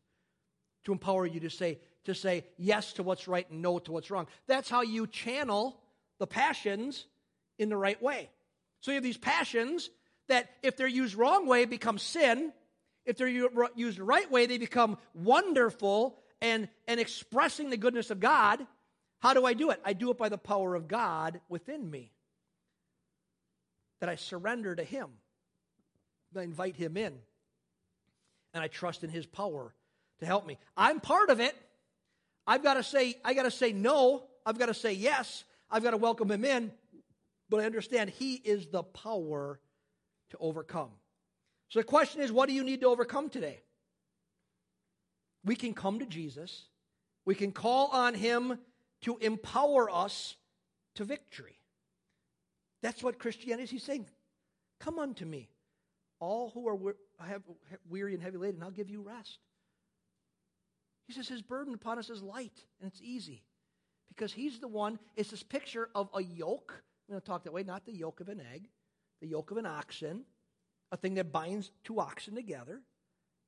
to 0.84 0.93
empower 0.93 1.26
you 1.26 1.41
to 1.41 1.51
say, 1.51 1.78
to 2.05 2.14
say 2.14 2.45
yes 2.59 2.93
to 2.95 3.03
what's 3.03 3.26
right 3.26 3.49
and 3.51 3.62
no 3.62 3.78
to 3.78 3.93
what's 3.93 4.11
wrong. 4.11 4.26
That's 4.47 4.68
how 4.68 4.82
you 4.82 5.07
channel 5.07 5.80
the 6.18 6.26
passions 6.26 7.07
in 7.59 7.68
the 7.68 7.76
right 7.76 8.01
way. 8.03 8.28
So 8.80 8.91
you 8.91 8.97
have 8.97 9.05
these 9.05 9.16
passions 9.16 9.88
that, 10.29 10.51
if 10.62 10.77
they're 10.77 10.87
used 10.87 11.14
wrong 11.14 11.47
way, 11.47 11.64
become 11.64 11.99
sin, 11.99 12.53
If 13.05 13.18
they're 13.18 13.29
used 13.75 13.99
right 13.99 14.31
way, 14.31 14.47
they 14.47 14.59
become 14.59 14.97
wonderful 15.12 16.18
and, 16.41 16.68
and 16.89 16.99
expressing 16.99 17.70
the 17.70 17.77
goodness 17.77 18.11
of 18.11 18.18
God. 18.18 18.66
How 19.20 19.35
do 19.35 19.45
I 19.45 19.55
do 19.55 19.70
it? 19.70 19.81
I 19.85 19.93
do 19.93 20.11
it 20.11 20.18
by 20.18 20.29
the 20.31 20.39
power 20.39 20.75
of 20.75 20.89
God 20.89 21.41
within 21.49 21.91
me. 21.91 22.12
That 24.01 24.09
I 24.09 24.16
surrender 24.16 24.75
to 24.75 24.85
Him. 24.85 25.09
I 26.37 26.43
invite 26.43 26.77
Him 26.77 26.97
in. 26.97 27.14
And 28.55 28.62
I 28.62 28.68
trust 28.68 29.05
in 29.05 29.11
His 29.11 29.27
power 29.27 29.75
to 30.20 30.27
help 30.27 30.47
me. 30.47 30.59
I'm 30.77 31.01
part 31.01 31.29
of 31.29 31.41
it. 31.41 31.55
I've 32.47 32.62
got 32.62 32.75
to 32.75 32.83
say, 32.83 33.16
I 33.25 33.35
got 33.35 33.45
to 33.45 33.51
say 33.51 33.72
no. 33.72 34.25
I've 34.47 34.59
got 34.59 34.66
to 34.66 34.75
say 34.75 34.93
yes. 34.95 35.45
I've 35.70 35.83
got 35.83 35.91
to 35.91 35.97
welcome 35.99 36.31
Him 36.31 36.45
in. 36.45 36.72
But 37.51 37.61
I 37.61 37.66
understand 37.66 38.11
He 38.11 38.35
is 38.35 38.66
the 38.68 38.83
power 38.83 39.61
to 40.31 40.37
overcome. 40.39 40.91
So 41.68 41.81
the 41.81 41.85
question 41.85 42.20
is 42.20 42.33
what 42.33 42.49
do 42.49 42.55
you 42.55 42.64
need 42.64 42.81
to 42.81 42.89
overcome 42.89 43.29
today? 43.29 43.61
We 45.45 45.57
can 45.57 45.75
come 45.75 45.99
to 45.99 46.07
Jesus, 46.07 46.66
we 47.25 47.35
can 47.35 47.53
call 47.53 47.89
on 47.89 48.14
Him 48.14 48.59
to 49.03 49.18
empower 49.18 49.91
us 49.91 50.37
to 50.95 51.05
victory. 51.05 51.59
That's 52.83 53.03
what 53.03 53.18
Christianity 53.18 53.77
is 53.77 53.83
saying. 53.83 54.07
Come 54.81 54.99
unto 54.99 55.25
me, 55.25 55.49
all 56.20 56.51
who 56.51 56.68
are 56.68 56.95
weary 57.89 58.14
and 58.14 58.22
heavy 58.22 58.37
laden, 58.37 58.62
I'll 58.62 58.70
give 58.70 58.91
you 58.91 59.03
rest. 59.03 59.39
He 61.07 61.12
says 61.12 61.29
his 61.29 61.43
burden 61.43 61.75
upon 61.75 61.99
us 61.99 62.09
is 62.09 62.22
light 62.22 62.64
and 62.81 62.91
it's 62.91 63.01
easy 63.03 63.43
because 64.09 64.33
he's 64.33 64.59
the 64.59 64.68
one, 64.68 64.99
it's 65.16 65.31
this 65.31 65.43
picture 65.43 65.89
of 65.95 66.09
a 66.14 66.22
yoke. 66.22 66.83
I'm 67.09 67.14
going 67.14 67.20
to 67.20 67.27
talk 67.27 67.45
that 67.45 67.53
way, 67.53 67.62
not 67.62 67.85
the 67.85 67.93
yoke 67.93 68.20
of 68.20 68.29
an 68.29 68.41
egg, 68.55 68.68
the 69.20 69.28
yoke 69.28 69.50
of 69.50 69.56
an 69.56 69.66
oxen 69.66 70.24
a 70.94 70.96
thing 70.96 71.14
that 71.14 71.32
binds 71.32 71.72
two 71.82 71.98
oxen 71.98 72.36
together. 72.36 72.80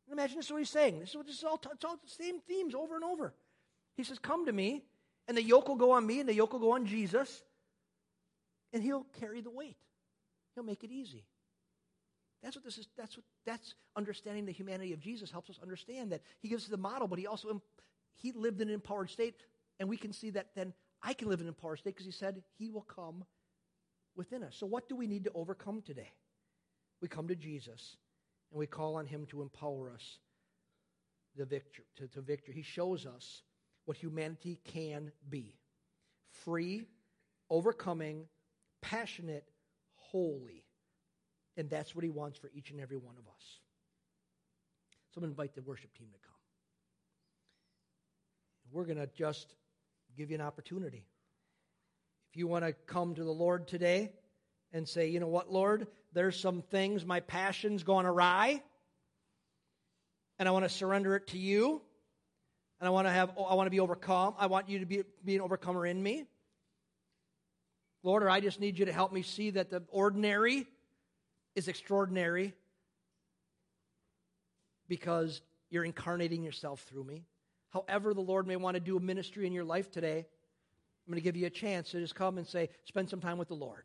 And 0.07 0.13
imagine 0.13 0.37
this 0.37 0.47
is 0.47 0.53
what 0.53 0.59
he's 0.59 0.71
saying. 0.71 0.99
This 0.99 1.15
is, 1.15 1.17
this 1.25 1.39
is 1.39 1.45
all, 1.45 1.61
it's 1.73 1.85
all 1.85 1.97
the 1.97 2.11
same 2.11 2.41
themes 2.41 2.75
over 2.75 2.97
and 2.97 3.05
over. 3.05 3.33
He 3.97 4.03
says, 4.03 4.19
Come 4.19 4.47
to 4.47 4.53
me, 4.53 4.83
and 5.29 5.37
the 5.37 5.43
yoke 5.43 5.69
will 5.69 5.77
go 5.77 5.93
on 5.93 6.05
me, 6.07 6.21
and 6.21 6.29
the 6.29 6.35
yoke 6.35 6.53
will 6.53 6.61
go 6.61 6.73
on 6.73 6.87
Jesus, 6.87 7.43
and 8.73 8.83
he'll 8.83 9.07
carry 9.21 9.41
the 9.41 9.51
weight. 9.51 9.77
He'll 10.55 10.65
make 10.65 10.83
it 10.83 10.91
easy. 10.91 11.25
That's 12.43 12.57
what 12.57 12.65
this 12.65 12.79
is. 12.79 12.89
That's 12.97 13.17
what 13.17 13.25
that's 13.45 13.75
understanding 13.97 14.45
the 14.45 14.53
humanity 14.53 14.93
of 14.93 15.01
Jesus 15.01 15.31
helps 15.31 15.49
us 15.49 15.59
understand 15.63 16.13
that 16.13 16.23
he 16.41 16.49
gives 16.49 16.65
us 16.65 16.69
the 16.69 16.77
model, 16.77 17.09
but 17.09 17.19
he 17.19 17.27
also 17.27 17.63
he 18.15 18.33
lived 18.33 18.61
in 18.61 18.69
an 18.69 18.75
empowered 18.75 19.11
state, 19.11 19.37
and 19.79 19.89
we 19.89 19.97
can 19.97 20.13
see 20.13 20.31
that 20.31 20.49
then 20.55 20.73
I 21.03 21.13
can 21.13 21.29
live 21.29 21.41
in 21.41 21.47
an 21.47 21.55
empowered 21.55 21.79
state 21.79 21.95
because 21.95 22.07
he 22.07 22.13
said 22.13 22.43
he 22.59 22.71
will 22.71 22.83
come 22.83 23.25
within 24.17 24.43
us. 24.43 24.57
So 24.59 24.67
what 24.67 24.89
do 24.89 24.97
we 24.97 25.07
need 25.07 25.25
to 25.25 25.33
overcome 25.35 25.83
today? 25.83 26.13
we 27.01 27.09
come 27.09 27.29
to 27.29 27.37
Jesus 27.37 27.97
and 28.51 28.59
we 28.59 28.67
call 28.67 28.97
on 28.97 29.07
him 29.07 29.27
to 29.27 29.43
empower 29.43 29.91
us 29.91 30.19
the 31.37 31.45
victor, 31.45 31.83
to, 31.97 32.09
to 32.09 32.21
victory. 32.21 32.55
He 32.55 32.63
shows 32.63 33.07
us 33.07 33.43
what 33.85 33.97
humanity 33.97 34.59
can 34.65 35.13
be 35.29 35.55
free, 36.45 36.87
overcoming, 37.51 38.25
passionate, 38.81 39.45
holy. 39.95 40.65
And 41.57 41.69
that's 41.71 41.95
what 41.95 42.05
he 42.05 42.11
wants 42.11 42.39
for 42.39 42.51
each 42.55 42.71
and 42.71 42.81
every 42.81 42.97
one 42.97 43.15
of 43.19 43.27
us. 43.29 43.61
So 45.11 45.19
I'm 45.19 45.23
going 45.23 45.35
to 45.35 45.41
invite 45.41 45.55
the 45.55 45.63
worship 45.63 45.95
team 45.95 46.09
to 46.13 46.19
come. 46.19 46.33
We're 48.73 48.85
going 48.85 48.99
to 48.99 49.09
just 49.15 49.55
give 50.17 50.31
you 50.31 50.35
an 50.35 50.43
opportunity. 50.43 51.07
If 52.31 52.37
you 52.37 52.47
want 52.47 52.65
to 52.65 52.73
come 52.73 53.15
to 53.15 53.25
the 53.25 53.33
Lord 53.33 53.69
today 53.69 54.13
and 54.73 54.89
say, 54.89 55.09
you 55.09 55.21
know 55.21 55.29
what, 55.29 55.53
Lord, 55.53 55.87
there's 56.13 56.39
some 56.39 56.63
things, 56.63 57.05
my 57.05 57.21
passion's 57.21 57.83
gone 57.83 58.07
awry, 58.07 58.63
and 60.39 60.49
I 60.49 60.53
want 60.53 60.65
to 60.65 60.69
surrender 60.69 61.17
it 61.17 61.29
to 61.29 61.39
you. 61.39 61.81
And 62.79 62.87
I 62.87 62.91
want 62.91 63.07
to 63.07 63.11
have 63.11 63.31
I 63.31 63.55
want 63.55 63.67
to 63.67 63.71
be 63.71 63.81
overcome. 63.81 64.35
I 64.39 64.47
want 64.47 64.69
you 64.69 64.81
to 64.81 64.87
be, 64.87 65.03
be 65.25 65.35
an 65.37 65.41
overcomer 65.41 65.87
in 65.87 66.03
me. 66.03 66.27
Lord, 68.03 68.23
or 68.23 68.29
I 68.29 68.41
just 68.41 68.61
need 68.61 68.79
you 68.79 68.85
to 68.85 68.93
help 68.93 69.13
me 69.13 69.23
see 69.23 69.51
that 69.51 69.71
the 69.71 69.83
ordinary 69.89 70.67
is 71.55 71.69
extraordinary 71.69 72.53
because 74.89 75.41
you're 75.71 75.85
incarnating 75.85 76.45
yourself 76.45 76.83
through 76.83 77.05
me. 77.05 77.25
However, 77.71 78.15
the 78.15 78.21
Lord 78.21 78.47
may 78.47 78.57
want 78.57 78.75
to 78.75 78.81
do 78.81 78.97
a 78.97 79.01
ministry 79.01 79.47
in 79.47 79.53
your 79.53 79.65
life 79.65 79.91
today, 79.91 80.27
I'm 81.07 81.13
going 81.13 81.23
to 81.23 81.25
give 81.25 81.37
you 81.37 81.47
a 81.47 81.51
chance 81.51 81.91
to 81.91 82.01
just 82.01 82.15
come 82.15 82.37
and 82.39 82.47
say, 82.47 82.69
spend 82.85 83.09
some 83.09 83.21
time 83.21 83.39
with 83.39 83.49
the 83.49 83.55
Lord. 83.55 83.85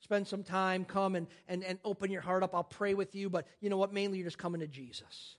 Spend 0.00 0.28
some 0.28 0.42
time, 0.42 0.84
come 0.84 1.14
and, 1.14 1.26
and, 1.48 1.64
and 1.64 1.78
open 1.84 2.10
your 2.10 2.20
heart 2.20 2.42
up. 2.42 2.54
I'll 2.54 2.62
pray 2.62 2.92
with 2.92 3.14
you, 3.14 3.30
but 3.30 3.46
you 3.60 3.70
know 3.70 3.78
what? 3.78 3.92
Mainly 3.92 4.18
you're 4.18 4.26
just 4.26 4.36
coming 4.36 4.60
to 4.60 4.66
Jesus. 4.66 5.36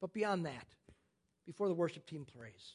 But 0.00 0.14
beyond 0.14 0.46
that, 0.46 0.66
before 1.44 1.68
the 1.68 1.74
worship 1.74 2.06
team 2.06 2.26
prays, 2.38 2.74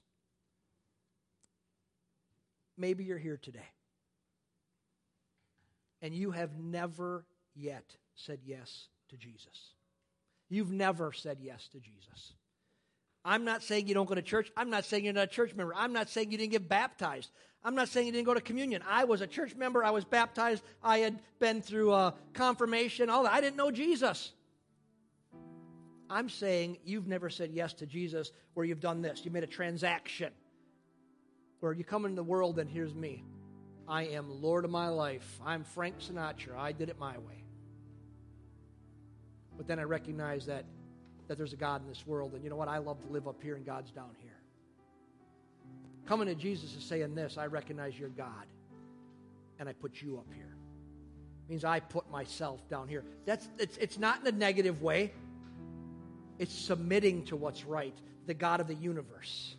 maybe 2.78 3.04
you're 3.04 3.18
here 3.18 3.38
today 3.38 3.60
and 6.02 6.14
you 6.14 6.32
have 6.32 6.58
never 6.60 7.26
yet 7.56 7.96
said 8.16 8.40
yes 8.46 8.88
to 9.10 9.18
Jesus. 9.18 9.74
You've 10.50 10.72
never 10.72 11.14
said 11.14 11.38
yes 11.42 11.68
to 11.72 11.80
Jesus. 11.80 12.34
I'm 13.24 13.46
not 13.46 13.64
saying 13.64 13.88
you 13.88 13.94
don't 13.94 14.08
go 14.08 14.16
to 14.16 14.22
church. 14.22 14.52
I'm 14.58 14.70
not 14.70 14.86
saying 14.86 15.06
you're 15.06 15.14
not 15.14 15.26
a 15.26 15.28
church 15.28 15.54
member. 15.54 15.74
I'm 15.76 15.94
not 15.94 16.10
saying 16.10 16.32
you 16.32 16.38
didn't 16.38 16.52
get 16.52 16.68
baptized. 16.68 17.30
I'm 17.64 17.76
not 17.76 17.90
saying 17.90 18.08
you 18.08 18.12
didn't 18.12 18.26
go 18.26 18.34
to 18.34 18.42
communion. 18.42 18.82
I 18.88 19.04
was 19.04 19.22
a 19.22 19.28
church 19.28 19.56
member. 19.56 19.84
I 19.84 19.92
was 19.92 20.04
baptized. 20.04 20.64
I 20.84 21.00
had 21.00 21.20
been 21.40 21.62
through 21.62 21.94
a 21.94 22.16
confirmation, 22.34 23.10
all 23.10 23.24
that. 23.24 23.34
I 23.34 23.42
didn't 23.42 23.58
know 23.58 23.70
Jesus. 23.70 24.32
I'm 26.10 26.28
saying 26.28 26.78
you've 26.84 27.08
never 27.08 27.30
said 27.30 27.52
yes 27.54 27.74
to 27.76 27.86
Jesus 27.86 28.32
where 28.56 28.66
you've 28.66 28.80
done 28.80 29.02
this. 29.02 29.24
You 29.24 29.32
made 29.32 29.44
a 29.44 29.48
transaction 29.48 30.34
where 31.60 31.74
you 31.74 31.84
come 31.84 32.06
into 32.06 32.16
the 32.16 32.24
world 32.24 32.58
and 32.60 32.70
here's 32.70 32.94
me. 32.94 33.24
I 33.88 34.04
am 34.08 34.42
Lord 34.42 34.66
of 34.66 34.72
my 34.72 34.88
life. 34.88 35.40
I'm 35.46 35.64
Frank 35.64 36.00
Sinatra. 36.00 36.58
I 36.58 36.72
did 36.72 36.90
it 36.90 37.00
my 37.00 37.18
way. 37.20 37.44
But 39.56 39.68
then 39.68 39.80
I 39.80 39.84
recognize 39.84 40.48
that, 40.48 40.66
that 41.32 41.38
there's 41.38 41.54
a 41.54 41.56
God 41.56 41.82
in 41.82 41.88
this 41.88 42.06
world. 42.06 42.34
And 42.34 42.44
you 42.44 42.50
know 42.50 42.58
what? 42.58 42.68
I 42.68 42.80
love 42.80 43.02
to 43.04 43.08
live 43.08 43.26
up 43.26 43.42
here 43.42 43.56
and 43.56 43.66
God's 43.66 43.90
down 43.90 44.10
here. 44.22 44.36
Coming 46.06 46.28
to 46.28 46.36
Jesus 46.36 46.76
is 46.76 46.84
saying 46.84 47.16
this 47.16 47.38
I 47.38 47.46
recognize 47.46 47.98
you're 47.98 48.10
God, 48.10 48.48
and 49.58 49.70
I 49.70 49.72
put 49.72 50.02
you 50.02 50.18
up 50.18 50.26
here. 50.36 50.58
It 51.48 51.50
means 51.50 51.64
I 51.64 51.80
put 51.80 52.12
myself 52.12 52.68
down 52.68 52.90
here. 52.90 53.06
That's, 53.26 53.48
it's, 53.58 53.78
it's 53.78 53.98
not 53.98 54.20
in 54.20 54.28
a 54.28 54.38
negative 54.38 54.82
way, 54.82 55.14
it's 56.38 56.54
submitting 56.54 57.24
to 57.28 57.38
what's 57.38 57.64
right. 57.64 57.96
The 58.28 58.34
God 58.34 58.60
of 58.60 58.68
the 58.68 58.76
universe 58.76 59.56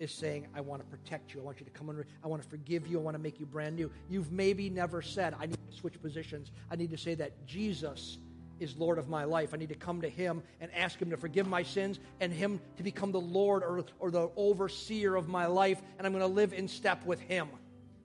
is 0.00 0.12
saying, 0.12 0.48
I 0.54 0.60
want 0.60 0.82
to 0.82 0.86
protect 0.86 1.32
you. 1.32 1.40
I 1.40 1.44
want 1.44 1.60
you 1.60 1.64
to 1.64 1.72
come 1.72 1.88
under. 1.88 2.06
I 2.22 2.28
want 2.28 2.42
to 2.42 2.48
forgive 2.50 2.86
you. 2.86 2.98
I 2.98 3.02
want 3.02 3.14
to 3.14 3.22
make 3.22 3.40
you 3.40 3.46
brand 3.46 3.74
new. 3.74 3.90
You've 4.10 4.30
maybe 4.30 4.68
never 4.68 5.00
said, 5.00 5.34
I 5.40 5.46
need 5.46 5.56
to 5.70 5.76
switch 5.78 5.98
positions. 6.02 6.52
I 6.70 6.76
need 6.76 6.90
to 6.90 6.98
say 6.98 7.14
that 7.14 7.46
Jesus 7.46 8.18
is 8.62 8.76
Lord 8.76 8.98
of 8.98 9.08
my 9.08 9.24
life. 9.24 9.52
I 9.52 9.56
need 9.56 9.70
to 9.70 9.74
come 9.74 10.02
to 10.02 10.08
Him 10.08 10.42
and 10.60 10.70
ask 10.74 11.00
Him 11.00 11.10
to 11.10 11.16
forgive 11.16 11.46
my 11.46 11.62
sins 11.62 11.98
and 12.20 12.32
Him 12.32 12.60
to 12.76 12.82
become 12.82 13.12
the 13.12 13.20
Lord 13.20 13.62
or, 13.62 13.84
or 13.98 14.10
the 14.10 14.30
overseer 14.36 15.14
of 15.16 15.28
my 15.28 15.46
life, 15.46 15.82
and 15.98 16.06
I'm 16.06 16.12
going 16.12 16.22
to 16.22 16.34
live 16.34 16.52
in 16.52 16.68
step 16.68 17.04
with 17.04 17.20
Him. 17.20 17.48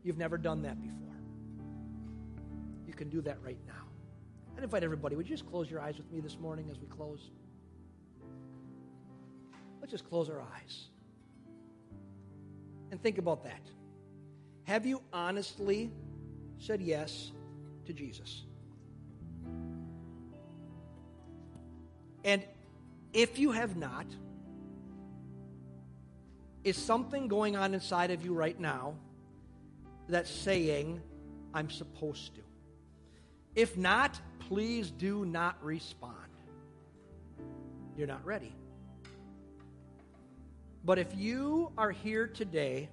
You've 0.03 0.17
never 0.17 0.37
done 0.37 0.63
that 0.63 0.81
before. 0.81 0.97
You 2.87 2.93
can 2.93 3.09
do 3.09 3.21
that 3.21 3.37
right 3.43 3.59
now. 3.67 3.73
i 4.57 4.63
invite 4.63 4.83
everybody, 4.83 5.15
would 5.15 5.29
you 5.29 5.35
just 5.35 5.49
close 5.49 5.69
your 5.69 5.79
eyes 5.79 5.97
with 5.97 6.11
me 6.11 6.19
this 6.19 6.37
morning 6.39 6.69
as 6.71 6.79
we 6.79 6.87
close? 6.87 7.29
Let's 9.79 9.91
just 9.91 10.09
close 10.09 10.29
our 10.29 10.41
eyes 10.41 10.87
and 12.91 13.01
think 13.01 13.17
about 13.17 13.43
that. 13.43 13.61
Have 14.63 14.85
you 14.85 15.01
honestly 15.13 15.91
said 16.57 16.81
yes 16.81 17.31
to 17.85 17.93
Jesus? 17.93 18.46
And 22.23 22.43
if 23.13 23.39
you 23.39 23.51
have 23.51 23.75
not, 23.75 24.05
is 26.63 26.75
something 26.75 27.27
going 27.27 27.55
on 27.55 27.73
inside 27.73 28.11
of 28.11 28.25
you 28.25 28.33
right 28.33 28.59
now 28.59 28.95
that's 30.09 30.29
saying, 30.29 31.01
I'm 31.53 31.69
supposed 31.69 32.35
to? 32.35 32.41
If 33.55 33.77
not, 33.77 34.19
please 34.39 34.91
do 34.91 35.25
not 35.25 35.63
respond. 35.63 36.15
You're 37.97 38.07
not 38.07 38.25
ready. 38.25 38.53
But 40.85 40.99
if 40.99 41.15
you 41.15 41.71
are 41.77 41.91
here 41.91 42.27
today 42.27 42.89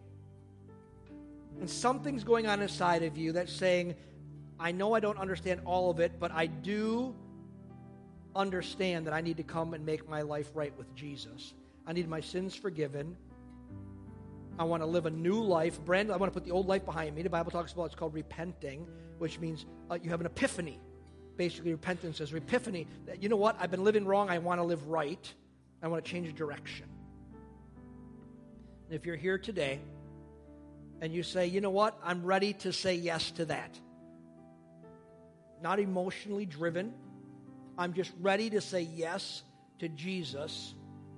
and 1.60 1.68
something's 1.68 2.24
going 2.24 2.46
on 2.46 2.60
inside 2.62 3.02
of 3.02 3.16
you 3.16 3.32
that's 3.32 3.52
saying, 3.52 3.94
I 4.58 4.72
know 4.72 4.94
I 4.94 5.00
don't 5.00 5.18
understand 5.18 5.60
all 5.64 5.90
of 5.90 6.00
it, 6.00 6.18
but 6.18 6.32
I 6.32 6.46
do 6.46 7.14
understand 8.36 9.06
that 9.06 9.14
I 9.14 9.20
need 9.20 9.36
to 9.38 9.42
come 9.42 9.74
and 9.74 9.84
make 9.86 10.08
my 10.08 10.22
life 10.22 10.50
right 10.54 10.76
with 10.76 10.94
Jesus. 10.94 11.54
I 11.86 11.92
need 11.92 12.08
my 12.08 12.20
sins 12.20 12.54
forgiven. 12.54 13.16
I 14.58 14.64
want 14.64 14.82
to 14.82 14.86
live 14.86 15.06
a 15.06 15.10
new 15.10 15.42
life. 15.42 15.84
Brand, 15.84 16.12
I 16.12 16.16
want 16.16 16.32
to 16.32 16.38
put 16.38 16.44
the 16.44 16.52
old 16.52 16.66
life 16.66 16.84
behind 16.84 17.14
me. 17.16 17.22
The 17.22 17.30
Bible 17.30 17.50
talks 17.50 17.72
about 17.72 17.84
it's 17.86 17.94
called 17.94 18.14
repenting, 18.14 18.86
which 19.18 19.40
means 19.40 19.66
uh, 19.90 19.98
you 20.02 20.10
have 20.10 20.20
an 20.20 20.26
epiphany. 20.26 20.80
basically 21.36 21.72
repentance 21.72 22.20
is 22.20 22.32
epiphany 22.32 22.86
that, 23.06 23.22
you 23.22 23.28
know 23.28 23.36
what, 23.36 23.56
I've 23.60 23.70
been 23.70 23.84
living 23.84 24.04
wrong, 24.04 24.30
I 24.30 24.38
want 24.38 24.60
to 24.60 24.64
live 24.64 24.86
right, 24.88 25.32
I 25.82 25.88
want 25.88 26.04
to 26.04 26.10
change 26.10 26.32
direction. 26.34 26.86
And 28.88 28.94
if 28.94 29.06
you're 29.06 29.16
here 29.16 29.38
today 29.38 29.80
and 31.00 31.12
you 31.12 31.22
say, 31.22 31.46
you 31.46 31.60
know 31.60 31.70
what, 31.70 31.98
I'm 32.04 32.24
ready 32.24 32.52
to 32.54 32.72
say 32.72 32.94
yes 32.94 33.30
to 33.32 33.46
that, 33.46 33.78
not 35.62 35.80
emotionally 35.80 36.46
driven, 36.46 36.92
I'm 37.76 37.92
just 37.92 38.12
ready 38.20 38.50
to 38.50 38.60
say 38.60 38.82
yes 38.82 39.42
to 39.80 39.88
Jesus, 39.88 40.74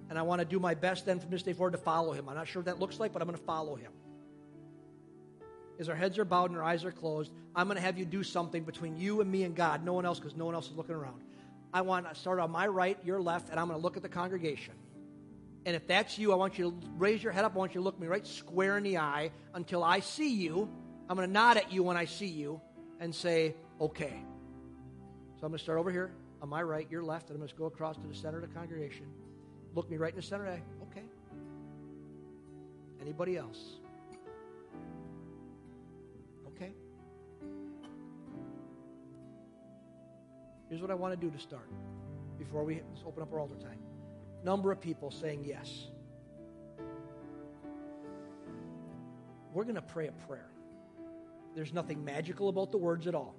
and 0.09 0.19
I 0.19 0.23
want 0.23 0.41
to 0.41 0.45
do 0.45 0.59
my 0.59 0.75
best 0.75 1.07
then 1.07 1.21
from 1.21 1.31
this 1.31 1.43
day 1.43 1.53
forward 1.53 1.73
to 1.73 1.79
follow 1.79 2.13
him. 2.13 2.29
I'm 2.29 2.37
not 2.37 2.49
sure 2.49 2.61
what 2.61 2.67
that 2.67 2.79
looks 2.79 2.99
like, 2.99 3.13
but 3.13 3.23
I'm 3.23 3.29
going 3.29 3.39
to 3.39 3.45
follow 3.45 3.77
him 3.77 3.93
as 5.79 5.89
our 5.89 5.97
heads 5.97 6.19
are 6.19 6.25
bowed 6.25 6.51
and 6.51 6.59
our 6.59 6.65
eyes 6.65 6.85
are 6.85 6.93
closed, 6.93 7.33
I'm 7.55 7.67
going 7.67 7.77
to 7.77 7.83
have 7.83 7.99
you 7.99 8.05
do 8.05 8.23
something 8.23 8.65
between 8.65 8.97
you 8.97 9.21
and 9.21 9.31
me 9.31 9.43
and 9.45 9.55
God, 9.55 9.85
no 9.85 9.93
one 9.93 10.07
else, 10.07 10.19
because 10.19 10.37
no 10.37 10.45
one 10.45 10.55
else 10.55 10.71
is 10.71 10.77
looking 10.77 10.95
around. 10.95 11.23
I 11.73 11.83
want 11.83 12.09
to 12.09 12.15
start 12.15 12.41
on 12.41 12.51
my 12.51 12.67
right, 12.67 12.99
your 13.05 13.21
left, 13.21 13.51
and 13.51 13.61
I'm 13.61 13.69
going 13.69 13.79
to 13.79 13.83
look 13.83 13.97
at 13.97 14.03
the 14.03 14.09
congregation. 14.09 14.75
And 15.67 15.75
if 15.75 15.87
that's 15.87 16.19
you, 16.19 16.33
I 16.33 16.37
want 16.37 16.59
you 16.59 16.71
to 16.71 16.89
raise 16.97 17.23
your 17.23 17.33
head 17.33 17.45
up. 17.45 17.55
I 17.55 17.59
want 17.59 17.75
you 17.75 17.81
to 17.81 17.85
look 17.85 17.99
me 17.99 18.07
right 18.07 18.27
square 18.27 18.77
in 18.79 18.85
the 18.85 18.99
eye 18.99 19.33
until 19.53 19.83
I 19.83 20.01
see 20.01 20.35
you. 20.35 20.71
I'm 21.09 21.17
going 21.17 21.29
to 21.29 21.33
nod 21.33 21.57
at 21.57 21.73
you 21.73 21.83
when 21.83 21.97
I 21.97 22.05
see 22.05 22.27
you 22.27 22.61
and 23.01 23.15
say, 23.15 23.55
okay. 23.81 24.23
So 25.41 25.43
I'm 25.43 25.49
going 25.49 25.59
to 25.59 25.59
start 25.59 25.79
over 25.79 25.91
here 25.91 26.13
on 26.43 26.49
my 26.49 26.63
right, 26.63 26.87
your 26.91 27.03
left, 27.03 27.29
and 27.29 27.37
I'm 27.37 27.41
going 27.41 27.49
to 27.49 27.55
go 27.55 27.67
across 27.67 27.97
to 27.97 28.07
the 28.07 28.15
center 28.15 28.39
of 28.39 28.49
the 28.49 28.55
congregation. 28.55 29.07
Look 29.75 29.91
me 29.91 29.97
right 29.97 30.11
in 30.11 30.17
the 30.17 30.23
center 30.23 30.47
eye. 30.47 30.63
Okay. 30.91 31.05
Anybody 33.01 33.37
else? 33.37 33.59
Okay. 36.49 36.73
Here's 40.69 40.81
what 40.81 40.91
I 40.91 40.95
want 40.95 41.19
to 41.19 41.21
do 41.21 41.31
to 41.31 41.39
start 41.39 41.71
before 42.39 42.65
we 42.65 42.83
open 43.07 43.23
up 43.23 43.33
our 43.33 43.41
altar 43.41 43.57
time. 43.57 43.79
Number 44.45 44.73
of 44.73 44.81
people 44.81 45.11
saying 45.11 45.45
yes. 45.45 45.89
We're 49.53 49.65
going 49.65 49.77
to 49.77 49.83
pray 49.83 50.09
a 50.09 50.13
prayer. 50.27 50.51
There's 51.55 51.73
nothing 51.73 52.05
magical 52.05 52.51
about 52.51 52.73
the 52.73 52.79
words 52.79 53.07
at 53.07 53.15
all. 53.15 53.35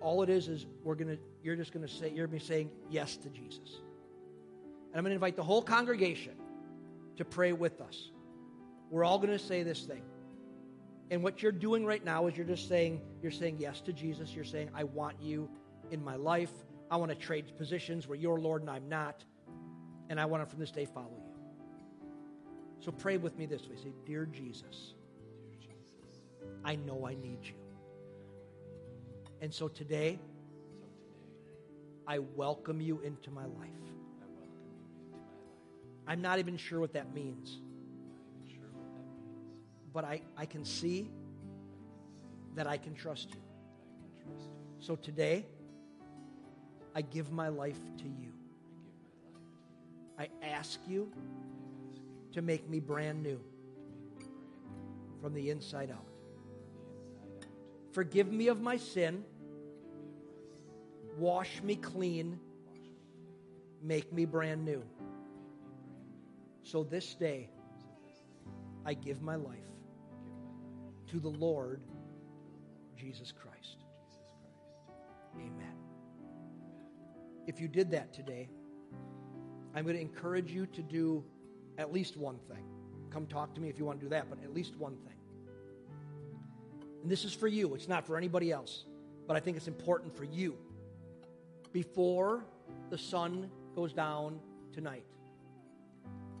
All 0.00 0.22
it 0.22 0.30
is 0.30 0.48
is 0.48 0.66
we're 0.82 0.94
going 0.94 1.16
to 1.16 1.22
you're 1.42 1.56
just 1.56 1.72
going 1.72 1.86
to 1.86 1.92
say 1.92 2.08
you're 2.08 2.26
going 2.26 2.38
to 2.38 2.44
be 2.44 2.52
saying 2.52 2.70
yes 2.90 3.16
to 3.18 3.28
Jesus. 3.28 3.80
And 4.90 4.98
I'm 4.98 5.02
going 5.04 5.10
to 5.10 5.14
invite 5.14 5.36
the 5.36 5.42
whole 5.42 5.62
congregation 5.62 6.32
to 7.16 7.24
pray 7.24 7.52
with 7.52 7.80
us. 7.80 8.10
We're 8.90 9.04
all 9.04 9.18
going 9.18 9.30
to 9.30 9.38
say 9.38 9.62
this 9.62 9.82
thing. 9.82 10.02
And 11.10 11.22
what 11.22 11.42
you're 11.42 11.52
doing 11.52 11.84
right 11.84 12.04
now 12.04 12.26
is 12.26 12.36
you're 12.36 12.46
just 12.46 12.68
saying, 12.68 13.00
you're 13.22 13.32
saying 13.32 13.56
yes 13.58 13.80
to 13.82 13.92
Jesus. 13.92 14.34
You're 14.34 14.44
saying, 14.44 14.70
I 14.74 14.84
want 14.84 15.20
you 15.20 15.48
in 15.90 16.02
my 16.04 16.16
life. 16.16 16.52
I 16.90 16.96
want 16.96 17.10
to 17.10 17.16
trade 17.16 17.44
positions 17.56 18.08
where 18.08 18.18
you're 18.18 18.38
Lord 18.38 18.62
and 18.62 18.70
I'm 18.70 18.88
not. 18.88 19.24
And 20.08 20.20
I 20.20 20.24
want 20.24 20.42
to 20.42 20.50
from 20.50 20.58
this 20.58 20.72
day 20.72 20.86
follow 20.86 21.16
you. 21.16 21.30
So 22.80 22.90
pray 22.90 23.16
with 23.16 23.36
me 23.38 23.46
this 23.46 23.62
way. 23.68 23.76
Say, 23.76 23.92
Dear 24.06 24.26
Jesus, 24.26 24.94
I 26.64 26.76
know 26.76 27.06
I 27.06 27.14
need 27.14 27.40
you. 27.42 27.59
And 29.40 29.52
so 29.52 29.68
today, 29.68 30.18
I 32.06 32.18
welcome 32.18 32.80
you 32.80 33.00
into 33.00 33.30
my 33.30 33.44
life. 33.44 33.70
I'm 36.06 36.20
not 36.20 36.38
even 36.38 36.56
sure 36.56 36.80
what 36.80 36.92
that 36.94 37.14
means 37.14 37.60
but 39.92 40.04
I, 40.04 40.22
I 40.36 40.46
can 40.46 40.64
see 40.64 41.10
that 42.54 42.66
I 42.66 42.76
can 42.76 42.94
trust 42.94 43.30
you. 43.30 43.40
So 44.78 44.96
today, 44.96 45.46
I 46.94 47.02
give 47.02 47.30
my 47.30 47.48
life 47.48 47.78
to 47.98 48.04
you. 48.04 48.32
I 50.18 50.28
ask 50.42 50.80
you 50.86 51.10
to 52.32 52.42
make 52.42 52.68
me 52.68 52.78
brand 52.78 53.22
new 53.22 53.40
from 55.20 55.34
the 55.34 55.50
inside 55.50 55.90
out. 55.90 56.09
Forgive 58.00 58.32
me 58.32 58.48
of 58.48 58.62
my 58.62 58.78
sin. 58.78 59.22
Wash 61.18 61.62
me 61.62 61.76
clean. 61.76 62.40
Make 63.82 64.10
me 64.10 64.24
brand 64.24 64.64
new. 64.64 64.82
So 66.62 66.82
this 66.82 67.14
day, 67.14 67.50
I 68.86 68.94
give 68.94 69.20
my 69.20 69.34
life 69.34 69.58
to 71.08 71.20
the 71.20 71.28
Lord 71.28 71.82
Jesus 72.96 73.32
Christ. 73.32 73.84
Amen. 75.36 75.76
If 77.46 77.60
you 77.60 77.68
did 77.68 77.90
that 77.90 78.14
today, 78.14 78.48
I'm 79.74 79.84
going 79.84 79.96
to 79.96 80.00
encourage 80.00 80.50
you 80.50 80.64
to 80.68 80.80
do 80.80 81.22
at 81.76 81.92
least 81.92 82.16
one 82.16 82.38
thing. 82.48 82.64
Come 83.10 83.26
talk 83.26 83.54
to 83.56 83.60
me 83.60 83.68
if 83.68 83.78
you 83.78 83.84
want 83.84 84.00
to 84.00 84.06
do 84.06 84.08
that, 84.08 84.30
but 84.30 84.42
at 84.42 84.54
least 84.54 84.78
one 84.78 84.96
thing. 85.06 85.19
And 87.02 87.10
this 87.10 87.24
is 87.24 87.32
for 87.32 87.48
you, 87.48 87.74
it's 87.74 87.88
not 87.88 88.06
for 88.06 88.16
anybody 88.16 88.52
else, 88.52 88.84
but 89.26 89.36
I 89.36 89.40
think 89.40 89.56
it's 89.56 89.68
important 89.68 90.16
for 90.16 90.24
you. 90.24 90.56
Before 91.72 92.44
the 92.90 92.98
sun 92.98 93.50
goes 93.74 93.92
down 93.92 94.40
tonight, 94.72 95.04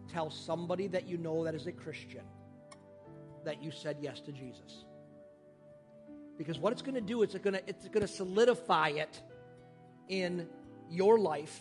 tell 0.08 0.30
somebody 0.30 0.86
that 0.88 1.06
you 1.06 1.16
know 1.16 1.44
that 1.44 1.54
is 1.54 1.66
a 1.66 1.72
Christian 1.72 2.24
that 3.44 3.62
you 3.62 3.70
said 3.70 3.98
yes 4.00 4.20
to 4.20 4.32
Jesus. 4.32 4.84
Because 6.36 6.58
what 6.58 6.72
it's 6.72 6.82
going 6.82 6.94
to 6.94 7.00
do 7.00 7.22
is 7.22 7.34
it's 7.34 7.44
going 7.44 7.54
to 7.54 7.62
it's 7.68 7.88
going 7.88 8.06
to 8.06 8.12
solidify 8.12 8.88
it 8.88 9.20
in 10.08 10.48
your 10.90 11.18
life 11.18 11.60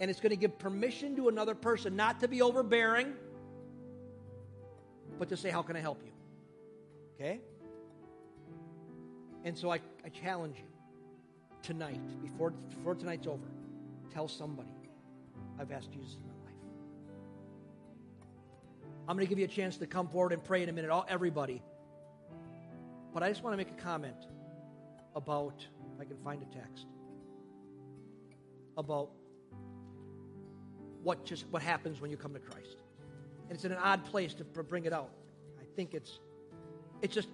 and 0.00 0.10
it's 0.10 0.20
going 0.20 0.30
to 0.30 0.36
give 0.36 0.58
permission 0.58 1.14
to 1.16 1.28
another 1.28 1.54
person 1.54 1.94
not 1.94 2.20
to 2.20 2.28
be 2.28 2.42
overbearing 2.42 3.14
but 5.18 5.28
to 5.28 5.36
say 5.36 5.50
how 5.50 5.62
can 5.62 5.76
I 5.76 5.80
help 5.80 6.02
you? 6.04 6.12
Okay? 7.14 7.40
And 9.44 9.56
so 9.56 9.70
I, 9.70 9.80
I 10.04 10.08
challenge 10.08 10.56
you 10.58 10.64
tonight 11.62 12.00
before 12.22 12.50
before 12.50 12.94
tonight's 12.94 13.26
over 13.26 13.46
tell 14.12 14.28
somebody 14.28 14.68
I've 15.58 15.70
asked 15.70 15.92
Jesus 15.92 16.14
in 16.14 16.22
my 16.22 16.34
life. 16.44 16.54
I'm 19.08 19.16
going 19.16 19.26
to 19.26 19.28
give 19.28 19.38
you 19.38 19.44
a 19.44 19.48
chance 19.48 19.76
to 19.78 19.86
come 19.86 20.08
forward 20.08 20.32
and 20.32 20.42
pray 20.42 20.62
in 20.62 20.68
a 20.68 20.72
minute, 20.72 20.90
all, 20.90 21.04
everybody. 21.08 21.62
But 23.12 23.22
I 23.22 23.28
just 23.28 23.42
want 23.42 23.54
to 23.54 23.56
make 23.56 23.70
a 23.70 23.82
comment 23.82 24.16
about, 25.14 25.54
if 25.94 26.00
I 26.00 26.04
can 26.04 26.16
find 26.18 26.42
a 26.42 26.46
text, 26.56 26.86
about 28.76 29.10
what 31.02 31.24
just 31.24 31.46
what 31.50 31.62
happens 31.62 32.00
when 32.00 32.10
you 32.10 32.16
come 32.16 32.32
to 32.32 32.40
Christ. 32.40 32.76
And 33.48 33.52
it's 33.52 33.64
in 33.64 33.72
an 33.72 33.78
odd 33.78 34.04
place 34.06 34.34
to 34.34 34.44
bring 34.44 34.86
it 34.86 34.92
out. 34.92 35.10
I 35.60 35.64
think 35.76 35.94
it's 35.94 36.18
it's 37.02 37.14
just 37.14 37.28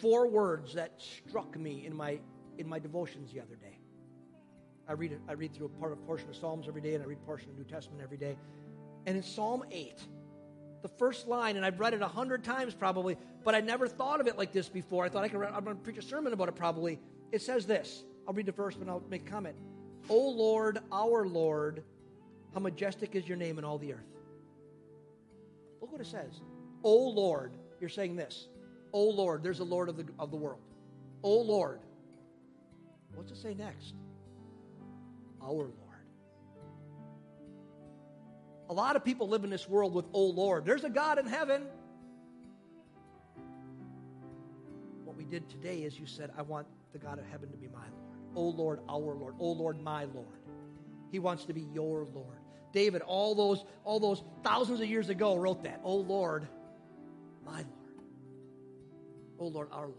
four 0.00 0.28
words 0.28 0.74
that 0.74 0.92
struck 0.98 1.56
me 1.58 1.86
in 1.86 1.96
my 1.96 2.20
in 2.58 2.68
my 2.68 2.78
devotions 2.78 3.32
the 3.32 3.40
other 3.40 3.56
day. 3.56 3.78
I 4.88 4.92
read 4.92 5.12
it, 5.12 5.20
I 5.28 5.32
read 5.32 5.54
through 5.54 5.66
a 5.66 5.80
part 5.80 5.92
of 5.92 6.04
portion 6.04 6.28
of 6.28 6.36
Psalms 6.36 6.66
every 6.68 6.80
day, 6.80 6.94
and 6.94 7.02
I 7.02 7.06
read 7.06 7.24
portion 7.24 7.48
of 7.50 7.56
New 7.56 7.64
Testament 7.64 8.02
every 8.02 8.16
day. 8.16 8.36
And 9.06 9.16
in 9.16 9.22
Psalm 9.22 9.64
8, 9.70 9.94
the 10.82 10.88
first 10.88 11.28
line, 11.28 11.56
and 11.56 11.64
I've 11.64 11.78
read 11.78 11.94
it 11.94 12.02
a 12.02 12.08
hundred 12.08 12.44
times 12.44 12.74
probably, 12.74 13.16
but 13.44 13.54
I 13.54 13.60
never 13.60 13.86
thought 13.86 14.20
of 14.20 14.26
it 14.26 14.36
like 14.36 14.52
this 14.52 14.68
before. 14.68 15.04
I 15.04 15.08
thought 15.08 15.24
I 15.24 15.28
could. 15.28 15.42
I'm 15.42 15.64
going 15.64 15.76
to 15.76 15.82
preach 15.82 15.98
a 15.98 16.02
sermon 16.02 16.32
about 16.32 16.48
it 16.48 16.56
probably. 16.56 16.98
It 17.32 17.42
says 17.42 17.66
this. 17.66 18.04
I'll 18.26 18.34
read 18.34 18.46
the 18.46 18.52
verse, 18.52 18.76
but 18.76 18.88
I'll 18.88 19.02
make 19.08 19.26
comment. 19.26 19.56
O 20.08 20.30
Lord, 20.30 20.78
our 20.92 21.26
Lord, 21.26 21.82
how 22.54 22.60
majestic 22.60 23.14
is 23.14 23.28
your 23.28 23.36
name 23.36 23.58
in 23.58 23.64
all 23.64 23.78
the 23.78 23.92
earth. 23.92 24.10
Look 25.80 25.92
what 25.92 26.00
it 26.00 26.06
says. 26.06 26.40
O 26.82 27.08
Lord, 27.08 27.52
you're 27.80 27.90
saying 27.90 28.16
this. 28.16 28.48
O 28.92 29.04
Lord, 29.04 29.42
there's 29.42 29.60
a 29.60 29.64
Lord 29.64 29.88
of 29.88 29.96
the, 29.96 30.06
of 30.18 30.30
the 30.30 30.36
world. 30.36 30.60
O 31.22 31.40
Lord. 31.40 31.80
What's 33.14 33.32
it 33.32 33.38
say 33.38 33.54
next? 33.54 33.94
Our 35.42 35.52
Lord. 35.52 35.76
A 38.68 38.72
lot 38.72 38.94
of 38.94 39.04
people 39.04 39.28
live 39.28 39.42
in 39.42 39.50
this 39.50 39.68
world 39.68 39.92
with, 39.92 40.06
oh 40.14 40.26
Lord, 40.26 40.64
there's 40.64 40.84
a 40.84 40.90
God 40.90 41.18
in 41.18 41.26
heaven. 41.26 41.66
What 45.04 45.16
we 45.16 45.24
did 45.24 45.48
today 45.48 45.78
is 45.78 45.98
you 45.98 46.06
said, 46.06 46.30
I 46.38 46.42
want 46.42 46.68
the 46.92 46.98
God 46.98 47.18
of 47.18 47.26
heaven 47.26 47.50
to 47.50 47.56
be 47.56 47.66
my 47.66 47.80
Lord. 47.80 48.10
Oh 48.36 48.48
Lord, 48.48 48.80
our 48.88 49.14
Lord. 49.14 49.34
Oh 49.40 49.52
Lord, 49.52 49.80
my 49.80 50.04
Lord. 50.04 50.26
He 51.10 51.18
wants 51.18 51.46
to 51.46 51.52
be 51.52 51.62
your 51.74 52.04
Lord. 52.14 52.38
David, 52.72 53.02
all 53.02 53.34
those, 53.34 53.64
all 53.84 53.98
those 53.98 54.22
thousands 54.44 54.80
of 54.80 54.86
years 54.86 55.08
ago, 55.08 55.34
wrote 55.36 55.64
that. 55.64 55.80
Oh 55.82 55.96
Lord, 55.96 56.46
my 57.44 57.56
Lord. 57.56 57.66
Oh 59.40 59.46
Lord, 59.46 59.68
our 59.72 59.86
Lord. 59.86 59.96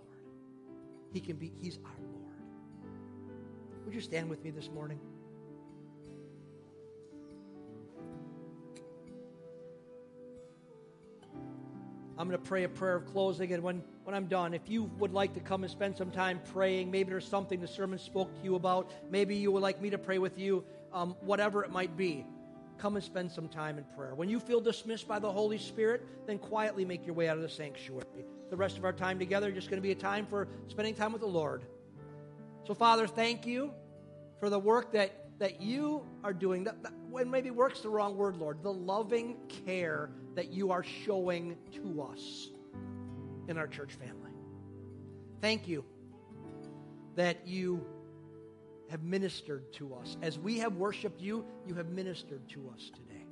He 1.12 1.20
can 1.20 1.36
be, 1.36 1.52
He's 1.60 1.80
our 1.84 1.92
Lord. 2.00 2.36
Would 3.86 3.96
you 3.96 4.02
stand 4.02 4.30
with 4.30 4.44
me 4.44 4.52
this 4.52 4.70
morning? 4.70 5.00
I'm 12.18 12.28
going 12.28 12.40
to 12.40 12.48
pray 12.48 12.66
a 12.66 12.70
prayer 12.70 12.96
of 12.96 13.08
closing, 13.08 13.52
and 13.52 13.64
when, 13.64 13.84
when 14.04 14.16
I'm 14.16 14.28
done, 14.28 14.54
if 14.54 14.70
you 14.70 14.84
would 15.00 15.12
like 15.12 15.34
to 15.34 15.40
come 15.40 15.64
and 15.64 15.72
spend 15.72 15.98
some 15.98 16.12
time 16.12 16.40
praying, 16.54 16.92
maybe 16.92 17.10
there's 17.10 17.28
something 17.28 17.60
the 17.60 17.68
sermon 17.68 17.98
spoke 17.98 18.32
to 18.38 18.44
you 18.44 18.54
about, 18.54 18.92
maybe 19.10 19.36
you 19.36 19.52
would 19.52 19.64
like 19.64 19.82
me 19.82 19.90
to 19.90 19.98
pray 19.98 20.20
with 20.20 20.38
you, 20.38 20.64
um, 20.94 21.16
whatever 21.22 21.64
it 21.64 21.72
might 21.72 21.98
be, 21.98 22.24
come 22.82 22.96
and 22.96 23.06
spend 23.06 23.32
some 23.32 23.48
time 23.48 23.78
in 23.78 23.84
prayer. 23.96 24.16
When 24.16 24.28
you 24.28 24.40
feel 24.40 24.60
dismissed 24.60 25.08
by 25.08 25.20
the 25.20 25.32
Holy 25.32 25.60
Spirit, 25.60 26.04
then 26.26 26.40
quietly 26.40 26.84
make 26.84 27.06
your 27.06 27.14
way 27.14 27.30
out 27.30 27.38
of 27.38 27.44
the 27.44 27.50
sanctuary. 27.50 28.26
The 28.50 28.58
rest 28.58 28.78
of 28.78 28.84
our 28.84 28.92
time 28.92 29.20
together 29.20 29.50
is 29.50 29.56
just 29.56 29.70
going 29.70 29.78
to 29.78 29.84
be 29.84 29.92
a 29.92 29.96
time 29.96 30.26
for 30.26 30.48
spending 30.68 30.96
time 30.96 31.12
with 31.12 31.22
the 31.22 31.28
Lord. 31.28 31.64
So, 32.66 32.74
Father, 32.74 33.06
thank 33.06 33.46
you 33.46 33.72
for 34.40 34.50
the 34.50 34.58
work 34.58 34.94
that, 34.94 35.12
that 35.38 35.62
you 35.62 36.04
are 36.24 36.34
doing. 36.34 36.64
That, 36.64 36.82
that, 36.82 36.94
when 37.10 37.30
maybe 37.30 37.52
work's 37.52 37.82
the 37.82 37.90
wrong 37.90 38.18
word, 38.18 38.36
Lord, 38.36 38.64
the 38.64 38.74
loving 38.74 39.38
care 39.66 40.10
that 40.34 40.52
you 40.52 40.72
are 40.72 40.84
showing 40.84 41.58
to 41.74 42.02
us 42.02 42.48
in 43.48 43.58
our 43.58 43.68
church 43.68 43.94
family. 43.94 44.32
Thank 45.40 45.68
you 45.68 45.86
that 47.16 47.48
you 47.48 47.86
have 48.92 49.04
ministered 49.04 49.72
to 49.72 49.96
us. 49.96 50.18
As 50.22 50.38
we 50.38 50.60
have 50.60 50.76
worshiped 50.76 51.22
you, 51.22 51.46
you 51.66 51.74
have 51.76 51.88
ministered 51.88 52.48
to 52.50 52.70
us 52.76 52.92
today. 52.94 53.26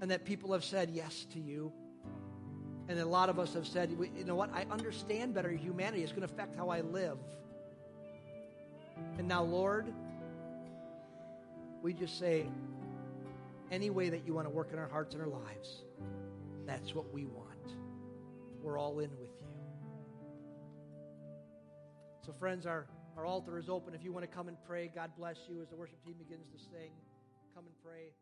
And 0.00 0.10
that 0.10 0.24
people 0.24 0.52
have 0.52 0.64
said 0.64 0.90
yes 0.90 1.24
to 1.32 1.38
you. 1.38 1.72
And 2.88 2.98
a 2.98 3.06
lot 3.06 3.28
of 3.28 3.38
us 3.38 3.54
have 3.54 3.66
said, 3.66 3.90
you 3.90 4.24
know 4.24 4.34
what? 4.34 4.52
I 4.52 4.66
understand 4.72 5.34
better 5.34 5.50
humanity. 5.50 6.02
It's 6.02 6.10
going 6.10 6.26
to 6.26 6.32
affect 6.32 6.56
how 6.56 6.68
I 6.68 6.80
live. 6.80 7.18
And 9.18 9.28
now, 9.28 9.44
Lord, 9.44 9.86
we 11.80 11.92
just 11.92 12.18
say, 12.18 12.46
any 13.70 13.90
way 13.90 14.08
that 14.08 14.26
you 14.26 14.34
want 14.34 14.48
to 14.48 14.54
work 14.54 14.72
in 14.72 14.80
our 14.80 14.88
hearts 14.88 15.14
and 15.14 15.22
our 15.22 15.28
lives, 15.28 15.82
that's 16.66 16.92
what 16.92 17.12
we 17.12 17.24
want. 17.26 17.46
We're 18.62 18.78
all 18.78 18.98
in 18.98 19.10
with 19.10 19.30
you. 19.40 19.46
So, 22.24 22.32
friends, 22.32 22.66
our, 22.66 22.86
our 23.16 23.24
altar 23.24 23.58
is 23.58 23.68
open. 23.68 23.94
If 23.94 24.04
you 24.04 24.12
want 24.12 24.28
to 24.28 24.30
come 24.30 24.48
and 24.48 24.56
pray, 24.66 24.90
God 24.94 25.10
bless 25.18 25.36
you 25.48 25.62
as 25.62 25.68
the 25.68 25.76
worship 25.76 26.04
team 26.04 26.16
begins 26.18 26.46
to 26.52 26.58
sing. 26.58 26.90
Come 27.54 27.64
and 27.64 27.74
pray. 27.82 28.12